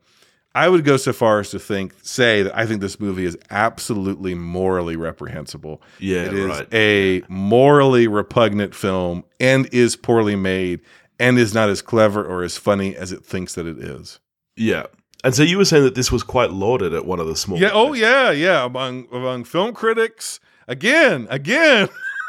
I 0.52 0.68
would 0.68 0.84
go 0.84 0.96
so 0.96 1.12
far 1.12 1.38
as 1.38 1.50
to 1.50 1.60
think, 1.60 1.94
say 2.02 2.42
that 2.42 2.56
I 2.58 2.66
think 2.66 2.80
this 2.80 2.98
movie 2.98 3.24
is 3.24 3.36
absolutely 3.50 4.34
morally 4.34 4.96
reprehensible. 4.96 5.80
Yeah, 6.00 6.22
it 6.24 6.34
is 6.34 6.46
right. 6.46 6.74
a 6.74 7.22
morally 7.28 8.08
repugnant 8.08 8.74
film 8.74 9.22
and 9.38 9.68
is 9.72 9.94
poorly 9.94 10.34
made 10.34 10.80
and 11.18 11.38
is 11.38 11.54
not 11.54 11.68
as 11.68 11.82
clever 11.82 12.24
or 12.24 12.42
as 12.42 12.56
funny 12.58 12.94
as 12.96 13.12
it 13.12 13.24
thinks 13.24 13.54
that 13.54 13.66
it 13.66 13.78
is. 13.78 14.20
yeah. 14.56 14.86
And 15.24 15.34
so 15.34 15.42
you 15.42 15.56
were 15.58 15.64
saying 15.64 15.82
that 15.82 15.94
this 15.96 16.12
was 16.12 16.22
quite 16.22 16.50
lauded 16.52 16.92
at 16.94 17.04
one 17.04 17.18
of 17.18 17.26
the 17.26 17.34
small. 17.34 17.58
Yeah. 17.58 17.70
Oh, 17.72 17.94
yeah. 17.94 18.30
Yeah. 18.30 18.64
Among 18.64 19.08
among 19.10 19.44
film 19.44 19.72
critics, 19.74 20.38
again, 20.68 21.26
again, 21.30 21.88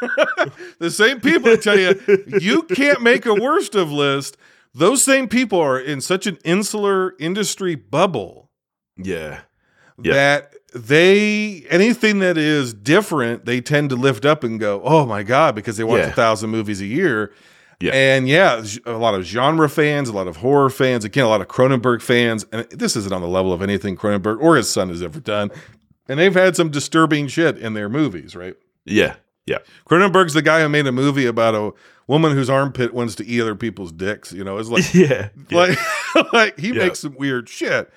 the 0.78 0.90
same 0.90 1.20
people 1.20 1.50
that 1.50 1.62
tell 1.62 1.78
you 1.78 2.00
you 2.40 2.62
can't 2.62 3.02
make 3.02 3.24
a 3.26 3.34
worst 3.34 3.74
of 3.74 3.92
list. 3.92 4.36
Those 4.74 5.04
same 5.04 5.28
people 5.28 5.60
are 5.60 5.78
in 5.78 6.00
such 6.00 6.26
an 6.26 6.38
insular 6.44 7.14
industry 7.20 7.74
bubble 7.74 8.50
Yeah. 8.96 9.40
Yeah. 10.02 10.14
that 10.14 10.54
they 10.74 11.66
anything 11.70 12.18
that 12.20 12.36
is 12.38 12.72
different, 12.74 13.44
they 13.44 13.60
tend 13.60 13.90
to 13.90 13.96
lift 13.96 14.24
up 14.24 14.42
and 14.42 14.58
go, 14.58 14.80
"Oh 14.82 15.06
my 15.06 15.22
god!" 15.22 15.54
Because 15.54 15.76
they 15.76 15.84
watch 15.84 16.00
Yeah. 16.00 16.08
a 16.08 16.12
thousand 16.12 16.50
movies 16.50 16.80
a 16.80 16.86
year. 16.86 17.32
Yeah. 17.80 17.92
And 17.92 18.28
yeah, 18.28 18.64
a 18.86 18.92
lot 18.92 19.14
of 19.14 19.22
genre 19.24 19.68
fans, 19.68 20.08
a 20.08 20.12
lot 20.12 20.26
of 20.26 20.38
horror 20.38 20.68
fans, 20.70 21.04
again, 21.04 21.24
a 21.24 21.28
lot 21.28 21.40
of 21.40 21.46
Cronenberg 21.48 22.02
fans. 22.02 22.44
And 22.52 22.68
this 22.70 22.96
isn't 22.96 23.12
on 23.12 23.20
the 23.20 23.28
level 23.28 23.52
of 23.52 23.62
anything 23.62 23.96
Cronenberg 23.96 24.40
or 24.40 24.56
his 24.56 24.68
son 24.68 24.88
has 24.88 25.00
ever 25.02 25.20
done. 25.20 25.50
And 26.08 26.18
they've 26.18 26.34
had 26.34 26.56
some 26.56 26.70
disturbing 26.70 27.28
shit 27.28 27.56
in 27.58 27.74
their 27.74 27.88
movies, 27.88 28.34
right? 28.34 28.54
Yeah. 28.84 29.14
Yeah. 29.46 29.58
Cronenberg's 29.88 30.34
the 30.34 30.42
guy 30.42 30.60
who 30.62 30.68
made 30.68 30.86
a 30.88 30.92
movie 30.92 31.26
about 31.26 31.54
a 31.54 31.72
woman 32.08 32.32
whose 32.32 32.50
armpit 32.50 32.92
wants 32.94 33.14
to 33.16 33.26
eat 33.26 33.40
other 33.40 33.54
people's 33.54 33.92
dicks. 33.92 34.32
You 34.32 34.42
know, 34.42 34.58
it's 34.58 34.68
like, 34.70 34.82
Yeah. 34.94 35.28
yeah. 35.48 35.56
like, 35.56 35.78
like 36.32 36.58
he 36.58 36.68
Yeah. 36.68 36.78
makes 36.84 36.98
some 37.00 37.14
weird 37.16 37.48
shit. 37.48 37.92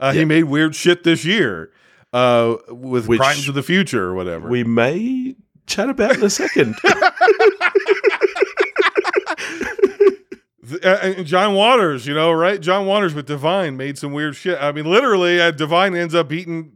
Uh, 0.00 0.12
Yeah. 0.14 0.20
He 0.20 0.24
made 0.24 0.44
weird 0.44 0.74
shit 0.74 1.04
this 1.04 1.24
year 1.26 1.72
uh, 2.14 2.56
with 2.70 3.06
Which 3.06 3.20
Crimes 3.20 3.48
of 3.48 3.54
the 3.54 3.62
Future 3.62 4.04
or 4.04 4.14
whatever. 4.14 4.48
we 4.48 4.64
may 4.64 5.36
chat 5.66 5.90
about 5.90 6.16
in 6.16 6.22
a 6.24 6.30
second. 6.30 6.74
Uh, 10.82 10.88
and 11.02 11.26
John 11.26 11.54
Waters, 11.54 12.06
you 12.06 12.14
know, 12.14 12.32
right? 12.32 12.60
John 12.60 12.86
Waters 12.86 13.14
with 13.14 13.26
Divine 13.26 13.76
made 13.76 13.98
some 13.98 14.12
weird 14.12 14.36
shit. 14.36 14.58
I 14.60 14.72
mean, 14.72 14.84
literally, 14.86 15.40
uh, 15.40 15.50
Divine 15.50 15.94
ends 15.94 16.14
up 16.14 16.32
eating 16.32 16.72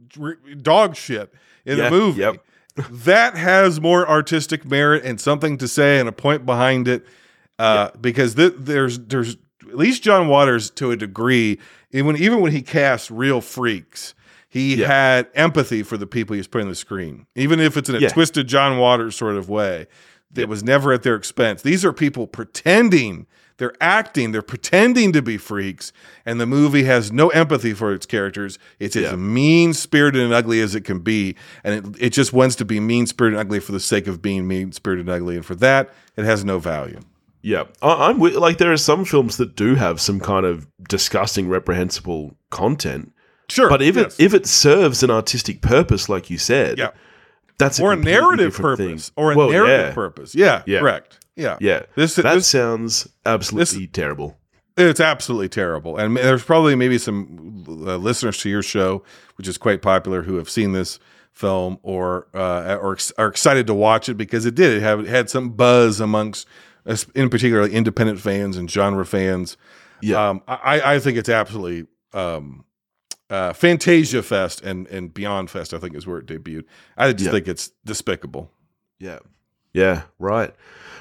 dog 0.61 0.95
shit 0.95 1.33
in 1.65 1.77
Yeah, 1.77 1.85
the 1.89 1.91
movie. 1.91 2.21
yep. 2.21 2.37
that 2.89 3.35
has 3.35 3.81
more 3.81 4.07
artistic 4.07 4.63
merit 4.65 5.03
and 5.03 5.19
something 5.19 5.57
to 5.57 5.67
say 5.67 5.99
and 5.99 6.07
a 6.07 6.11
point 6.13 6.45
behind 6.45 6.87
it. 6.87 7.05
Uh, 7.59 7.89
Because 7.99 8.35
th- 8.35 8.53
there's 8.57 8.97
there's 8.99 9.35
at 9.67 9.77
least 9.77 10.03
John 10.03 10.27
Waters 10.27 10.69
to 10.71 10.91
a 10.91 10.95
degree. 10.95 11.59
Even 11.91 12.15
even 12.17 12.39
when 12.41 12.51
he 12.53 12.61
cast 12.61 13.11
real 13.11 13.41
freaks, 13.41 14.13
he 14.47 14.77
had 14.77 15.27
empathy 15.35 15.83
for 15.83 15.97
the 15.97 16.07
people 16.07 16.33
he 16.33 16.39
was 16.39 16.47
putting 16.47 16.67
on 16.67 16.71
the 16.71 16.75
screen, 16.75 17.25
even 17.35 17.59
if 17.59 17.75
it's 17.77 17.89
in 17.89 17.95
a 17.95 17.99
Yeah. 17.99 18.09
twisted 18.09 18.47
John 18.47 18.77
Waters 18.77 19.15
sort 19.17 19.35
of 19.35 19.49
way. 19.49 19.87
It 20.35 20.47
was 20.47 20.63
never 20.63 20.93
at 20.93 21.03
their 21.03 21.15
expense. 21.15 21.61
These 21.61 21.83
are 21.83 21.91
people 21.91 22.25
pretending 22.25 23.27
they're 23.61 23.73
acting, 23.79 24.31
they're 24.31 24.41
pretending 24.41 25.13
to 25.13 25.21
be 25.21 25.37
freaks, 25.37 25.93
and 26.25 26.41
the 26.41 26.45
movie 26.47 26.83
has 26.83 27.11
no 27.11 27.29
empathy 27.29 27.73
for 27.73 27.93
its 27.93 28.05
characters. 28.05 28.57
It's 28.79 28.95
Yeah. 28.95 29.11
as 29.11 29.17
mean 29.17 29.73
spirited 29.73 30.21
and 30.21 30.33
ugly 30.33 30.59
as 30.61 30.73
it 30.75 30.81
can 30.81 30.99
be, 30.99 31.35
and 31.63 31.95
it, 31.95 32.03
it 32.07 32.09
just 32.09 32.33
wants 32.33 32.55
to 32.57 32.65
be 32.65 32.79
mean 32.79 33.05
spirited 33.05 33.39
and 33.39 33.47
ugly 33.47 33.59
for 33.59 33.71
the 33.71 33.79
sake 33.79 34.07
of 34.07 34.21
being 34.21 34.47
mean 34.47 34.71
spirited 34.71 35.05
and 35.07 35.15
ugly, 35.15 35.35
and 35.35 35.45
for 35.45 35.55
that, 35.55 35.93
it 36.17 36.25
has 36.25 36.43
no 36.43 36.59
value. 36.59 36.99
Yeah, 37.43 37.63
I, 37.81 38.09
I'm 38.09 38.19
with, 38.19 38.33
like 38.35 38.57
there 38.57 38.71
are 38.71 38.77
some 38.77 39.05
films 39.05 39.37
that 39.37 39.55
do 39.55 39.75
have 39.75 40.01
some 40.01 40.19
kind 40.19 40.45
of 40.45 40.67
disgusting, 40.89 41.47
reprehensible 41.47 42.35
content, 42.49 43.13
Sure, 43.49 43.69
but 43.69 43.81
if 43.81 43.95
yes. 43.95 44.19
it 44.19 44.23
if 44.25 44.33
it 44.33 44.45
serves 44.47 45.03
an 45.03 45.11
artistic 45.11 45.61
purpose, 45.61 46.07
like 46.09 46.29
you 46.29 46.37
said, 46.37 46.77
Yeah. 46.77 46.91
that's 47.57 47.79
or 47.79 47.93
a 47.93 47.95
narrative 47.95 48.55
purpose, 48.55 49.09
thing. 49.09 49.13
or 49.17 49.31
a 49.33 49.35
Well, 49.35 49.49
narrative 49.49 49.87
yeah. 49.89 49.93
purpose, 49.93 50.33
yeah, 50.35 50.61
Yeah. 50.65 50.79
correct, 50.79 51.20
yeah, 51.35 51.57
Yeah, 51.59 51.83
This 51.95 52.15
that 52.15 52.23
this 52.23 52.47
sounds 52.47 53.07
absolutely 53.25 53.87
terrible. 53.87 54.37
It's 54.77 54.99
absolutely 54.99 55.49
terrible. 55.49 55.97
And 55.97 56.15
there's 56.17 56.43
probably 56.43 56.75
maybe 56.75 56.97
some 56.97 57.65
uh, 57.67 57.97
listeners 57.97 58.37
to 58.39 58.49
your 58.49 58.63
show, 58.63 59.03
which 59.35 59.47
is 59.47 59.57
quite 59.57 59.81
popular, 59.81 60.23
who 60.23 60.35
have 60.37 60.49
seen 60.49 60.71
this 60.71 60.97
film 61.33 61.77
or 61.83 62.27
uh, 62.33 62.77
or 62.81 62.93
ex- 62.93 63.11
are 63.17 63.27
excited 63.27 63.67
to 63.67 63.73
watch 63.73 64.07
it 64.09 64.15
because 64.15 64.45
it 64.45 64.55
did. 64.55 64.77
It, 64.77 64.81
have, 64.81 65.01
it 65.01 65.07
had 65.07 65.29
some 65.29 65.49
buzz 65.51 65.99
amongst, 65.99 66.47
in 67.15 67.29
particular, 67.29 67.67
independent 67.67 68.19
fans 68.19 68.55
and 68.57 68.71
genre 68.71 69.05
fans. 69.05 69.57
Yeah. 70.01 70.29
Um, 70.29 70.41
I, 70.47 70.95
I 70.95 70.99
think 70.99 71.17
it's 71.17 71.29
absolutely 71.29 71.87
um, 72.13 72.63
uh, 73.29 73.53
Fantasia 73.53 74.23
Fest 74.23 74.61
and, 74.61 74.87
and 74.87 75.13
Beyond 75.13 75.49
Fest, 75.49 75.73
I 75.73 75.77
think 75.79 75.95
is 75.95 76.07
where 76.07 76.17
it 76.19 76.25
debuted. 76.25 76.63
I 76.97 77.11
just 77.11 77.25
Yeah. 77.25 77.31
think 77.31 77.47
it's 77.47 77.71
despicable. 77.85 78.49
Yeah. 78.99 79.19
Yeah, 79.73 80.03
right. 80.19 80.53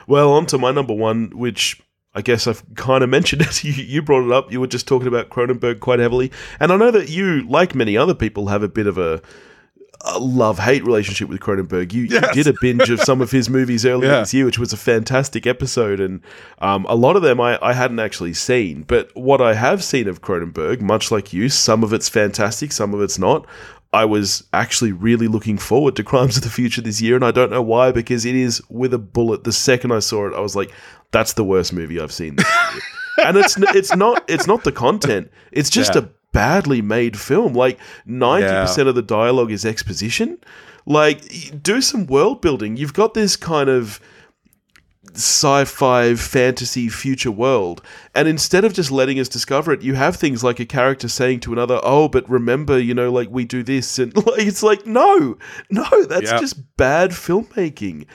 Well, 0.06 0.32
on 0.32 0.46
to 0.46 0.58
my 0.58 0.70
number 0.72 0.94
one, 0.94 1.30
which 1.36 1.80
I 2.14 2.22
guess 2.22 2.46
I've 2.46 2.62
kind 2.74 3.04
of 3.04 3.10
mentioned 3.10 3.42
it. 3.46 3.62
You, 3.64 3.72
you 3.72 4.02
brought 4.02 4.26
it 4.26 4.32
up. 4.32 4.50
You 4.52 4.60
were 4.60 4.66
just 4.66 4.88
talking 4.88 5.08
about 5.08 5.28
Cronenberg 5.30 5.80
quite 5.80 5.98
heavily. 5.98 6.30
And 6.58 6.72
I 6.72 6.76
know 6.76 6.90
that 6.90 7.08
you, 7.08 7.42
like 7.48 7.74
many 7.74 7.96
other 7.96 8.14
people, 8.14 8.48
have 8.48 8.62
a 8.62 8.68
bit 8.68 8.86
of 8.86 8.98
a, 8.98 9.20
a 10.02 10.18
love 10.18 10.58
hate 10.58 10.84
relationship 10.84 11.28
with 11.28 11.40
Cronenberg. 11.40 11.92
You, 11.92 12.04
Yes. 12.04 12.34
you 12.34 12.42
did 12.42 12.54
a 12.54 12.58
binge 12.60 12.90
of 12.90 13.00
some 13.00 13.20
of 13.20 13.30
his 13.30 13.48
movies 13.58 13.84
earlier 13.84 14.10
Yeah. 14.10 14.20
this 14.20 14.32
year, 14.34 14.44
which 14.46 14.58
was 14.58 14.72
a 14.72 14.76
fantastic 14.76 15.46
episode. 15.46 16.00
And 16.00 16.22
um, 16.60 16.86
a 16.88 16.94
lot 16.96 17.16
of 17.16 17.22
them 17.22 17.40
I, 17.40 17.58
I 17.62 17.72
hadn't 17.74 18.00
actually 18.00 18.34
seen. 18.34 18.82
But 18.82 19.14
what 19.16 19.40
I 19.40 19.54
have 19.54 19.84
seen 19.84 20.08
of 20.08 20.22
Cronenberg, 20.22 20.80
much 20.80 21.10
like 21.12 21.32
you, 21.32 21.48
some 21.48 21.84
of 21.84 21.92
it's 21.92 22.08
fantastic, 22.08 22.72
some 22.72 22.94
of 22.94 23.00
it's 23.02 23.18
not. 23.18 23.46
I 23.92 24.04
was 24.04 24.44
actually 24.52 24.92
really 24.92 25.26
looking 25.26 25.58
forward 25.58 25.96
to 25.96 26.04
Crimes 26.04 26.36
of 26.36 26.44
the 26.44 26.50
Future 26.50 26.80
this 26.80 27.00
year, 27.00 27.16
and 27.16 27.24
I 27.24 27.32
don't 27.32 27.50
know 27.50 27.62
why, 27.62 27.90
because 27.90 28.24
it 28.24 28.36
is 28.36 28.62
with 28.68 28.94
a 28.94 28.98
bullet. 28.98 29.42
The 29.44 29.52
second 29.52 29.90
I 29.92 29.98
saw 29.98 30.28
it, 30.28 30.34
I 30.34 30.40
was 30.40 30.54
like, 30.54 30.70
"That's 31.10 31.32
the 31.32 31.44
worst 31.44 31.72
movie 31.72 32.00
I've 32.00 32.12
seen." 32.12 32.36
This 32.36 32.46
year. 32.74 32.82
and 33.26 33.36
it's 33.36 33.56
it's 33.74 33.94
not 33.96 34.24
it's 34.28 34.46
not 34.46 34.62
the 34.64 34.72
content; 34.72 35.30
it's 35.50 35.70
just 35.70 35.94
Yeah. 35.94 36.02
a 36.02 36.08
badly 36.32 36.80
made 36.82 37.18
film. 37.18 37.54
Like 37.54 37.78
ninety 38.06 38.46
percent 38.48 38.88
of 38.88 38.94
the 38.94 39.02
dialogue 39.02 39.50
is 39.50 39.64
exposition. 39.64 40.38
Like, 40.86 41.62
do 41.62 41.80
some 41.82 42.06
world 42.06 42.40
building. 42.40 42.76
You've 42.76 42.94
got 42.94 43.14
this 43.14 43.36
kind 43.36 43.68
of 43.68 44.00
sci-fi 45.16 46.14
fantasy 46.14 46.88
future 46.88 47.30
world 47.30 47.82
and 48.14 48.26
instead 48.28 48.64
of 48.64 48.72
just 48.72 48.90
letting 48.90 49.18
us 49.18 49.28
discover 49.28 49.72
it 49.72 49.82
you 49.82 49.94
have 49.94 50.16
things 50.16 50.42
like 50.44 50.60
a 50.60 50.66
character 50.66 51.08
saying 51.08 51.40
to 51.40 51.52
another 51.52 51.80
oh 51.82 52.08
but 52.08 52.28
remember 52.28 52.78
you 52.78 52.94
know 52.94 53.10
like 53.10 53.28
we 53.30 53.44
do 53.44 53.62
this 53.62 53.98
and 53.98 54.14
like 54.26 54.42
it's 54.46 54.62
like 54.62 54.86
no 54.86 55.36
no 55.70 56.04
that's 56.04 56.30
Yeah. 56.30 56.38
just 56.38 56.76
bad 56.76 57.10
filmmaking 57.10 58.06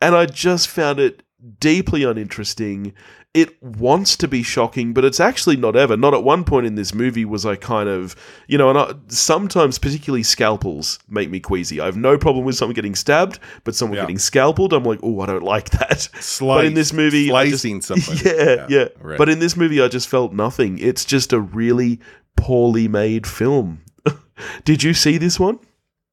and 0.00 0.14
i 0.14 0.26
just 0.26 0.68
found 0.68 0.98
it 1.00 1.22
deeply 1.60 2.04
uninteresting 2.04 2.92
it 3.34 3.60
wants 3.62 4.16
to 4.16 4.28
be 4.28 4.42
shocking 4.44 4.92
but 4.94 5.04
it's 5.04 5.18
actually 5.18 5.56
not 5.56 5.74
ever 5.74 5.96
not 5.96 6.14
at 6.14 6.22
one 6.22 6.44
point 6.44 6.64
in 6.66 6.76
this 6.76 6.94
movie 6.94 7.24
was 7.24 7.44
i 7.44 7.56
kind 7.56 7.88
of 7.88 8.14
you 8.46 8.56
know 8.56 8.70
and 8.70 8.78
I, 8.78 8.92
sometimes 9.08 9.76
particularly 9.78 10.22
scalpels 10.22 11.00
make 11.08 11.28
me 11.30 11.40
queasy 11.40 11.80
i 11.80 11.86
have 11.86 11.96
no 11.96 12.16
problem 12.16 12.44
with 12.44 12.54
someone 12.54 12.74
getting 12.74 12.94
stabbed 12.94 13.40
but 13.64 13.74
someone 13.74 13.96
Yeah. 13.96 14.04
getting 14.04 14.18
scalpeled 14.18 14.72
i'm 14.72 14.84
like 14.84 15.00
oh 15.02 15.20
i 15.20 15.26
don't 15.26 15.42
like 15.42 15.70
that 15.70 16.00
Slice, 16.20 16.38
but 16.58 16.64
in 16.64 16.74
this 16.74 16.92
movie, 16.92 17.32
I 17.32 17.48
just- 17.50 17.62
slicing 17.62 17.82
something. 17.82 18.18
yeah, 18.24 18.66
yeah. 18.70 18.88
right. 19.00 19.18
But 19.18 19.28
in 19.28 19.40
this 19.40 19.56
movie, 19.56 19.82
I 19.82 19.88
just 19.88 20.08
felt 20.08 20.32
nothing. 20.32 20.78
It's 20.78 21.04
just 21.04 21.32
a 21.32 21.40
really 21.40 21.98
poorly 22.36 22.88
made 22.88 23.26
film. 23.26 23.82
Did 24.64 24.82
you 24.82 24.94
see 24.94 25.18
this 25.18 25.38
one? 25.40 25.58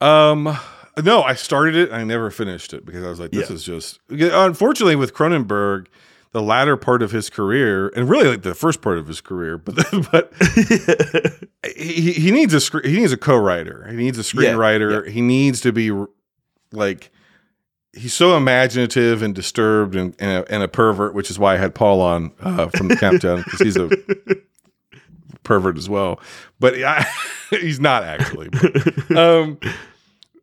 Um, 0.01 0.57
no, 1.03 1.22
I 1.24 1.34
started 1.36 1.76
it. 1.76 1.91
I 1.91 2.03
never 2.03 2.32
finished 2.32 2.74
it 2.74 2.86
because 2.86 3.03
I 3.03 3.09
was 3.09 3.19
like, 3.19 3.32
this 3.32 3.49
Yeah. 3.49 3.55
is 3.55 3.63
just. 3.63 3.99
Unfortunately, 4.09 4.95
with 4.95 5.13
Cronenberg, 5.13 5.88
the 6.32 6.42
latter 6.42 6.78
part 6.78 7.02
of 7.02 7.12
his 7.12 7.30
career, 7.30 7.90
and 7.90 8.10
really 8.10 8.30
like 8.30 8.42
the 8.42 8.56
first 8.56 8.82
part 8.82 8.98
of 8.98 9.08
his 9.08 9.22
career, 9.22 9.58
but 9.58 9.76
but 10.12 10.34
he, 11.76 12.14
he 12.14 12.32
needs 12.32 12.54
a 12.54 12.80
he 12.82 12.98
needs 12.98 13.12
a 13.12 13.18
co-writer. 13.18 13.88
He 13.90 13.96
needs 13.96 14.18
a 14.18 14.24
screenwriter. 14.24 15.08
He 15.10 15.22
needs 15.22 15.62
to 15.62 15.72
be 15.72 15.92
like. 16.72 17.12
He's 17.94 18.14
so 18.14 18.38
imaginative 18.38 19.22
and 19.22 19.36
disturbed 19.36 19.98
and, 19.98 20.16
and, 20.18 20.46
a, 20.46 20.50
and 20.54 20.64
a 20.64 20.70
pervert, 20.70 21.14
which 21.14 21.30
is 21.30 21.38
why 21.38 21.56
I 21.56 21.58
had 21.58 21.76
Paul 21.76 22.00
on 22.00 22.32
uh, 22.40 22.70
from 22.70 22.88
the 22.88 22.96
Countdown 22.96 23.44
because 23.44 23.60
he's 23.60 23.76
a 23.76 23.90
pervert 25.44 25.78
as 25.78 25.90
well. 25.90 26.18
But 26.58 26.82
I, 26.82 27.06
he's 27.50 27.82
not 27.82 28.06
actually. 28.06 28.48
But, 28.48 29.12
um, 29.18 29.60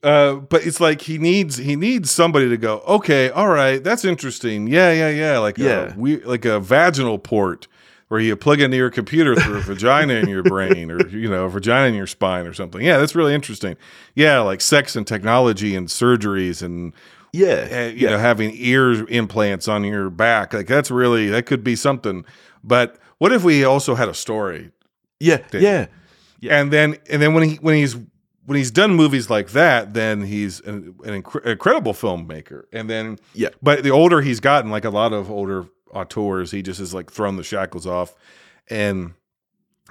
uh, 0.02 0.34
but 0.34 0.64
it's 0.66 0.80
like 0.80 1.02
he 1.02 1.18
needs 1.18 1.56
he 1.56 1.76
needs 1.76 2.10
somebody 2.10 2.48
to 2.48 2.56
go. 2.56 2.80
Okay, 2.86 3.30
all 3.30 3.48
right, 3.48 3.82
that's 3.82 4.04
interesting. 4.04 4.66
Yeah, 4.66 4.92
yeah, 4.92 5.08
yeah. 5.10 5.38
Like 5.38 5.58
Yeah. 5.58 5.94
a 5.94 5.98
we 5.98 6.22
like 6.24 6.44
a 6.44 6.60
vaginal 6.60 7.18
port 7.18 7.66
where 8.08 8.20
you 8.20 8.34
plug 8.36 8.60
into 8.60 8.76
your 8.76 8.90
computer 8.90 9.36
through 9.36 9.58
a 9.58 9.60
vagina 9.60 10.14
in 10.14 10.28
your 10.28 10.42
brain, 10.42 10.90
or 10.90 11.06
you 11.10 11.28
know, 11.28 11.44
a 11.44 11.48
vagina 11.50 11.88
in 11.88 11.94
your 11.94 12.06
spine, 12.06 12.46
or 12.46 12.54
something. 12.54 12.80
Yeah, 12.80 12.98
that's 12.98 13.14
really 13.14 13.34
interesting. 13.34 13.76
Yeah, 14.14 14.40
like 14.40 14.60
sex 14.60 14.96
and 14.96 15.06
technology 15.06 15.74
and 15.76 15.88
surgeries 15.88 16.62
and 16.62 16.92
yeah, 17.32 17.68
uh, 17.90 17.94
you 17.94 18.08
know 18.08 18.18
having 18.18 18.52
ear 18.54 19.06
implants 19.08 19.68
on 19.68 19.84
your 19.84 20.10
back. 20.10 20.54
Like 20.54 20.66
that's 20.68 20.90
really 20.90 21.28
that 21.30 21.44
could 21.46 21.62
be 21.62 21.76
something. 21.76 22.24
But 22.64 22.98
what 23.18 23.32
if 23.32 23.44
we 23.44 23.64
also 23.64 23.94
had 23.94 24.08
a 24.08 24.14
story 24.14 24.70
yeah, 25.20 25.38
yeah, 25.52 25.86
Yeah. 26.40 26.60
and 26.60 26.72
then 26.72 26.96
and 27.10 27.20
then 27.20 27.34
when 27.34 27.42
he 27.48 27.56
when 27.56 27.74
he's 27.74 27.96
when 28.48 28.56
he's 28.56 28.70
done 28.70 28.94
movies 28.94 29.28
like 29.28 29.50
that, 29.50 29.92
then 29.92 30.22
he's 30.22 30.60
an, 30.60 30.94
an 31.04 31.22
incre- 31.22 31.44
incredible 31.44 31.92
filmmaker. 31.92 32.62
And 32.72 32.88
then 32.88 33.18
Yeah. 33.34 33.50
but 33.62 33.82
the 33.82 33.90
older 33.90 34.22
he's 34.22 34.40
gotten, 34.40 34.70
like 34.70 34.86
a 34.86 34.90
lot 34.90 35.12
of 35.12 35.30
older 35.30 35.66
auteurs, 35.92 36.50
he 36.50 36.62
just 36.62 36.80
has 36.80 36.94
like 36.94 37.12
thrown 37.12 37.36
the 37.36 37.44
shackles 37.44 37.86
off, 37.86 38.14
and 38.68 39.12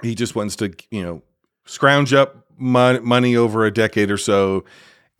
he 0.02 0.14
just 0.16 0.34
wants 0.34 0.56
to 0.56 0.72
you 0.90 1.02
know 1.04 1.22
scrounge 1.66 2.12
up 2.12 2.46
mon- 2.58 3.04
money 3.06 3.36
over 3.36 3.64
a 3.64 3.70
decade 3.72 4.10
or 4.10 4.16
so 4.18 4.64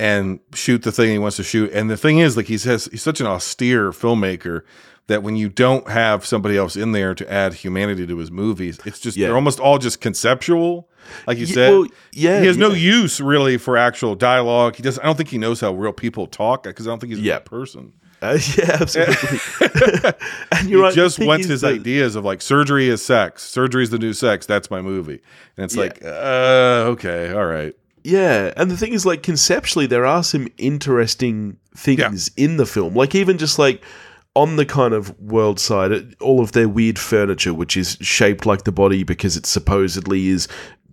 and 0.00 0.40
shoot 0.54 0.82
the 0.82 0.90
thing 0.92 1.10
he 1.10 1.18
wants 1.18 1.36
to 1.36 1.42
shoot. 1.44 1.70
And 1.72 1.88
the 1.90 1.96
thing 1.96 2.18
is, 2.18 2.36
like 2.36 2.46
he 2.46 2.58
says, 2.58 2.88
he's 2.90 3.02
such 3.02 3.20
an 3.20 3.26
austere 3.28 3.90
filmmaker 3.92 4.62
that 5.08 5.22
when 5.22 5.36
you 5.36 5.48
don't 5.48 5.88
have 5.90 6.24
somebody 6.24 6.56
else 6.56 6.76
in 6.76 6.92
there 6.92 7.14
to 7.14 7.30
add 7.30 7.52
humanity 7.54 8.06
to 8.06 8.16
his 8.18 8.30
movies, 8.30 8.78
it's 8.86 9.00
just 9.00 9.16
Yeah. 9.16 9.26
they're 9.26 9.36
almost 9.36 9.58
all 9.60 9.78
just 9.78 10.00
conceptual. 10.00 10.88
Like 11.26 11.38
you 11.38 11.46
Ye- 11.46 11.52
said, 11.54 11.70
well, 11.72 11.86
yeah, 12.12 12.40
he 12.40 12.46
has 12.46 12.56
no 12.56 12.70
use 12.70 13.20
really 13.20 13.56
for 13.58 13.76
actual 13.76 14.14
dialogue. 14.14 14.76
He 14.76 14.82
doesn't. 14.82 15.02
I 15.02 15.06
don't 15.06 15.16
think 15.16 15.30
he 15.30 15.38
knows 15.38 15.60
how 15.60 15.72
real 15.74 15.92
people 15.92 16.26
talk 16.26 16.62
because 16.62 16.86
I 16.86 16.90
don't 16.90 16.98
think 17.00 17.10
he's 17.12 17.20
a 17.20 17.24
Yeah. 17.24 17.38
person. 17.40 17.92
Uh, 18.20 18.36
yeah, 18.58 18.76
absolutely. 18.80 19.38
and 20.52 20.68
you're 20.68 20.82
right. 20.82 20.92
just 20.94 21.18
wants 21.20 21.46
his 21.46 21.60
that- 21.62 21.72
ideas 21.74 22.16
of 22.16 22.24
like 22.24 22.42
surgery 22.42 22.88
is 22.88 23.02
sex, 23.04 23.42
surgery 23.44 23.82
is 23.84 23.90
the 23.90 23.98
new 23.98 24.12
sex. 24.12 24.44
That's 24.44 24.70
my 24.70 24.80
movie, 24.82 25.20
and 25.56 25.64
it's 25.64 25.76
Yeah. 25.76 25.82
like, 25.82 26.00
uh, 26.04 26.90
okay, 26.92 27.30
all 27.32 27.46
right, 27.46 27.74
Yeah, 28.04 28.52
and 28.56 28.70
the 28.70 28.76
thing 28.76 28.92
is, 28.92 29.06
like 29.06 29.22
conceptually, 29.22 29.86
there 29.86 30.04
are 30.04 30.22
some 30.24 30.48
interesting 30.58 31.58
things 31.76 32.30
in 32.36 32.56
the 32.56 32.66
film. 32.66 32.94
Like 32.94 33.14
even 33.14 33.38
just 33.38 33.58
like 33.58 33.82
on 34.38 34.54
the 34.54 34.64
kind 34.64 34.94
of 34.94 35.18
world 35.18 35.58
side, 35.58 36.14
all 36.20 36.40
of 36.40 36.52
their 36.52 36.68
weird 36.68 36.96
furniture, 36.96 37.52
which 37.52 37.76
is 37.76 37.98
shaped 38.00 38.46
like 38.46 38.62
the 38.62 38.70
body 38.70 39.02
because 39.02 39.36
it 39.36 39.44
supposedly 39.44 40.28
is, 40.28 40.46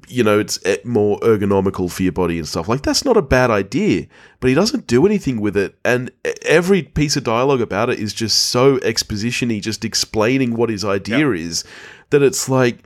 you 0.08 0.24
know, 0.24 0.40
it's 0.40 0.58
eh, 0.66 0.78
more 0.84 1.20
ergonomical 1.20 1.92
for 1.92 2.02
your 2.02 2.12
body 2.12 2.40
and 2.40 2.48
stuff. 2.48 2.68
Like 2.68 2.82
that's 2.82 3.06
not 3.06 3.18
a 3.18 3.22
bad 3.22 3.52
idea, 3.52 4.08
but 4.40 4.48
he 4.48 4.56
doesn't 4.56 4.88
do 4.88 5.06
anything 5.06 5.40
with 5.40 5.56
it, 5.56 5.78
and 5.86 6.12
every 6.42 6.82
piece 6.82 7.16
of 7.16 7.24
dialogue 7.24 7.62
about 7.62 7.92
it 7.92 8.00
is 8.00 8.16
just 8.16 8.48
so 8.48 8.78
expositiony, 8.78 9.62
just 9.62 9.86
explaining 9.86 10.56
what 10.56 10.72
his 10.72 10.84
idea 10.84 11.30
is, 11.30 11.64
that 12.10 12.24
it's 12.24 12.50
like 12.50 12.80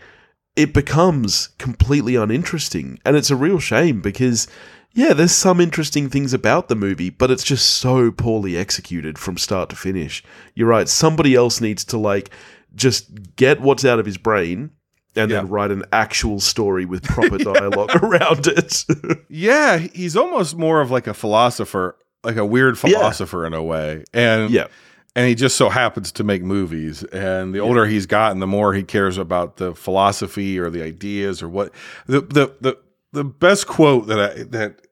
it 0.58 0.74
becomes 0.74 1.48
completely 1.58 2.18
uninteresting. 2.18 3.00
And 3.06 3.16
it's 3.16 3.32
a 3.32 3.38
real 3.38 3.60
shame 3.60 4.02
because, 4.02 4.46
yeah, 4.94 5.14
there's 5.14 5.32
some 5.32 5.60
interesting 5.62 6.10
things 6.10 6.34
about 6.34 6.68
the 6.68 6.76
movie, 6.76 7.10
but 7.10 7.30
it's 7.32 7.44
just 7.44 7.70
so 7.70 8.12
poorly 8.12 8.58
executed 8.58 9.18
from 9.18 9.38
start 9.38 9.70
to 9.70 9.76
finish. 9.76 10.24
You're 10.56 10.68
right. 10.68 10.90
Somebody 10.90 11.36
else 11.36 11.62
needs 11.62 11.84
to, 11.86 11.98
like, 11.98 12.32
just 12.76 13.36
get 13.36 13.62
what's 13.62 13.86
out 13.86 14.00
of 14.00 14.06
his 14.06 14.18
brain 14.18 14.72
and 15.16 15.30
Yeah. 15.32 15.38
then 15.38 15.50
write 15.50 15.72
an 15.72 15.84
actual 15.92 16.40
story 16.40 16.86
with 16.86 17.04
proper 17.16 17.38
dialogue 17.38 17.96
around 18.04 18.48
it. 18.48 18.86
yeah. 19.30 19.78
He's 19.78 20.16
almost 20.16 20.56
more 20.58 20.82
of 20.82 20.92
like 20.92 21.08
a 21.08 21.14
philosopher, 21.14 21.96
like 22.24 22.38
a 22.38 22.46
weird 22.46 22.78
philosopher 22.78 23.46
in 23.46 23.54
a 23.54 23.64
way, 23.64 24.04
and 24.14 24.52
yeah. 24.52 24.68
and 25.16 25.28
he 25.28 25.34
just 25.36 25.56
so 25.56 25.70
happens 25.70 26.12
to 26.14 26.24
make 26.24 26.44
movies. 26.44 27.04
And 27.06 27.56
the 27.56 27.60
older 27.60 27.86
he's 27.86 28.06
gotten, 28.06 28.40
the 28.40 28.48
more 28.48 28.74
he 28.74 28.84
cares 28.84 29.18
about 29.18 29.58
the 29.58 29.74
philosophy 29.74 30.60
or 30.60 30.70
the 30.70 30.84
ideas 30.84 31.42
or 31.42 31.48
what 31.50 31.74
the 32.08 32.22
the 32.22 32.54
the, 32.62 32.78
the 33.12 33.24
best 33.24 33.68
quote 33.68 34.08
that 34.08 34.20
I 34.20 34.44
that 34.44 34.88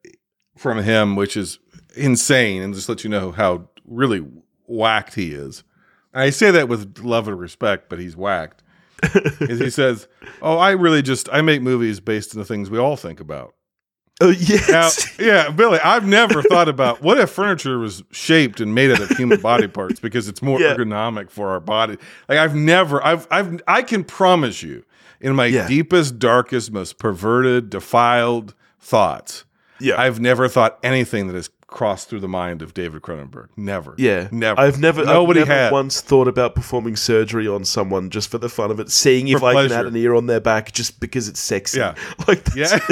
from 0.57 0.82
him, 0.84 1.15
which 1.15 1.38
is 1.38 1.59
insane, 1.95 2.61
and 2.61 2.74
just 2.74 2.89
let 2.89 3.03
you 3.03 3.09
know 3.09 3.32
how 3.32 3.70
really 3.86 4.26
whacked 4.65 5.15
he 5.15 5.32
is. 5.34 5.63
And 6.13 6.24
I 6.24 6.30
say 6.32 6.51
that 6.51 6.68
with 6.70 6.99
love 6.99 7.28
and 7.28 7.39
respect, 7.39 7.89
but 7.89 7.99
he's 7.99 8.15
whacked. 8.15 8.63
is 9.41 9.59
he 9.59 9.70
says, 9.70 10.07
"Oh, 10.41 10.57
I 10.57 10.72
really 10.72 11.01
just 11.01 11.30
I 11.32 11.41
make 11.41 11.61
movies 11.61 11.99
based 11.99 12.34
on 12.36 12.39
the 12.39 12.45
things 12.45 12.70
we 12.70 12.80
all 12.80 12.95
think 12.97 13.20
about." 13.20 13.53
Oh, 14.20 14.30
Now, 14.32 14.36
yes. 14.39 15.15
yeah, 15.20 15.51
Billy, 15.51 15.78
I've 15.84 16.07
never 16.07 16.41
thought 16.41 16.68
about 16.68 17.03
what 17.03 17.20
if 17.20 17.30
furniture 17.30 17.78
was 17.78 18.01
shaped 18.11 18.59
and 18.59 18.74
made 18.74 18.89
out 18.89 18.99
of 18.99 19.09
human 19.15 19.39
body 19.39 19.68
parts 19.68 19.99
because 19.99 20.28
it's 20.28 20.41
more 20.41 20.59
Yeah. 20.61 20.74
ergonomic 20.74 21.30
for 21.30 21.49
our 21.49 21.59
body. 21.59 21.97
Like 22.28 22.39
I've 22.39 22.55
never, 22.55 23.05
I've, 23.05 23.28
I've, 23.30 23.61
I 23.68 23.84
can 23.84 24.03
promise 24.03 24.63
you, 24.63 24.84
in 25.22 25.36
my 25.36 25.45
Yeah. 25.47 25.68
deepest, 25.68 26.20
darkest, 26.20 26.72
most 26.72 26.97
perverted, 26.99 27.70
defiled 27.70 28.53
thoughts, 28.80 29.43
yeah. 29.80 29.99
I've 29.99 30.20
never 30.20 30.47
thought 30.47 30.80
anything 30.84 31.28
that 31.28 31.36
has 31.36 31.49
crossed 31.68 32.07
through 32.09 32.22
the 32.22 32.28
mind 32.30 32.61
of 32.61 32.74
David 32.74 33.01
Cronenberg. 33.01 33.49
Never. 33.57 33.93
Yeah, 33.97 34.30
never. 34.32 34.59
I've 34.59 34.80
never, 34.80 35.03
Nobody 35.03 35.41
I've 35.41 35.49
never 35.49 35.59
had. 35.63 35.72
once 35.74 35.99
thought 35.99 36.28
about 36.30 36.55
performing 36.55 36.95
surgery 36.95 37.45
on 37.45 37.65
someone 37.65 38.09
just 38.09 38.30
for 38.32 38.38
the 38.38 38.47
fun 38.47 38.72
of 38.72 38.80
it, 38.80 38.89
seeing 38.89 39.28
if 39.28 39.39
For 39.39 39.47
I 39.49 39.68
can 39.68 39.72
add 39.74 39.86
an 39.86 39.95
ear 39.97 40.15
on 40.15 40.28
their 40.28 40.39
back 40.39 40.72
just 40.72 41.01
because 41.01 41.28
it's 41.28 41.41
sexy. 41.41 41.80
Yeah. 41.80 41.93
like 42.28 42.47
Yeah. 42.55 42.68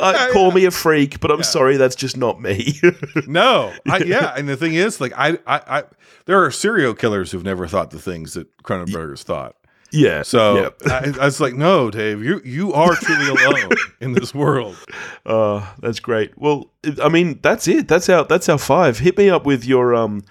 I, 0.00 0.28
call 0.32 0.50
me 0.50 0.64
a 0.64 0.72
freak, 0.72 1.20
but 1.20 1.30
I'm 1.30 1.44
sorry, 1.44 1.76
that's 1.76 1.94
just 1.94 2.16
not 2.16 2.40
me. 2.40 2.80
No, 3.28 3.72
I, 3.88 3.98
yeah, 3.98 4.34
and 4.36 4.48
the 4.48 4.56
thing 4.56 4.74
is, 4.74 5.00
like, 5.00 5.12
I, 5.16 5.38
I, 5.46 5.60
I, 5.78 5.82
there 6.26 6.44
are 6.44 6.50
serial 6.50 6.94
killers 6.94 7.30
who've 7.30 7.44
never 7.44 7.68
thought 7.68 7.92
the 7.92 8.00
things 8.00 8.34
that 8.34 8.48
Cronenberg's 8.64 9.22
thought. 9.22 9.54
Yeah. 9.92 10.22
So 10.22 10.72
yeah. 10.86 10.92
I, 10.92 11.14
I 11.20 11.24
was 11.24 11.40
like, 11.40 11.54
no, 11.54 11.90
Dave, 11.90 12.22
you 12.22 12.40
you 12.44 12.72
are 12.72 12.94
truly 12.94 13.28
alone 13.44 13.70
in 14.00 14.12
this 14.12 14.34
world. 14.34 14.76
Uh, 15.26 15.66
that's 15.80 16.00
great. 16.00 16.36
Well, 16.38 16.70
I 17.02 17.08
mean, 17.08 17.38
that's 17.42 17.68
it. 17.68 17.88
That's 17.88 18.08
our 18.08 18.24
that's 18.24 18.48
our 18.48 18.58
five. 18.58 18.98
Hit 18.98 19.16
me 19.18 19.30
up 19.30 19.44
with 19.46 19.64
your 19.64 19.94
um 19.94 20.22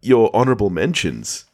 your 0.00 0.34
honorable 0.34 0.70
mentions. 0.70 1.44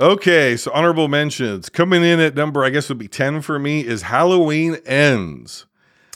Okay, 0.00 0.56
so 0.56 0.70
honorable 0.72 1.06
mentions 1.08 1.68
coming 1.68 2.02
in 2.02 2.18
at 2.18 2.34
number, 2.34 2.64
I 2.64 2.70
guess 2.70 2.88
would 2.88 2.98
be 2.98 3.08
ten 3.08 3.42
for 3.42 3.58
me 3.58 3.86
is 3.86 4.02
Halloween 4.02 4.76
Ends. 4.86 5.66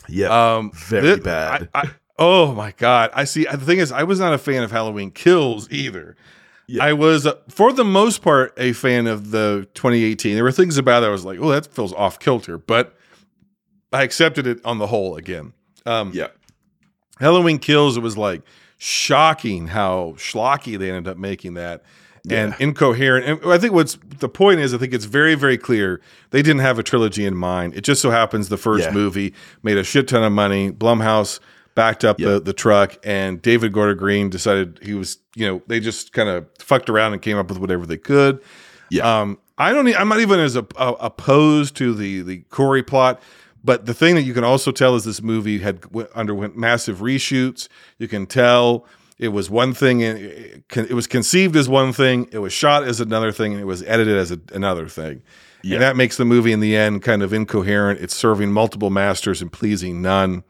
Yeah. 0.09 0.55
Um, 0.55 0.71
Very 0.73 1.15
thi- 1.15 1.21
bad. 1.21 1.69
I, 1.73 1.81
I, 1.81 1.89
oh 2.17 2.53
my 2.53 2.71
god! 2.77 3.11
I 3.13 3.23
see. 3.23 3.45
The 3.45 3.57
thing 3.57 3.79
is, 3.79 3.91
I 3.91 4.03
was 4.03 4.19
not 4.19 4.33
a 4.33 4.37
fan 4.37 4.63
of 4.63 4.71
Halloween 4.71 5.11
Kills 5.11 5.69
either. 5.71 6.15
Yeah. 6.67 6.83
I 6.83 6.93
was, 6.93 7.25
uh, 7.25 7.35
for 7.47 7.71
the 7.71 7.85
most 7.85 8.21
part, 8.21 8.53
a 8.57 8.73
fan 8.73 9.07
of 9.07 9.31
the 9.31 9.67
2018. 9.73 10.35
There 10.35 10.43
were 10.43 10.51
things 10.51 10.77
about 10.77 11.03
it 11.03 11.05
I 11.05 11.09
was 11.09 11.23
like, 11.23 11.39
oh, 11.39 11.49
that 11.49 11.67
feels 11.67 11.93
off 11.93 12.19
kilter, 12.19 12.57
but 12.57 12.95
I 13.93 14.03
accepted 14.03 14.45
it 14.45 14.59
on 14.65 14.77
the 14.77 14.87
whole 14.87 15.15
again. 15.15 15.53
Um, 15.85 16.11
yeah. 16.13 16.27
Halloween 17.19 17.57
Kills, 17.57 17.95
it 17.97 18.01
was 18.01 18.17
like 18.17 18.41
shocking 18.77 19.67
how 19.67 20.13
schlocky 20.17 20.77
they 20.77 20.89
ended 20.91 21.07
up 21.07 21.17
making 21.17 21.53
that 21.55 21.83
and 22.29 22.51
Yeah. 22.51 22.55
incoherent. 22.59 23.41
And 23.43 23.51
I 23.51 23.57
think 23.57 23.73
what's 23.73 23.97
the 24.19 24.27
point 24.29 24.59
is, 24.59 24.73
I 24.73 24.77
think 24.77 24.93
it's 24.93 25.05
very, 25.05 25.33
very 25.35 25.57
clear 25.57 26.01
they 26.31 26.41
didn't 26.41 26.61
have 26.61 26.77
a 26.77 26.83
trilogy 26.83 27.25
in 27.25 27.35
mind. 27.35 27.73
It 27.75 27.81
just 27.85 28.01
so 28.01 28.11
happens 28.11 28.49
the 28.49 28.57
first 28.57 28.85
Yeah. 28.87 28.91
movie 28.93 29.33
made 29.63 29.77
a 29.77 29.83
shit 29.83 30.07
ton 30.09 30.23
of 30.23 30.33
money. 30.33 30.69
Blumhouse 30.71 31.39
backed 31.77 32.03
up 32.03 32.19
Yeah. 32.19 32.31
the, 32.33 32.39
the 32.41 32.53
truck, 32.53 32.97
and 33.03 33.41
David 33.41 33.71
Gordon 33.71 33.97
Green 33.97 34.29
decided 34.29 34.79
he 34.81 34.93
was, 34.93 35.17
you 35.35 35.47
know, 35.47 35.61
they 35.67 35.79
just 35.79 36.11
kind 36.11 36.27
of 36.27 36.45
fucked 36.59 36.89
around 36.89 37.13
and 37.13 37.21
came 37.21 37.37
up 37.37 37.47
with 37.47 37.59
whatever 37.59 37.85
they 37.85 37.97
could. 37.97 38.41
Yeah. 38.89 39.21
Um, 39.21 39.37
I 39.57 39.71
don't. 39.71 39.87
I'm 39.97 40.09
not 40.09 40.19
even 40.19 40.39
as 40.39 40.55
a, 40.55 40.65
a, 40.75 40.79
uh, 40.79 40.95
opposed 40.99 41.75
to 41.77 41.93
the 41.93 42.21
the 42.21 42.37
Corey 42.49 42.83
plot, 42.83 43.21
but 43.63 43.85
the 43.85 43.93
thing 43.93 44.15
that 44.15 44.23
you 44.23 44.33
can 44.33 44.43
also 44.43 44.71
tell 44.71 44.95
is 44.95 45.03
this 45.03 45.21
movie 45.21 45.59
had 45.59 45.81
w- 45.81 46.07
underwent 46.13 46.57
massive 46.57 46.97
reshoots. 46.99 47.67
You 47.97 48.07
can 48.07 48.25
tell 48.27 48.85
it 49.17 49.29
was 49.29 49.49
one 49.49 49.73
thing, 49.73 50.03
and 50.03 50.19
eh, 50.19 50.21
eh, 50.75 50.81
it, 50.81 50.91
it 50.91 50.93
was 50.93 51.07
conceived 51.07 51.55
as 51.55 51.67
one 51.67 51.91
thing, 51.93 52.27
it 52.31 52.37
was 52.39 52.53
shot 52.53 52.83
as 52.83 52.99
another 53.01 53.31
thing, 53.31 53.53
and 53.53 53.61
it 53.61 53.65
was 53.65 53.81
edited 53.83 54.15
as 54.17 54.31
a, 54.31 54.39
another 54.53 54.87
thing. 54.87 55.23
Yeah. 55.63 55.75
And 55.75 55.81
that 55.81 55.95
makes 55.95 56.17
the 56.17 56.25
movie 56.25 56.51
in 56.51 56.59
the 56.59 56.75
end 56.75 57.01
kind 57.01 57.23
of 57.23 57.33
incoherent. 57.33 57.99
It's 57.99 58.15
serving 58.15 58.51
multiple 58.51 58.91
masters 58.91 59.41
and 59.41 59.51
pleasing 59.51 60.03
none. 60.03 60.43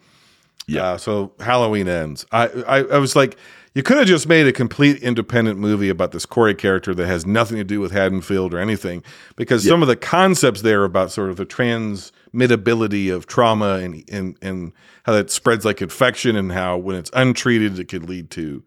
Yeah. 0.68 0.84
Uh, 0.84 0.97
so 0.97 1.32
Halloween 1.39 1.88
ends. 1.88 2.26
I, 2.32 2.47
I 2.68 2.78
I 2.84 2.97
was 2.97 3.15
like, 3.15 3.38
you 3.74 3.84
could 3.84 3.97
have 3.97 4.07
just 4.07 4.28
made 4.28 4.47
a 4.47 4.51
complete 4.51 5.01
independent 5.01 5.59
movie 5.59 5.89
about 5.89 6.11
this 6.11 6.26
Corey 6.26 6.55
character 6.55 6.93
that 6.95 7.07
has 7.07 7.26
nothing 7.26 7.57
to 7.57 7.63
do 7.63 7.80
with 7.80 7.91
Haddonfield 7.91 8.53
or 8.53 8.59
anything, 8.59 9.03
because 9.36 9.65
some 9.65 9.82
of 9.82 9.88
the 9.88 9.95
concepts 9.95 10.63
there 10.63 10.84
about 10.84 11.11
sort 11.11 11.30
of 11.30 11.38
the 11.38 11.45
transmittability 11.45 13.13
of 13.13 13.28
trauma 13.28 13.76
and 13.76 14.03
and 14.11 14.38
and 14.41 14.74
how 15.03 15.13
that 15.13 15.32
spreads 15.32 15.63
like 15.63 15.82
infection 15.82 16.36
and 16.36 16.51
how 16.51 16.78
when 16.78 16.95
it's 16.95 17.11
untreated 17.13 17.80
it 17.80 17.86
could 17.86 18.09
lead 18.09 18.30
to 18.32 18.63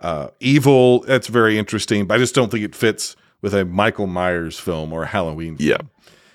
uh, 0.00 0.28
evil. 0.38 1.00
That's 1.00 1.26
very 1.26 1.58
interesting, 1.58 2.06
but 2.06 2.14
I 2.14 2.18
just 2.18 2.34
don't 2.34 2.50
think 2.50 2.64
it 2.64 2.74
fits 2.76 3.16
with 3.40 3.54
a 3.54 3.64
Michael 3.64 4.06
Myers 4.06 4.58
film 4.58 4.92
or 4.92 5.02
a 5.02 5.06
Halloween. 5.06 5.56
Film. 5.56 5.68
Yeah. 5.70 5.78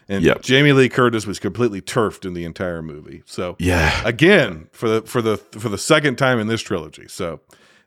And 0.09 0.23
Yep. 0.23 0.41
Jamie 0.41 0.71
Lee 0.71 0.89
Curtis 0.89 1.27
was 1.27 1.37
completely 1.39 1.81
turfed 1.81 2.23
in 2.25 2.33
the 2.33 2.45
entire 2.45 2.81
movie. 2.81 3.23
So 3.25 3.55
Yeah. 3.59 4.01
again 4.05 4.67
for 4.71 4.87
the 4.87 5.01
for 5.01 5.21
the 5.21 5.37
for 5.37 5.69
the 5.69 5.77
second 5.77 6.17
time 6.17 6.39
in 6.39 6.47
this 6.47 6.61
trilogy. 6.61 7.07
So 7.07 7.41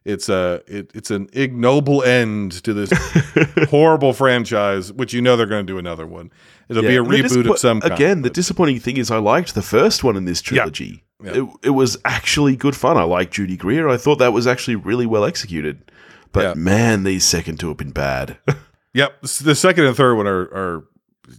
it's 0.04 0.28
a 0.28 0.62
it, 0.66 0.90
it's 0.94 1.10
an 1.10 1.28
ignoble 1.32 2.02
end 2.02 2.52
to 2.64 2.72
this 2.74 2.90
horrible 3.70 4.12
franchise, 4.12 4.92
which 4.92 5.12
you 5.12 5.20
know 5.22 5.36
they're 5.36 5.46
going 5.46 5.66
to 5.66 5.72
do 5.72 5.78
another 5.78 6.06
one. 6.06 6.30
It'll 6.68 6.82
be 6.82 6.96
a 6.96 7.02
And 7.02 7.10
reboot 7.12 7.22
disappo- 7.44 7.50
of 7.52 7.58
some 7.58 7.80
kind. 7.80 7.92
Again, 7.94 8.22
the 8.22 8.30
disappointing 8.30 8.80
thing 8.80 8.96
is 8.96 9.10
I 9.10 9.18
liked 9.18 9.54
the 9.54 9.62
first 9.62 10.04
one 10.04 10.16
in 10.16 10.24
this 10.24 10.40
trilogy. 10.40 11.04
Yeah. 11.22 11.42
It, 11.42 11.48
it 11.64 11.70
was 11.70 11.98
actually 12.04 12.56
good 12.56 12.76
fun. 12.76 12.96
I 12.96 13.02
liked 13.02 13.34
Judy 13.34 13.56
Greer. 13.56 13.88
I 13.88 13.96
thought 13.98 14.18
that 14.20 14.32
was 14.32 14.46
actually 14.46 14.76
really 14.76 15.04
well 15.06 15.24
executed. 15.24 15.90
But 16.32 16.42
Yeah. 16.42 16.54
man, 16.54 17.02
these 17.02 17.24
second 17.24 17.58
two 17.60 17.68
have 17.68 17.76
been 17.76 17.90
bad. 17.92 18.36
Yep, 18.92 19.22
the 19.22 19.54
second 19.54 19.84
and 19.84 19.96
third 19.96 20.16
one 20.16 20.26
are 20.26 20.40
are 20.52 20.84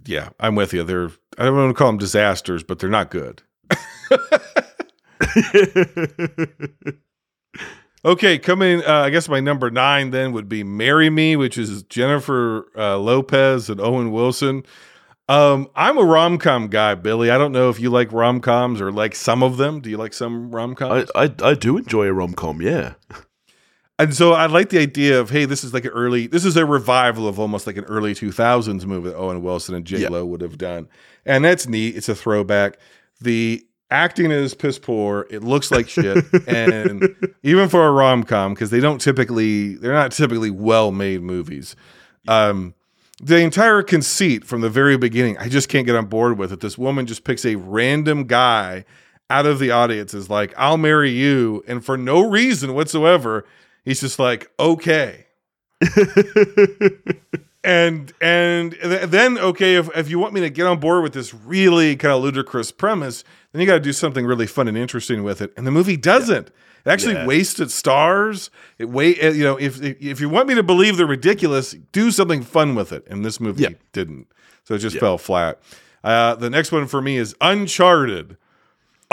yeah, 0.05 0.29
I'm 0.39 0.55
with 0.55 0.73
you. 0.73 0.83
They're 0.83 1.11
I 1.37 1.45
don't 1.45 1.55
want 1.55 1.69
to 1.69 1.77
call 1.77 1.87
them 1.87 1.97
disasters, 1.97 2.63
but 2.63 2.79
they're 2.79 2.89
not 2.89 3.11
good. 3.11 3.41
Okay, 8.03 8.39
coming. 8.39 8.83
Uh, 8.83 9.01
I 9.01 9.11
guess 9.11 9.29
my 9.29 9.39
number 9.39 9.69
nine 9.69 10.09
then 10.09 10.31
would 10.31 10.49
be 10.49 10.63
"Marry 10.63 11.11
Me," 11.11 11.35
which 11.35 11.55
is 11.55 11.83
Jennifer 11.83 12.65
uh, 12.75 12.97
Lopez 12.97 13.69
and 13.69 13.79
Owen 13.79 14.11
Wilson. 14.11 14.63
Um, 15.29 15.69
I'm 15.75 15.99
a 15.99 16.03
rom 16.03 16.39
com 16.39 16.67
guy, 16.67 16.95
Billy. 16.95 17.29
I 17.29 17.37
don't 17.37 17.51
know 17.51 17.69
if 17.69 17.79
you 17.79 17.91
like 17.91 18.11
rom 18.11 18.41
coms 18.41 18.81
or 18.81 18.91
like 18.91 19.13
some 19.13 19.43
of 19.43 19.57
them. 19.57 19.81
Do 19.81 19.91
you 19.91 19.97
like 19.97 20.13
some 20.13 20.51
rom 20.51 20.71
I, 20.71 20.73
coms? 20.73 21.11
I 21.13 21.31
I 21.43 21.53
do 21.53 21.77
enjoy 21.77 22.07
a 22.07 22.13
rom 22.13 22.33
com. 22.33 22.59
Yeah. 22.59 22.93
And 24.01 24.15
so 24.15 24.33
I 24.33 24.47
like 24.47 24.69
the 24.69 24.79
idea 24.79 25.19
of 25.19 25.29
hey, 25.29 25.45
this 25.45 25.63
is 25.63 25.75
like 25.75 25.85
an 25.85 25.91
early, 25.91 26.25
this 26.25 26.43
is 26.43 26.57
a 26.57 26.65
revival 26.65 27.27
of 27.27 27.39
almost 27.39 27.67
like 27.67 27.77
an 27.77 27.83
early 27.83 28.15
2000s 28.15 28.83
movie 28.83 29.09
that 29.09 29.15
Owen 29.15 29.43
Wilson 29.43 29.75
and 29.75 29.85
J 29.85 30.07
Lo 30.07 30.25
would 30.25 30.41
have 30.41 30.57
done, 30.57 30.89
and 31.23 31.45
that's 31.45 31.67
neat. 31.67 31.95
It's 31.95 32.09
a 32.09 32.15
throwback. 32.15 32.79
The 33.21 33.63
acting 33.91 34.31
is 34.31 34.55
piss 34.55 34.79
poor. 34.79 35.27
It 35.29 35.43
looks 35.43 35.69
like 35.69 35.87
shit, 35.87 36.25
and 36.47 37.15
even 37.43 37.69
for 37.69 37.87
a 37.87 37.91
rom 37.91 38.23
com, 38.23 38.55
because 38.55 38.71
they 38.71 38.79
don't 38.79 38.99
typically, 38.99 39.75
they're 39.75 39.93
not 39.93 40.11
typically 40.11 40.49
well 40.49 40.91
made 40.91 41.21
movies. 41.21 41.75
Um, 42.27 42.73
the 43.21 43.37
entire 43.37 43.83
conceit 43.83 44.45
from 44.45 44.61
the 44.61 44.69
very 44.71 44.97
beginning, 44.97 45.37
I 45.37 45.47
just 45.47 45.69
can't 45.69 45.85
get 45.85 45.95
on 45.95 46.07
board 46.07 46.39
with 46.39 46.51
it. 46.51 46.61
This 46.61 46.75
woman 46.75 47.05
just 47.05 47.23
picks 47.23 47.45
a 47.45 47.53
random 47.53 48.23
guy 48.23 48.83
out 49.29 49.45
of 49.45 49.59
the 49.59 49.69
audience, 49.69 50.15
is 50.15 50.27
like, 50.27 50.55
"I'll 50.57 50.77
marry 50.77 51.11
you," 51.11 51.63
and 51.67 51.85
for 51.85 51.97
no 51.97 52.27
reason 52.27 52.73
whatsoever, 52.73 53.45
he's 53.83 54.01
just 54.01 54.19
like, 54.19 54.49
"Okay." 54.59 55.25
and 57.63 58.11
and 58.21 58.71
then 58.81 59.37
okay 59.37 59.75
if, 59.75 59.89
if 59.95 60.09
you 60.09 60.17
want 60.19 60.33
me 60.33 60.41
to 60.41 60.49
get 60.49 60.65
on 60.65 60.79
board 60.79 61.03
with 61.03 61.13
this 61.13 61.33
really 61.33 61.95
kind 61.95 62.11
of 62.13 62.21
ludicrous 62.23 62.71
premise 62.71 63.23
then 63.51 63.61
you 63.61 63.67
got 63.67 63.75
to 63.75 63.79
do 63.79 63.93
something 63.93 64.25
really 64.25 64.47
fun 64.47 64.67
and 64.67 64.77
interesting 64.77 65.23
with 65.23 65.41
it. 65.41 65.51
And 65.57 65.67
the 65.67 65.71
movie 65.71 65.97
doesn't. 65.97 66.47
It 66.47 66.89
actually 66.89 67.13
Yeah. 67.15 67.25
wasted 67.27 67.69
stars. 67.69 68.49
It 68.79 68.89
wait 68.89 69.21
you 69.21 69.43
know 69.43 69.57
if 69.59 69.81
if 69.81 70.19
you 70.21 70.29
want 70.29 70.47
me 70.47 70.55
to 70.55 70.63
believe 70.63 70.97
they're 70.97 71.05
ridiculous 71.05 71.75
do 71.91 72.09
something 72.11 72.41
fun 72.41 72.73
with 72.75 72.91
it. 72.91 73.05
And 73.07 73.23
this 73.23 73.39
movie 73.39 73.63
Yeah. 73.63 73.69
didn't. 73.93 74.27
So 74.63 74.73
it 74.75 74.79
just 74.79 74.97
fell 74.97 75.17
flat. 75.17 75.59
Uh, 76.03 76.33
the 76.35 76.49
next 76.49 76.71
one 76.71 76.87
for 76.87 77.01
me 77.01 77.17
is 77.17 77.35
uncharted 77.41 78.37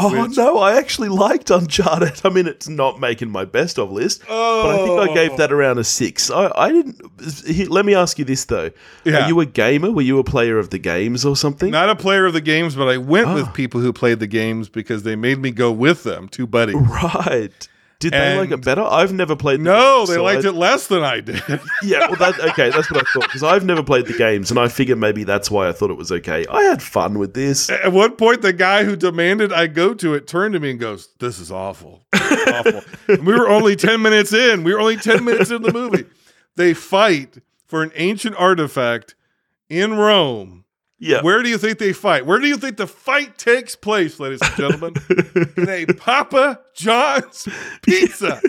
Oh 0.01 0.23
Which- 0.23 0.37
no, 0.37 0.59
I 0.59 0.77
actually 0.79 1.09
liked 1.09 1.51
Uncharted. 1.51 2.21
I 2.25 2.29
mean, 2.31 2.47
it's 2.47 2.69
not 2.69 3.01
making 3.01 3.31
my 3.31 3.45
best 3.45 3.79
of 3.79 3.91
list, 3.91 4.23
but 4.29 4.67
I 4.67 4.77
think 4.85 5.11
I 5.11 5.13
gave 5.15 5.37
that 5.39 5.53
around 5.53 5.79
a 5.79 5.85
six. 5.85 6.31
I, 6.31 6.53
I 6.57 6.71
didn't. 6.71 7.01
Here, 7.47 7.67
let 7.69 7.85
me 7.85 7.95
ask 7.95 8.19
you 8.19 8.25
this 8.25 8.45
though: 8.45 8.71
Yeah. 9.05 9.25
Are 9.25 9.29
you 9.29 9.41
a 9.41 9.47
gamer? 9.47 9.91
Were 9.91 10.03
you 10.03 10.19
a 10.19 10.25
player 10.25 10.59
of 10.59 10.71
the 10.71 10.79
games 10.79 11.25
or 11.25 11.35
something? 11.37 11.71
not 11.71 11.91
a 11.91 11.97
player 11.97 12.27
of 12.27 12.33
the 12.33 12.41
games 12.41 12.75
but 12.77 12.89
i 12.89 12.97
went 12.97 13.27
Ah. 13.29 13.35
with 13.35 13.53
people 13.55 13.81
who 13.81 13.93
played 13.93 14.21
the 14.21 14.27
games 14.27 14.69
because 14.69 15.03
they 15.03 15.17
made 15.17 15.39
me 15.39 15.51
go 15.51 15.71
with 15.73 16.03
them 16.05 16.29
two 16.29 16.47
buddies 16.47 16.77
Right. 17.03 17.69
Did 18.01 18.13
they 18.13 18.39
like 18.39 18.53
it 18.53 18.65
better? 18.65 18.83
I've 18.83 19.13
never 19.13 19.35
played. 19.35 19.59
The 19.59 19.65
no 19.65 19.99
games, 19.99 20.09
they 20.11 20.15
so 20.15 20.23
liked 20.23 20.45
I- 20.45 20.49
it 20.51 20.55
less 20.55 20.87
than 20.87 21.03
i 21.03 21.19
did 21.21 21.43
Yeah, 21.83 22.07
well, 22.07 22.17
that, 22.17 22.39
okay, 22.51 22.71
that's 22.71 22.89
what 22.91 23.01
I 23.05 23.11
thought 23.13 23.25
because 23.25 23.43
I've 23.43 23.65
never 23.65 23.83
played 23.83 24.07
the 24.07 24.17
games, 24.17 24.53
and 24.53 24.61
I 24.61 24.69
figured 24.69 24.99
maybe 24.99 25.25
that's 25.25 25.51
why 25.51 25.69
I 25.69 25.73
thought 25.73 25.91
it 25.91 25.97
was 25.97 26.13
okay. 26.13 26.47
I 26.49 26.63
had 26.63 26.81
fun 26.81 27.19
with 27.19 27.35
this. 27.35 27.69
At 27.69 27.93
one 27.93 28.13
point, 28.15 28.43
the 28.43 28.53
guy 28.53 28.85
who 28.85 28.95
demanded 28.95 29.53
I 29.53 29.67
go 29.67 29.95
to 29.95 30.15
it 30.15 30.29
turned 30.29 30.55
to 30.55 30.61
me 30.61 30.71
and 30.71 30.79
goes, 30.81 31.09
"This 31.19 31.41
is 31.41 31.51
awful, 31.51 32.05
is 32.15 32.49
awful." 32.49 32.83
And 33.09 33.27
we 33.27 33.33
were 33.33 33.49
only 33.49 33.75
ten 33.75 34.01
minutes 34.01 34.33
in. 34.33 34.63
We 34.63 34.73
were 34.73 34.81
only 34.81 34.97
ten 34.97 35.25
minutes 35.25 35.51
in 35.51 35.63
the 35.63 35.73
movie. 35.73 36.05
They 36.55 36.75
fight 36.75 37.39
for 37.67 37.83
an 37.83 37.91
ancient 37.97 38.37
artifact 38.37 39.17
in 39.69 39.95
Rome. 39.95 40.65
Yeah, 41.01 41.23
Where 41.23 41.43
do 41.45 41.49
you 41.49 41.59
think 41.59 41.79
they 41.79 41.93
fight? 41.93 42.27
Where 42.27 42.41
do 42.41 42.49
you 42.49 42.57
think 42.57 42.77
the 42.77 42.87
fight 42.89 43.39
takes 43.39 43.77
place, 43.77 44.19
ladies 44.19 44.41
and 44.43 44.57
gentlemen? 44.57 44.95
in 45.57 45.69
a 45.69 45.87
Papa 45.95 46.61
John's 46.75 47.47
pizza 47.83 48.41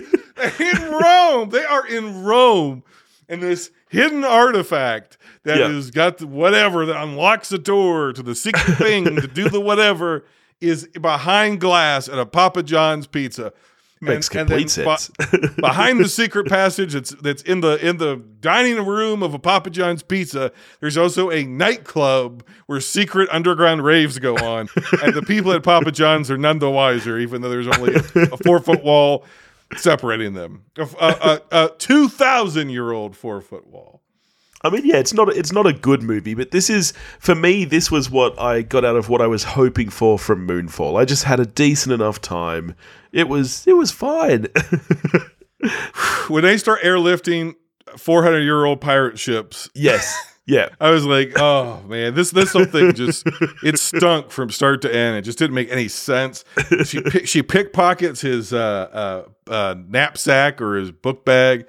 in 0.58 0.90
Rome. 0.90 1.50
They 1.50 1.64
are 1.64 1.86
in 1.86 2.24
Rome, 2.24 2.82
and 3.28 3.40
this 3.42 3.70
hidden 3.88 4.24
artifact 4.24 5.16
that 5.44 5.58
Yeah. 5.58 5.68
has 5.68 5.90
got 5.92 6.18
the 6.18 6.26
whatever 6.26 6.84
that 6.86 7.00
unlocks 7.00 7.50
the 7.50 7.58
door 7.58 8.12
to 8.12 8.22
the 8.22 8.34
secret 8.34 8.76
thing 8.78 9.04
to 9.04 9.26
do 9.28 9.48
the 9.48 9.60
whatever 9.60 10.24
is 10.60 10.88
behind 11.00 11.60
glass 11.60 12.08
at 12.08 12.18
a 12.18 12.26
Papa 12.26 12.62
John's 12.64 13.06
pizza. 13.06 13.52
Makes 14.00 14.28
And- 14.28 14.40
and 14.40 14.48
complete 14.48 14.64
be- 14.64 14.68
sense. 14.68 15.10
behind 15.56 16.00
the 16.00 16.08
secret 16.20 16.48
passage 16.48 16.92
that's 16.94 17.10
that's 17.10 17.42
in 17.42 17.60
the 17.60 17.76
in 17.86 17.98
the 17.98 18.16
dining 18.40 18.84
room 18.86 19.22
of 19.22 19.34
a 19.34 19.38
Papa 19.38 19.70
John's 19.70 20.02
pizza, 20.02 20.52
there's 20.80 20.96
also 20.96 21.30
a 21.30 21.44
nightclub 21.44 22.42
where 22.66 22.80
secret 22.80 23.28
underground 23.30 23.84
raves 23.84 24.18
go 24.18 24.36
on, 24.36 24.68
and 25.02 25.14
the 25.14 25.22
people 25.22 25.52
at 25.52 25.62
Papa 25.62 25.92
John's 25.92 26.30
are 26.30 26.38
none 26.38 26.58
the 26.58 26.70
wiser, 26.70 27.18
even 27.18 27.42
though 27.42 27.50
there's 27.50 27.68
only 27.68 27.94
a, 27.94 27.98
a 28.32 28.36
four 28.38 28.58
foot 28.60 28.82
wall 28.82 29.24
separating 29.76 30.34
them, 30.34 30.64
a, 30.76 30.82
a, 31.00 31.08
a, 31.08 31.40
a 31.66 31.70
two 31.78 32.08
thousand 32.08 32.70
year 32.70 32.90
old 32.92 33.16
four 33.16 33.40
foot 33.40 33.66
wall. 33.66 34.02
I 34.62 34.70
mean, 34.70 34.84
yeah, 34.84 34.96
it's 34.96 35.14
not 35.14 35.28
it's 35.30 35.52
not 35.52 35.66
a 35.66 35.72
good 35.72 36.02
movie, 36.02 36.34
but 36.34 36.50
this 36.50 36.68
is 36.68 36.92
for 37.18 37.34
me. 37.34 37.64
This 37.64 37.90
was 37.90 38.10
what 38.10 38.38
I 38.38 38.62
got 38.62 38.84
out 38.84 38.96
of 38.96 39.08
what 39.08 39.22
I 39.22 39.26
was 39.26 39.44
hoping 39.44 39.88
for 39.88 40.18
from 40.18 40.46
Moonfall. 40.46 41.00
I 41.00 41.04
just 41.04 41.24
had 41.24 41.40
a 41.40 41.46
decent 41.46 41.94
enough 41.94 42.20
time. 42.20 42.74
It 43.12 43.28
was 43.28 43.66
it 43.66 43.76
was 43.76 43.90
fine. 43.90 44.48
When 46.28 46.42
they 46.42 46.56
start 46.56 46.80
airlifting 46.80 47.54
four 47.98 48.22
hundred 48.22 48.40
year 48.40 48.64
old 48.64 48.80
pirate 48.80 49.18
ships, 49.18 49.68
yes, 49.74 50.16
yeah, 50.46 50.70
I 50.80 50.90
was 50.90 51.04
like, 51.04 51.38
oh 51.38 51.82
man, 51.86 52.14
this 52.14 52.30
this 52.30 52.52
whole 52.52 52.64
thing 52.64 52.94
just 52.94 53.26
it 53.62 53.78
stunk 53.78 54.30
from 54.30 54.50
start 54.50 54.80
to 54.82 54.94
end. 54.94 55.16
It 55.18 55.22
just 55.22 55.38
didn't 55.38 55.54
make 55.54 55.70
any 55.70 55.88
sense. 55.88 56.44
She 56.84 57.02
she 57.26 57.42
pickpockets 57.42 58.22
his 58.22 58.52
uh, 58.54 59.26
uh, 59.48 59.50
uh, 59.50 59.74
knapsack 59.86 60.62
or 60.62 60.76
his 60.76 60.92
book 60.92 61.24
bag, 61.24 61.66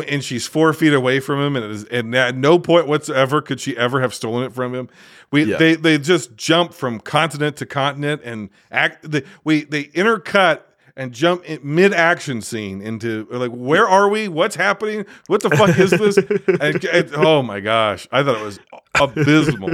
and 0.00 0.24
she's 0.24 0.46
four 0.46 0.72
feet 0.72 0.92
away 0.94 1.20
from 1.20 1.40
him, 1.40 1.56
and 1.56 1.64
it 1.64 1.70
is, 1.70 1.84
and 1.84 2.14
at 2.14 2.36
no 2.36 2.58
point 2.58 2.86
whatsoever 2.86 3.42
could 3.42 3.60
she 3.60 3.76
ever 3.76 4.00
have 4.00 4.14
stolen 4.14 4.44
it 4.44 4.52
from 4.52 4.74
him. 4.74 4.88
We 5.30 5.44
Yeah. 5.44 5.56
they 5.58 5.74
they 5.74 5.98
just 5.98 6.36
jump 6.36 6.72
from 6.74 6.98
continent 7.00 7.56
to 7.58 7.66
continent 7.66 8.22
and 8.24 8.50
act. 8.70 9.10
The, 9.10 9.24
we 9.44 9.64
they 9.64 9.84
intercut 9.84 10.60
and 10.94 11.12
jump 11.12 11.42
in 11.46 11.58
mid 11.62 11.94
action 11.94 12.42
scene 12.42 12.82
into 12.82 13.26
like 13.30 13.50
where 13.50 13.88
are 13.88 14.08
we? 14.10 14.28
What's 14.28 14.56
happening? 14.56 15.06
What 15.26 15.42
the 15.42 15.50
fuck 15.50 15.78
is 15.78 15.90
this? 15.90 16.16
and, 16.60 16.84
and- 16.84 17.14
oh 17.14 17.42
my 17.42 17.60
gosh, 17.60 18.06
I 18.12 18.22
thought 18.22 18.36
it 18.36 18.44
was 18.44 18.60
abysmal. 19.00 19.70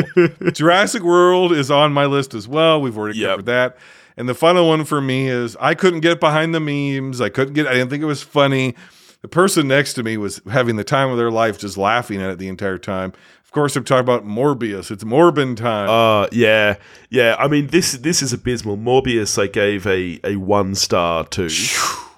Jurassic 0.52 1.02
World 1.02 1.52
is 1.52 1.70
on 1.70 1.92
my 1.92 2.06
list 2.06 2.34
as 2.34 2.46
well. 2.46 2.80
We've 2.80 2.96
already 2.96 3.18
Yep. 3.18 3.30
covered 3.30 3.46
that. 3.46 3.78
And 4.16 4.28
the 4.28 4.34
final 4.34 4.66
one 4.68 4.84
for 4.84 5.00
me 5.00 5.28
is 5.28 5.56
I 5.60 5.74
couldn't 5.74 6.00
get 6.00 6.18
behind 6.18 6.52
the 6.54 6.60
memes. 6.60 7.20
I 7.20 7.28
couldn't 7.28 7.54
get. 7.54 7.66
I 7.68 7.74
didn't 7.74 7.90
think 7.90 8.02
it 8.02 8.06
was 8.06 8.22
funny. 8.22 8.74
The 9.22 9.28
person 9.28 9.66
next 9.66 9.94
to 9.94 10.02
me 10.02 10.16
was 10.16 10.40
having 10.50 10.76
the 10.76 10.84
time 10.84 11.10
of 11.10 11.16
their 11.16 11.30
life, 11.30 11.58
just 11.58 11.76
laughing 11.76 12.22
at 12.22 12.30
it 12.30 12.38
the 12.38 12.48
entire 12.48 12.78
time. 12.78 13.12
Of 13.44 13.50
course, 13.50 13.74
I'm 13.76 13.84
talking 13.84 14.00
about 14.00 14.26
Morbius. 14.26 14.90
It's 14.90 15.04
Morbin 15.04 15.56
time. 15.56 15.88
uh, 15.88 16.28
yeah, 16.32 16.76
yeah. 17.10 17.34
I 17.38 17.48
mean, 17.48 17.68
this 17.68 17.92
this 17.92 18.22
is 18.22 18.32
abysmal. 18.32 18.76
Morbius, 18.76 19.42
I 19.42 19.46
gave 19.46 19.86
a 19.86 20.20
a 20.22 20.36
one 20.36 20.74
star 20.74 21.24
to, 21.24 21.48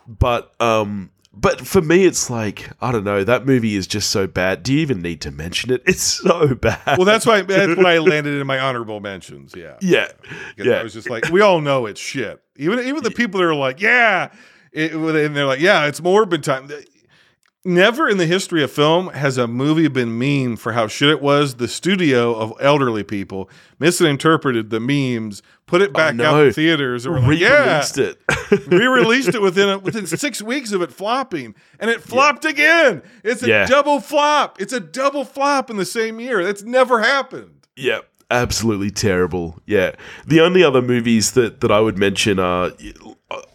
but 0.07 0.53
um. 0.61 1.11
But 1.32 1.66
for 1.66 1.80
me, 1.80 2.05
it's 2.05 2.28
like 2.28 2.68
I 2.82 2.90
don't 2.92 3.05
know. 3.05 3.22
That 3.24 3.46
movie 3.46 3.76
is 3.76 3.86
just 3.86 4.11
so 4.11 4.26
bad. 4.26 4.62
Do 4.64 4.74
you 4.74 4.80
even 4.80 5.01
need 5.01 5.20
to 5.22 5.30
mention 5.30 5.72
it? 5.72 5.80
It's 5.86 6.03
so 6.22 6.55
bad. 6.55 6.98
well, 6.98 7.05
that's 7.05 7.24
why 7.24 7.40
that's 7.42 7.76
why 7.76 7.94
I 7.94 7.98
landed 7.98 8.38
in 8.38 8.46
my 8.46 8.59
honorable 8.59 9.01
mentions. 9.01 9.55
Yeah. 9.57 9.76
yeah, 9.80 10.09
yeah. 10.59 10.74
I 10.74 10.82
was 10.82 10.92
just 10.92 11.09
like, 11.09 11.30
we 11.30 11.40
all 11.40 11.61
know 11.61 11.86
it's 11.86 12.01
shit. 12.01 12.42
Even 12.57 12.80
even 12.80 13.05
the 13.05 13.12
people 13.12 13.40
that 13.40 13.46
are 13.46 13.55
like, 13.55 13.80
yeah, 13.80 14.32
it, 14.73 14.93
and 14.93 15.37
they're 15.37 15.47
like, 15.47 15.61
yeah, 15.61 15.87
it's 15.87 16.01
Morbin 16.01 16.43
time. 16.43 16.71
Never 17.62 18.09
in 18.09 18.16
the 18.16 18.25
history 18.25 18.62
of 18.62 18.71
film 18.71 19.09
has 19.09 19.37
a 19.37 19.47
movie 19.47 19.89
been 19.89 20.18
meme 20.18 20.57
for 20.57 20.73
how 20.73 20.87
shit 20.87 21.11
it 21.11 21.21
was. 21.21 21.57
The 21.57 21.68
studio 21.68 22.35
of 22.35 22.55
elderly 22.59 23.05
people 23.05 23.51
misinterpreted 23.79 24.71
the 24.71 24.81
memes, 24.81 25.43
put 25.66 25.83
it 25.83 25.91
oh, 25.91 25.93
back 25.93 26.14
out 26.14 26.16
no. 26.16 26.47
in 26.47 26.53
theaters, 26.55 27.05
and 27.05 27.16
like, 27.29 27.39
yeah, 27.39 27.85
it. 27.97 28.18
re-released 28.66 29.35
it 29.35 29.43
within 29.43 29.68
a, 29.68 29.79
within 29.79 30.07
six 30.07 30.41
weeks 30.41 30.73
of 30.73 30.81
it 30.81 30.91
flopping, 30.91 31.55
and 31.79 31.91
it 31.91 32.01
flopped 32.03 32.47
again. 32.47 33.03
It's 33.23 33.43
a 33.43 33.49
Yeah. 33.49 33.66
double 33.66 34.01
flop. 34.01 34.59
It's 34.59 34.73
a 34.73 34.81
double 34.81 35.27
flop 35.27 35.68
in 35.68 35.77
the 35.77 35.85
same 35.85 36.18
year. 36.18 36.43
That's 36.43 36.62
never 36.62 37.01
happened. 37.01 37.66
Yeah, 37.77 38.01
absolutely 38.31 38.91
terrible. 38.91 39.61
Yeah, 39.66 39.93
the 40.26 40.41
only 40.41 40.62
other 40.62 40.83
movies 40.83 41.33
that 41.33 41.61
that 41.61 41.70
I 41.70 41.81
would 41.81 41.99
mention 41.99 42.39
are 42.39 42.70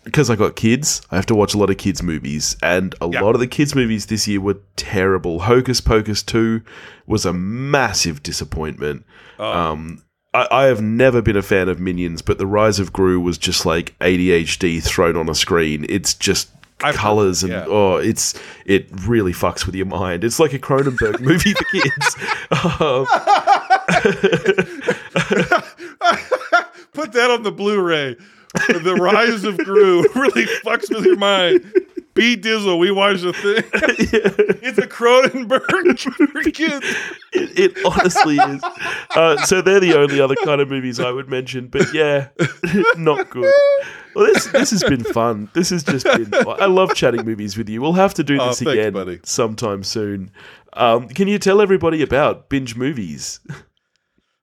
because 0.03 0.29
I 0.29 0.35
got 0.35 0.55
kids. 0.55 1.01
I 1.11 1.15
have 1.15 1.25
to 1.27 1.35
watch 1.35 1.53
a 1.53 1.57
lot 1.57 1.69
of 1.69 1.77
kids 1.77 2.01
movies, 2.03 2.55
and 2.61 2.93
a 3.01 3.09
Yeah. 3.09 3.21
lot 3.21 3.35
of 3.35 3.39
the 3.41 3.47
kids 3.47 3.75
movies 3.75 4.05
this 4.07 4.27
year 4.27 4.39
were 4.41 4.57
terrible. 4.75 5.41
Hocus 5.41 5.81
Pocus 5.81 6.23
two 6.23 6.61
was 7.07 7.25
a 7.25 7.33
massive 7.33 8.23
disappointment. 8.23 9.05
Oh. 9.39 9.51
Um, 9.51 10.01
I, 10.33 10.47
I 10.51 10.63
have 10.65 10.81
never 10.81 11.21
been 11.21 11.37
a 11.37 11.41
fan 11.41 11.69
of 11.69 11.79
Minions, 11.79 12.21
but 12.21 12.37
The 12.37 12.47
Rise 12.47 12.79
of 12.79 12.91
Gru 12.93 13.19
was 13.21 13.37
just 13.37 13.65
like 13.65 13.95
ADHD 13.99 14.81
thrown 14.83 15.15
on 15.15 15.29
a 15.29 15.35
screen. 15.35 15.85
It's 15.89 16.13
just 16.13 16.49
I've 16.81 16.95
heard, 16.95 17.01
colors 17.01 17.43
and 17.43 17.53
yeah. 17.53 17.65
oh 17.67 17.95
it's 17.95 18.33
it 18.65 18.87
really 19.07 19.31
fucks 19.31 19.65
with 19.65 19.75
your 19.75 19.85
mind 19.85 20.23
it's 20.23 20.39
like 20.39 20.53
a 20.53 20.59
cronenberg 20.59 21.21
movie 21.21 21.53
for 21.53 21.63
kids 21.71 22.15
um, 22.51 23.05
Put 26.93 27.11
that 27.11 27.29
on 27.29 27.43
the 27.43 27.51
Blu-ray. 27.51 28.15
The 28.53 28.97
Rise 28.99 29.43
of 29.43 29.57
Gru 29.57 30.03
really 30.15 30.45
fucks 30.63 30.89
with 30.89 31.05
your 31.05 31.17
mind. 31.17 31.61
B 32.13 32.37
Dizzle, 32.37 32.79
we 32.79 32.89
watched 32.89 33.23
the 33.23 33.33
thing. 33.33 33.63
It's 34.63 34.77
a 34.77 34.87
Cronenberg 34.87 35.99
for 36.31 36.51
kids. 36.51 36.85
it, 37.33 37.59
it 37.59 37.85
honestly 37.85 38.37
is 38.37 38.63
uh, 39.15 39.37
so 39.45 39.61
they're 39.61 39.79
the 39.79 39.93
only 39.93 40.19
other 40.19 40.35
kind 40.43 40.61
of 40.61 40.69
movies 40.69 40.99
i 40.99 41.11
would 41.11 41.29
mention 41.29 41.67
but 41.67 41.93
yeah 41.93 42.29
not 42.97 43.29
good 43.29 43.51
Well, 44.15 44.25
this 44.25 44.45
this 44.47 44.71
has 44.71 44.83
been 44.83 45.03
fun. 45.03 45.49
This 45.53 45.69
has 45.71 45.83
just 45.83 46.05
been. 46.05 46.25
Fun. 46.25 46.61
I 46.61 46.67
love 46.67 46.93
chatting 46.95 47.25
movies 47.25 47.57
with 47.57 47.67
you. 47.69 47.81
We'll 47.81 47.93
have 47.93 48.13
to 48.15 48.23
do 48.23 48.39
Oh, 48.39 48.47
this 48.47 48.61
thanks, 48.61 48.73
again 48.87 49.19
sometime 49.23 49.83
soon. 49.83 50.31
Um, 50.73 51.07
can 51.09 51.27
you 51.27 51.37
tell 51.39 51.61
everybody 51.61 52.01
about 52.01 52.49
binge 52.49 52.75
movies? 52.75 53.39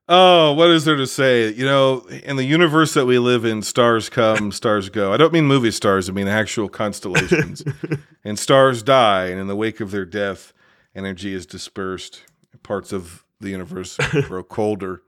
Oh, 0.09 0.53
what 0.53 0.69
is 0.69 0.85
there 0.85 0.97
to 0.97 1.07
say? 1.07 1.53
You 1.53 1.65
know, 1.65 2.01
in 2.25 2.37
the 2.37 2.45
universe 2.45 2.93
that 2.95 3.07
we 3.07 3.19
live 3.19 3.45
in, 3.45 3.63
stars 3.63 4.11
come, 4.11 4.51
stars 4.51 4.89
go. 4.89 5.13
I 5.13 5.17
don't 5.17 5.33
mean 5.33 5.47
movie 5.47 5.71
stars, 5.71 6.09
I 6.09 6.13
mean 6.13 6.29
actual 6.29 6.69
constellations. 6.69 7.65
and 8.25 8.39
stars 8.39 8.83
die, 8.83 9.27
and 9.27 9.41
in 9.41 9.47
the 9.47 9.57
wake 9.57 9.81
of 9.81 9.91
their 9.91 10.05
death, 10.05 10.53
energy 10.95 11.33
is 11.33 11.47
dispersed. 11.47 12.25
Parts 12.63 12.93
of 12.93 13.25
the 13.41 13.51
universe 13.51 13.97
grow 14.27 14.43
colder. 14.43 15.03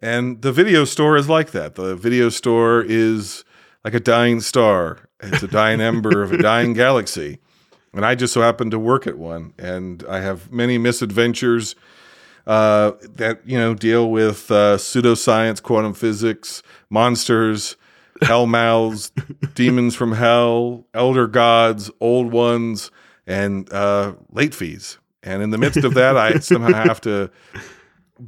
And 0.00 0.42
the 0.42 0.52
video 0.52 0.84
store 0.84 1.16
is 1.16 1.28
like 1.28 1.52
that. 1.52 1.76
The 1.76 1.96
video 1.96 2.28
store 2.28 2.84
is 2.86 3.44
like 3.84 3.94
a 3.94 4.00
dying 4.00 4.40
star, 4.40 5.08
it's 5.20 5.42
a 5.42 5.48
dying 5.48 5.80
ember 5.80 6.22
of 6.22 6.32
a 6.32 6.38
dying 6.38 6.72
galaxy. 6.72 7.38
And 7.92 8.04
I 8.04 8.14
just 8.14 8.32
so 8.32 8.40
happen 8.40 8.70
to 8.70 8.78
work 8.78 9.06
at 9.06 9.18
one, 9.18 9.52
and 9.56 10.02
I 10.08 10.20
have 10.20 10.50
many 10.50 10.78
misadventures 10.78 11.76
uh, 12.46 12.92
that 13.02 13.40
you 13.46 13.56
know 13.56 13.74
deal 13.74 14.10
with 14.10 14.50
uh, 14.50 14.76
pseudoscience, 14.76 15.62
quantum 15.62 15.94
physics, 15.94 16.62
monsters, 16.90 17.76
hell 18.22 18.46
mouths, 18.46 19.12
demons 19.54 19.94
from 19.94 20.12
hell, 20.12 20.86
elder 20.92 21.26
gods, 21.26 21.90
old 22.00 22.32
ones, 22.32 22.90
and 23.26 23.72
uh, 23.72 24.14
late 24.32 24.54
fees. 24.54 24.98
And 25.22 25.42
in 25.42 25.50
the 25.50 25.58
midst 25.58 25.84
of 25.84 25.94
that, 25.94 26.16
I 26.16 26.38
somehow 26.40 26.84
have 26.84 27.00
to 27.02 27.30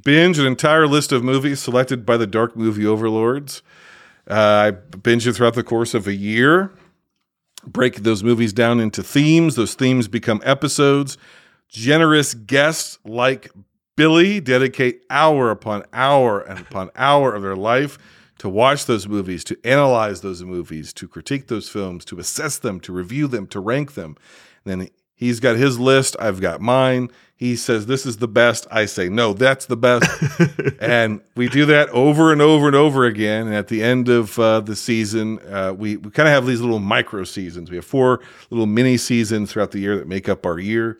binge 0.02 0.38
an 0.38 0.46
entire 0.46 0.86
list 0.86 1.12
of 1.12 1.22
movies 1.22 1.60
selected 1.60 2.06
by 2.06 2.16
the 2.16 2.26
dark 2.26 2.56
movie 2.56 2.86
overlords. 2.86 3.62
Uh, 4.28 4.34
I 4.34 4.70
binge 4.70 5.26
it 5.26 5.34
throughout 5.34 5.54
the 5.54 5.62
course 5.62 5.94
of 5.94 6.06
a 6.06 6.14
year. 6.14 6.72
Break 7.66 7.96
those 7.96 8.22
movies 8.22 8.52
down 8.52 8.80
into 8.80 9.02
themes. 9.02 9.56
Those 9.56 9.74
themes 9.74 10.08
become 10.08 10.40
episodes. 10.44 11.18
Generous 11.68 12.34
guests 12.34 12.98
like 13.04 13.50
Billy 13.96 14.40
dedicate 14.40 15.02
hour 15.10 15.50
upon 15.50 15.84
hour 15.92 16.40
and 16.40 16.60
upon 16.60 16.90
hour 16.96 17.34
of 17.34 17.42
their 17.42 17.56
life 17.56 17.98
to 18.38 18.48
watch 18.48 18.84
those 18.86 19.08
movies, 19.08 19.42
to 19.44 19.58
analyze 19.64 20.20
those 20.20 20.42
movies, 20.42 20.92
to 20.92 21.08
critique 21.08 21.48
those 21.48 21.68
films, 21.68 22.04
to 22.04 22.18
assess 22.18 22.58
them, 22.58 22.78
to 22.80 22.92
review 22.92 23.26
them, 23.26 23.46
to 23.46 23.60
rank 23.60 23.94
them. 23.94 24.16
And 24.64 24.80
then 24.80 24.88
he's 25.16 25.40
got 25.40 25.56
his 25.56 25.78
list, 25.78 26.14
I've 26.20 26.40
got 26.40 26.60
mine. 26.60 27.10
He 27.34 27.54
says 27.54 27.84
this 27.84 28.06
is 28.06 28.16
the 28.16 28.28
best. 28.28 28.66
I 28.70 28.86
say 28.86 29.08
no, 29.08 29.34
that's 29.34 29.66
the 29.66 29.76
best. 29.76 30.08
and 30.80 31.20
we 31.34 31.48
do 31.48 31.66
that 31.66 31.88
over 31.90 32.32
and 32.32 32.40
over 32.40 32.66
and 32.66 32.76
over 32.76 33.04
again. 33.04 33.46
And 33.46 33.54
at 33.54 33.68
the 33.68 33.82
end 33.82 34.08
of 34.08 34.38
uh, 34.38 34.60
the 34.60 34.74
season, 34.74 35.40
uh, 35.50 35.74
we, 35.76 35.98
we 35.98 36.10
kind 36.12 36.28
of 36.28 36.32
have 36.32 36.46
these 36.46 36.62
little 36.62 36.78
micro 36.78 37.24
seasons. 37.24 37.70
We 37.70 37.76
have 37.76 37.84
four 37.84 38.20
little 38.48 38.66
mini 38.66 38.96
seasons 38.96 39.52
throughout 39.52 39.72
the 39.72 39.80
year 39.80 39.98
that 39.98 40.08
make 40.08 40.30
up 40.30 40.46
our 40.46 40.58
year. 40.58 40.98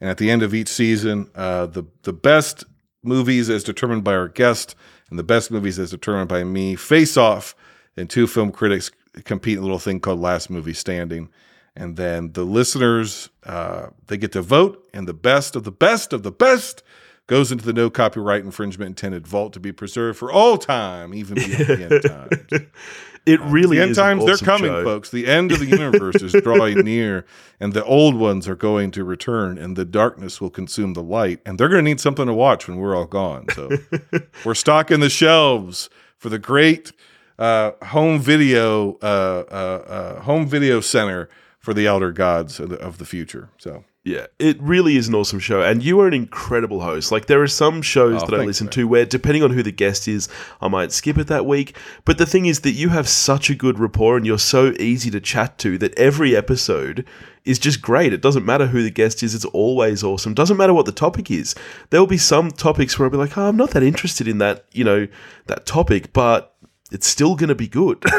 And 0.00 0.10
at 0.10 0.18
the 0.18 0.28
end 0.30 0.42
of 0.42 0.54
each 0.54 0.68
season, 0.68 1.30
uh, 1.34 1.66
the 1.66 1.84
the 2.02 2.12
best 2.12 2.64
movies 3.02 3.48
as 3.48 3.62
determined 3.62 4.02
by 4.02 4.14
our 4.14 4.28
guest 4.28 4.74
and 5.08 5.18
the 5.18 5.24
best 5.24 5.50
movies 5.50 5.78
as 5.78 5.90
determined 5.90 6.28
by 6.28 6.42
me 6.44 6.74
face 6.74 7.16
off, 7.16 7.54
and 7.96 8.10
two 8.10 8.26
film 8.26 8.50
critics 8.50 8.90
compete 9.24 9.54
in 9.54 9.60
a 9.60 9.62
little 9.62 9.78
thing 9.78 10.00
called 10.00 10.20
Last 10.20 10.50
Movie 10.50 10.74
Standing. 10.74 11.28
And 11.76 11.96
then 11.96 12.32
the 12.32 12.44
listeners 12.44 13.28
uh, 13.44 13.88
they 14.06 14.16
get 14.16 14.32
to 14.32 14.42
vote, 14.42 14.88
and 14.94 15.06
the 15.06 15.14
best 15.14 15.54
of 15.54 15.64
the 15.64 15.72
best 15.72 16.12
of 16.12 16.22
the 16.22 16.32
best 16.32 16.82
goes 17.26 17.52
into 17.52 17.64
the 17.64 17.72
no 17.72 17.90
copyright 17.90 18.44
infringement 18.44 18.88
intended 18.88 19.26
vault 19.26 19.52
to 19.52 19.60
be 19.60 19.72
preserved 19.72 20.18
for 20.18 20.30
all 20.32 20.56
time, 20.56 21.12
even 21.12 21.34
beyond 21.34 21.66
the 21.66 21.88
end 21.90 22.02
times. 22.04 22.68
It 23.26 23.40
really 23.40 23.78
The 23.78 23.82
end 23.82 23.96
times, 23.96 24.24
they're 24.24 24.36
coming, 24.36 24.70
show. 24.70 24.84
folks. 24.84 25.10
The 25.10 25.26
end 25.26 25.50
of 25.50 25.58
the 25.58 25.66
universe 25.66 26.22
is 26.22 26.30
drawing 26.30 26.78
near, 26.84 27.26
and 27.58 27.72
the 27.72 27.84
old 27.84 28.14
ones 28.14 28.46
are 28.46 28.54
going 28.54 28.92
to 28.92 29.02
return, 29.02 29.58
and 29.58 29.74
the 29.76 29.84
darkness 29.84 30.40
will 30.40 30.48
consume 30.48 30.92
the 30.94 31.02
light. 31.02 31.40
And 31.44 31.58
they're 31.58 31.68
going 31.68 31.84
to 31.84 31.90
need 31.90 31.98
something 31.98 32.26
to 32.26 32.32
watch 32.32 32.68
when 32.68 32.76
we're 32.76 32.94
all 32.94 33.04
gone. 33.04 33.46
So 33.52 33.68
we're 34.44 34.54
stocking 34.54 35.00
the 35.00 35.10
shelves 35.10 35.90
for 36.16 36.28
the 36.28 36.38
great 36.38 36.92
uh, 37.36 37.72
home 37.86 38.20
video, 38.20 38.92
uh, 39.02 39.42
uh, 39.50 39.84
uh, 39.88 40.20
home 40.20 40.46
video 40.46 40.80
center 40.80 41.28
for 41.66 41.74
the 41.74 41.84
elder 41.88 42.12
gods 42.12 42.60
of 42.60 42.68
the, 42.68 42.76
of 42.76 42.98
the 42.98 43.04
future. 43.04 43.50
So 43.58 43.82
Yeah, 44.04 44.26
it 44.38 44.56
really 44.62 44.96
is 44.96 45.08
an 45.08 45.16
awesome 45.16 45.40
show, 45.40 45.62
and 45.62 45.82
you 45.82 45.98
are 46.00 46.06
an 46.06 46.14
incredible 46.14 46.80
host. 46.80 47.10
Like 47.10 47.26
there 47.26 47.42
are 47.42 47.48
some 47.48 47.82
shows 47.82 48.22
Oh, 48.22 48.26
that 48.26 48.40
I 48.40 48.44
listen 48.44 48.66
man. 48.66 48.72
to 48.74 48.86
where, 48.86 49.04
depending 49.04 49.42
on 49.42 49.50
who 49.50 49.64
the 49.64 49.72
guest 49.72 50.06
is, 50.06 50.28
I 50.60 50.68
might 50.68 50.92
skip 50.92 51.18
it 51.18 51.26
that 51.26 51.44
week. 51.44 51.76
But 52.04 52.18
the 52.18 52.24
thing 52.24 52.46
is 52.46 52.60
that 52.60 52.70
you 52.70 52.90
have 52.90 53.08
such 53.08 53.50
a 53.50 53.56
good 53.56 53.80
rapport, 53.80 54.16
and 54.16 54.24
you're 54.24 54.38
so 54.38 54.74
easy 54.78 55.10
to 55.10 55.18
chat 55.20 55.58
to 55.58 55.76
that 55.78 55.98
every 55.98 56.36
episode 56.36 57.04
is 57.44 57.58
just 57.58 57.82
great. 57.82 58.12
It 58.12 58.22
doesn't 58.22 58.46
matter 58.46 58.66
who 58.68 58.84
the 58.84 58.90
guest 58.92 59.24
is; 59.24 59.34
it's 59.34 59.44
always 59.46 60.04
awesome. 60.04 60.34
Doesn't 60.34 60.56
matter 60.56 60.72
what 60.74 60.86
the 60.86 60.92
topic 60.92 61.32
is. 61.32 61.56
There 61.90 61.98
will 62.00 62.06
be 62.06 62.16
some 62.18 62.52
topics 62.52 62.96
where 62.96 63.06
I'll 63.06 63.10
be 63.10 63.18
like, 63.18 63.36
"Oh, 63.36 63.48
I'm 63.48 63.56
not 63.56 63.70
that 63.70 63.82
interested 63.82 64.28
in 64.28 64.38
that," 64.38 64.66
you 64.70 64.84
know, 64.84 65.08
that 65.46 65.66
topic, 65.66 66.12
but 66.12 66.54
it's 66.92 67.06
still 67.06 67.34
going 67.36 67.48
to 67.48 67.54
be 67.54 67.68
good. 67.68 68.02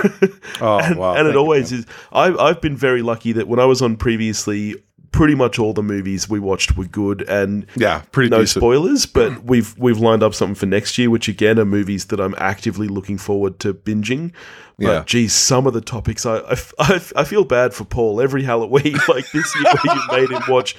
Oh, 0.59 0.79
and, 0.79 0.97
wow. 0.97 1.13
and 1.15 1.27
it 1.27 1.33
you, 1.33 1.39
always 1.39 1.71
is. 1.71 1.85
I've, 2.11 2.35
I've 2.39 2.61
been 2.61 2.75
very 2.75 3.03
lucky 3.03 3.31
that 3.33 3.47
when 3.47 3.59
I 3.59 3.65
was 3.65 3.81
on 3.83 3.95
previously, 3.95 4.75
pretty 5.11 5.35
much 5.35 5.59
all 5.59 5.71
the 5.73 5.83
movies 5.83 6.27
we 6.27 6.39
watched 6.39 6.75
were 6.75 6.85
good 6.85 7.21
and 7.29 7.65
yeah, 7.75 8.01
pretty 8.11 8.29
no 8.29 8.39
decent. 8.39 8.61
spoilers. 8.61 9.05
But 9.13 9.43
we've 9.43 9.77
we've 9.77 9.99
lined 9.99 10.23
up 10.23 10.33
something 10.33 10.55
for 10.55 10.65
next 10.65 10.97
year, 10.97 11.11
which 11.11 11.27
again 11.27 11.59
are 11.59 11.65
movies 11.65 12.05
that 12.05 12.19
I'm 12.19 12.33
actively 12.39 12.87
looking 12.87 13.17
forward 13.19 13.59
to 13.59 13.73
binging. 13.73 14.31
But 14.79 14.85
Yeah. 14.85 15.03
geez, 15.05 15.33
some 15.33 15.67
of 15.67 15.73
the 15.73 15.81
topics 15.81 16.25
I 16.25 16.37
I 16.39 16.55
I 17.15 17.23
feel 17.23 17.45
bad 17.45 17.73
for 17.75 17.83
Paul 17.85 18.19
every 18.19 18.43
Halloween 18.43 18.95
like 19.07 19.29
this 19.31 19.55
year 19.55 19.73
where 19.83 19.95
you 19.95 20.01
made 20.11 20.31
him 20.31 20.41
watch 20.47 20.75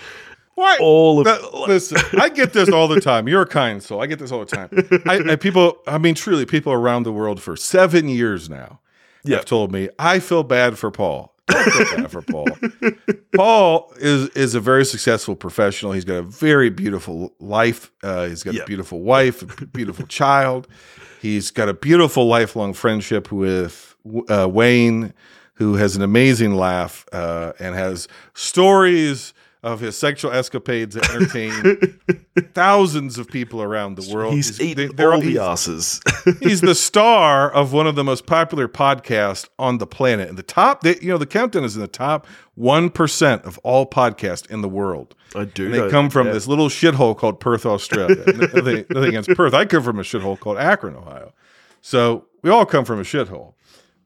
Why? 0.58 0.76
all 0.80 1.20
of 1.20 1.24
That- 1.26 1.54
listen, 1.68 1.98
I 2.20 2.28
get 2.28 2.52
this 2.52 2.68
all 2.68 2.88
the 2.88 3.00
time. 3.00 3.28
You're 3.28 3.42
a 3.42 3.46
kind 3.46 3.82
soul. 3.82 4.02
I 4.02 4.06
get 4.06 4.18
this 4.18 4.32
all 4.32 4.40
the 4.44 4.46
time. 4.46 4.68
I, 5.06 5.32
I 5.32 5.36
people, 5.36 5.78
I 5.86 5.98
mean, 5.98 6.14
truly, 6.14 6.44
people 6.46 6.72
around 6.72 7.04
the 7.04 7.12
world 7.12 7.40
for 7.40 7.56
seven 7.56 8.08
years 8.08 8.48
now 8.50 8.80
Yeah. 9.24 9.36
have 9.36 9.44
told 9.44 9.70
me 9.72 9.88
I 9.98 10.18
feel 10.18 10.42
bad 10.42 10.76
for 10.78 10.90
Paul. 10.90 11.34
Don't 11.46 11.72
feel 11.72 11.96
bad 11.96 12.10
for 12.10 12.22
Paul. 12.22 12.46
Paul 13.36 13.92
is 13.98 14.28
is 14.30 14.54
a 14.54 14.60
very 14.60 14.84
successful 14.84 15.34
professional. 15.36 15.92
He's 15.92 16.04
got 16.04 16.16
a 16.16 16.22
very 16.22 16.70
beautiful 16.70 17.32
life. 17.40 17.90
Uh, 18.02 18.26
he's 18.26 18.42
got 18.42 18.54
Yeah. 18.54 18.62
a 18.62 18.66
beautiful 18.66 19.00
wife, 19.00 19.42
a 19.62 19.66
beautiful 19.66 20.06
child. 20.06 20.66
He's 21.22 21.50
got 21.50 21.68
a 21.68 21.74
beautiful 21.74 22.26
lifelong 22.26 22.74
friendship 22.74 23.32
with 23.32 23.94
uh, 24.28 24.48
Wayne, 24.50 25.14
who 25.54 25.74
has 25.76 25.96
an 25.96 26.02
amazing 26.02 26.54
laugh 26.54 27.06
uh, 27.12 27.52
and 27.58 27.74
has 27.74 28.08
stories 28.34 29.32
of 29.62 29.80
his 29.80 29.96
sexual 29.98 30.30
escapades 30.30 30.94
that 30.94 31.10
entertain 31.10 31.98
thousands 32.54 33.18
of 33.18 33.26
people 33.28 33.60
around 33.62 33.96
the 33.96 34.14
world. 34.14 34.34
he's 34.34 34.60
eaten 34.60 34.88
they- 34.88 34.94
they're- 34.94 35.12
all 35.12 35.20
the 35.20 35.38
asses. 35.38 36.00
he's 36.40 36.60
the 36.60 36.74
star 36.74 37.50
of 37.50 37.72
one 37.72 37.86
of 37.86 37.94
the 37.96 38.04
most 38.04 38.26
popular 38.26 38.68
podcasts 38.68 39.48
on 39.58 39.78
the 39.78 39.86
planet. 39.86 40.28
And 40.28 40.38
the 40.38 40.42
top, 40.42 40.82
they, 40.82 40.96
you 41.00 41.08
know, 41.08 41.18
the 41.18 41.26
countdown 41.26 41.64
is 41.64 41.74
in 41.74 41.82
the 41.82 41.88
top 41.88 42.26
1% 42.58 43.42
of 43.44 43.58
all 43.58 43.84
podcasts 43.86 44.48
in 44.50 44.60
the 44.62 44.68
world. 44.68 45.14
I 45.34 45.44
do. 45.44 45.66
And 45.66 45.74
they 45.74 45.90
come 45.90 46.08
from 46.10 46.28
this 46.28 46.46
little 46.46 46.68
shithole 46.68 47.16
called 47.16 47.40
Perth, 47.40 47.66
Australia. 47.66 48.16
nothing, 48.26 48.84
nothing 48.90 49.08
against 49.08 49.30
Perth. 49.30 49.54
I 49.54 49.64
come 49.64 49.82
from 49.82 49.98
a 49.98 50.02
shithole 50.02 50.38
called 50.38 50.58
Akron, 50.58 50.94
Ohio. 50.96 51.32
So 51.80 52.26
we 52.42 52.50
all 52.50 52.64
come 52.66 52.84
from 52.84 52.98
a 53.00 53.04
shithole. 53.04 53.54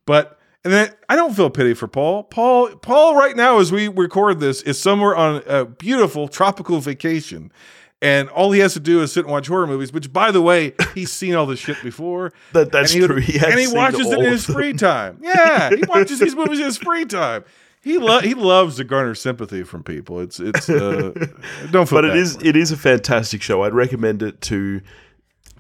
But 0.07 0.39
and 0.65 0.73
then 0.73 0.93
I 1.09 1.17
don't 1.17 1.35
feel 1.35 1.51
pity 1.51 1.75
for 1.75 1.89
Paul. 1.89 2.25
Paul, 2.25 2.77
Paul, 2.77 3.17
right 3.17 3.37
now 3.37 3.59
as 3.59 3.73
we 3.73 3.89
record 3.89 4.41
this, 4.41 4.63
is 4.63 4.81
somewhere 4.81 5.17
on 5.17 5.43
a 5.47 5.65
beautiful 5.65 6.29
tropical 6.29 6.81
vacation. 6.81 7.53
And 8.01 8.29
all 8.31 8.51
he 8.51 8.59
has 8.61 8.73
to 8.75 8.81
do 8.81 9.01
is 9.01 9.13
sit 9.13 9.25
and 9.25 9.33
watch 9.33 9.47
horror 9.47 9.67
movies, 9.67 9.93
which, 9.93 10.13
by 10.13 10.33
the 10.33 10.43
way, 10.43 10.75
he's 10.93 11.13
seen 11.13 11.37
all 11.37 11.47
this 11.47 11.61
shit 11.61 11.81
before. 11.83 12.33
That- 12.53 12.73
that's 12.73 12.93
and 12.93 13.03
he, 13.03 13.07
true. 13.07 13.17
He 13.19 13.39
and 13.39 13.59
he 13.59 13.69
watches 13.69 14.11
it 14.11 14.19
in 14.19 14.25
his 14.25 14.45
free 14.45 14.73
time. 14.73 15.19
Yeah, 15.23 15.71
he 15.71 15.83
watches 15.89 16.19
these 16.19 16.35
movies 16.35 16.59
in 16.59 16.65
his 16.65 16.79
free 16.79 17.05
time. 17.05 17.45
He 17.83 17.99
lo- 17.99 18.21
he 18.21 18.35
loves 18.35 18.77
to 18.77 18.85
garner 18.85 19.15
sympathy 19.15 19.63
from 19.65 19.83
people. 19.83 20.21
It's 20.21 20.39
it's 20.39 20.69
uh, 20.69 21.13
don't 21.71 21.91
but 21.91 22.05
it 22.05 22.17
is 22.17 22.37
it 22.43 22.57
is 22.57 22.71
a 22.71 22.77
fantastic 22.77 23.43
show. 23.43 23.63
I'd 23.63 23.75
recommend 23.75 24.23
it 24.23 24.41
to 24.43 24.81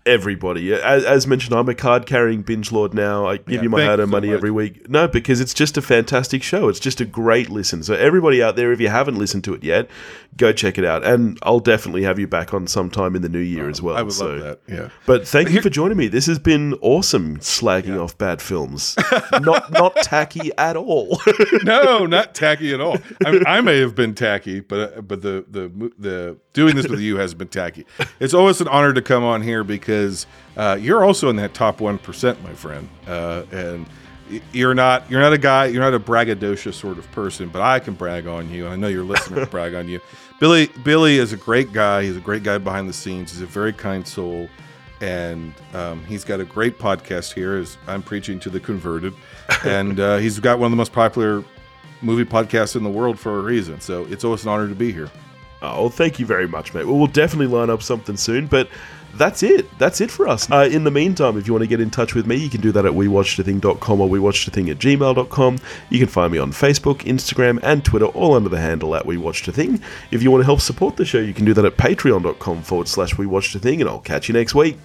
everybody. 0.06 0.72
As, 0.72 1.04
as 1.04 1.26
mentioned, 1.26 1.54
I'm 1.54 1.68
a 1.68 1.74
card 1.74 2.06
carrying 2.06 2.42
binge 2.42 2.72
lord 2.72 2.94
now. 2.94 3.26
I 3.26 3.36
give 3.36 3.48
Yeah, 3.48 3.62
you 3.62 3.70
my 3.70 3.84
hard 3.84 4.00
earned 4.00 4.10
money 4.10 4.28
much. 4.28 4.36
every 4.36 4.50
week. 4.50 4.88
No, 4.88 5.08
because 5.08 5.40
it's 5.40 5.54
just 5.54 5.76
a 5.76 5.82
fantastic 5.82 6.42
show. 6.42 6.68
It's 6.68 6.80
just 6.80 7.00
a 7.00 7.04
great 7.04 7.50
listen. 7.50 7.82
So 7.82 7.94
everybody 7.94 8.42
out 8.42 8.56
there, 8.56 8.72
if 8.72 8.80
you 8.80 8.88
haven't 8.88 9.16
listened 9.16 9.44
to 9.44 9.54
it 9.54 9.62
yet, 9.64 9.88
go 10.36 10.52
check 10.52 10.78
it 10.78 10.84
out. 10.84 11.04
And 11.04 11.38
I'll 11.42 11.60
definitely 11.60 12.02
have 12.02 12.18
you 12.18 12.26
back 12.26 12.52
on 12.54 12.66
sometime 12.66 13.14
in 13.16 13.22
the 13.22 13.28
new 13.28 13.38
year 13.38 13.68
as 13.68 13.80
well. 13.82 13.96
I 13.96 14.02
would 14.02 14.12
so. 14.12 14.26
love 14.34 14.40
that. 14.40 14.60
Yeah. 14.68 14.88
But 15.06 15.26
thank 15.26 15.50
you 15.50 15.60
for 15.62 15.70
joining 15.70 15.96
me. 15.96 16.08
This 16.08 16.26
has 16.26 16.38
been 16.38 16.74
awesome 16.80 17.38
slagging 17.38 18.02
off 18.02 18.16
bad 18.18 18.40
films. 18.42 18.96
not 19.40 19.70
not 19.72 19.94
tacky 19.96 20.50
at 20.58 20.76
all. 20.76 21.20
no, 21.64 22.06
not 22.06 22.34
tacky 22.42 22.72
at 22.74 22.80
all. 22.80 22.98
I, 23.24 23.30
mean, 23.32 23.42
I 23.46 23.60
may 23.60 23.78
have 23.80 23.94
been 23.94 24.14
tacky, 24.14 24.60
but 24.60 24.98
uh, 24.98 25.00
but 25.02 25.22
the 25.22 25.44
the 25.48 25.92
the 25.98 26.38
doing 26.52 26.76
this 26.76 26.88
with 26.88 27.00
you 27.00 27.16
has 27.16 27.34
been 27.34 27.48
tacky. 27.48 27.86
It's 28.20 28.34
always 28.34 28.60
an 28.60 28.68
honor 28.68 28.92
to 28.92 29.02
come 29.02 29.24
on 29.24 29.42
here 29.42 29.64
because 29.64 30.26
uh, 30.56 30.78
you're 30.80 31.04
also 31.04 31.28
in 31.30 31.36
that 31.36 31.54
top 31.54 31.80
one 31.80 31.98
percent, 31.98 32.42
my 32.42 32.52
friend, 32.52 32.88
uh, 33.06 33.44
and 33.50 33.86
you're 34.52 34.74
not 34.74 35.10
you're 35.10 35.20
not 35.20 35.32
a 35.32 35.38
guy 35.38 35.66
you're 35.66 35.82
not 35.82 35.94
a 35.94 36.00
braggadocious 36.00 36.74
sort 36.74 36.98
of 36.98 37.10
person, 37.12 37.48
but 37.48 37.62
I 37.62 37.78
can 37.78 37.94
brag 37.94 38.26
on 38.26 38.50
you, 38.50 38.64
and 38.64 38.72
I 38.72 38.76
know 38.76 38.88
your 38.88 39.04
listeners 39.04 39.48
brag 39.50 39.74
on 39.74 39.88
you. 39.88 40.00
Billy 40.40 40.68
Billy 40.84 41.18
is 41.18 41.32
a 41.32 41.36
great 41.36 41.72
guy. 41.72 42.04
He's 42.04 42.16
a 42.16 42.20
great 42.20 42.42
guy 42.42 42.58
behind 42.58 42.88
the 42.88 42.92
scenes. 42.92 43.32
He's 43.32 43.42
a 43.42 43.46
very 43.46 43.72
kind 43.72 44.06
soul, 44.06 44.48
and 45.00 45.54
um, 45.74 46.04
he's 46.04 46.24
got 46.24 46.40
a 46.40 46.44
great 46.44 46.78
podcast 46.78 47.32
here. 47.32 47.56
As 47.56 47.76
I'm 47.86 48.02
preaching 48.02 48.40
to 48.40 48.50
the 48.50 48.60
converted, 48.60 49.14
and 49.64 50.00
uh, 50.00 50.16
he's 50.18 50.38
got 50.40 50.58
one 50.58 50.66
of 50.66 50.72
the 50.72 50.76
most 50.76 50.92
popular 50.92 51.44
movie 52.00 52.24
podcasts 52.24 52.74
in 52.74 52.82
the 52.82 52.90
world 52.90 53.18
for 53.18 53.38
a 53.38 53.42
reason. 53.42 53.80
So 53.80 54.04
it's 54.06 54.24
always 54.24 54.42
an 54.42 54.48
honor 54.50 54.68
to 54.68 54.74
be 54.74 54.92
here. 54.92 55.10
Oh, 55.62 55.88
thank 55.88 56.18
you 56.18 56.26
very 56.26 56.48
much, 56.48 56.74
mate. 56.74 56.84
Well, 56.86 56.98
we'll 56.98 57.06
definitely 57.06 57.46
line 57.46 57.70
up 57.70 57.82
something 57.82 58.16
soon, 58.16 58.46
but 58.48 58.68
that's 59.14 59.42
it. 59.42 59.66
That's 59.78 60.00
it 60.00 60.10
for 60.10 60.26
us. 60.26 60.50
Uh, 60.50 60.68
in 60.70 60.84
the 60.84 60.90
meantime, 60.90 61.38
if 61.38 61.46
you 61.46 61.52
want 61.52 61.62
to 61.62 61.68
get 61.68 61.80
in 61.80 61.90
touch 61.90 62.14
with 62.14 62.26
me, 62.26 62.36
you 62.36 62.50
can 62.50 62.60
do 62.60 62.72
that 62.72 62.84
at 62.84 62.92
wewatchedathing.com 62.92 64.00
or 64.00 64.08
wewatchedathing 64.08 64.70
at 64.70 64.78
gmail.com. 64.78 65.58
You 65.90 65.98
can 65.98 66.08
find 66.08 66.32
me 66.32 66.38
on 66.38 66.50
Facebook, 66.50 67.00
Instagram, 67.00 67.60
and 67.62 67.84
Twitter, 67.84 68.06
all 68.06 68.34
under 68.34 68.48
the 68.48 68.60
handle 68.60 68.96
at 68.96 69.04
wewatchedathing. 69.04 69.80
If 70.10 70.22
you 70.22 70.30
want 70.30 70.42
to 70.42 70.46
help 70.46 70.60
support 70.60 70.96
the 70.96 71.04
show, 71.04 71.20
you 71.20 71.34
can 71.34 71.44
do 71.44 71.54
that 71.54 71.64
at 71.64 71.76
patreon.com 71.76 72.62
forward 72.62 72.88
slash 72.88 73.14
wewatchedathing, 73.14 73.80
and 73.80 73.88
I'll 73.88 74.00
catch 74.00 74.28
you 74.28 74.34
next 74.34 74.54
week. 74.54 74.78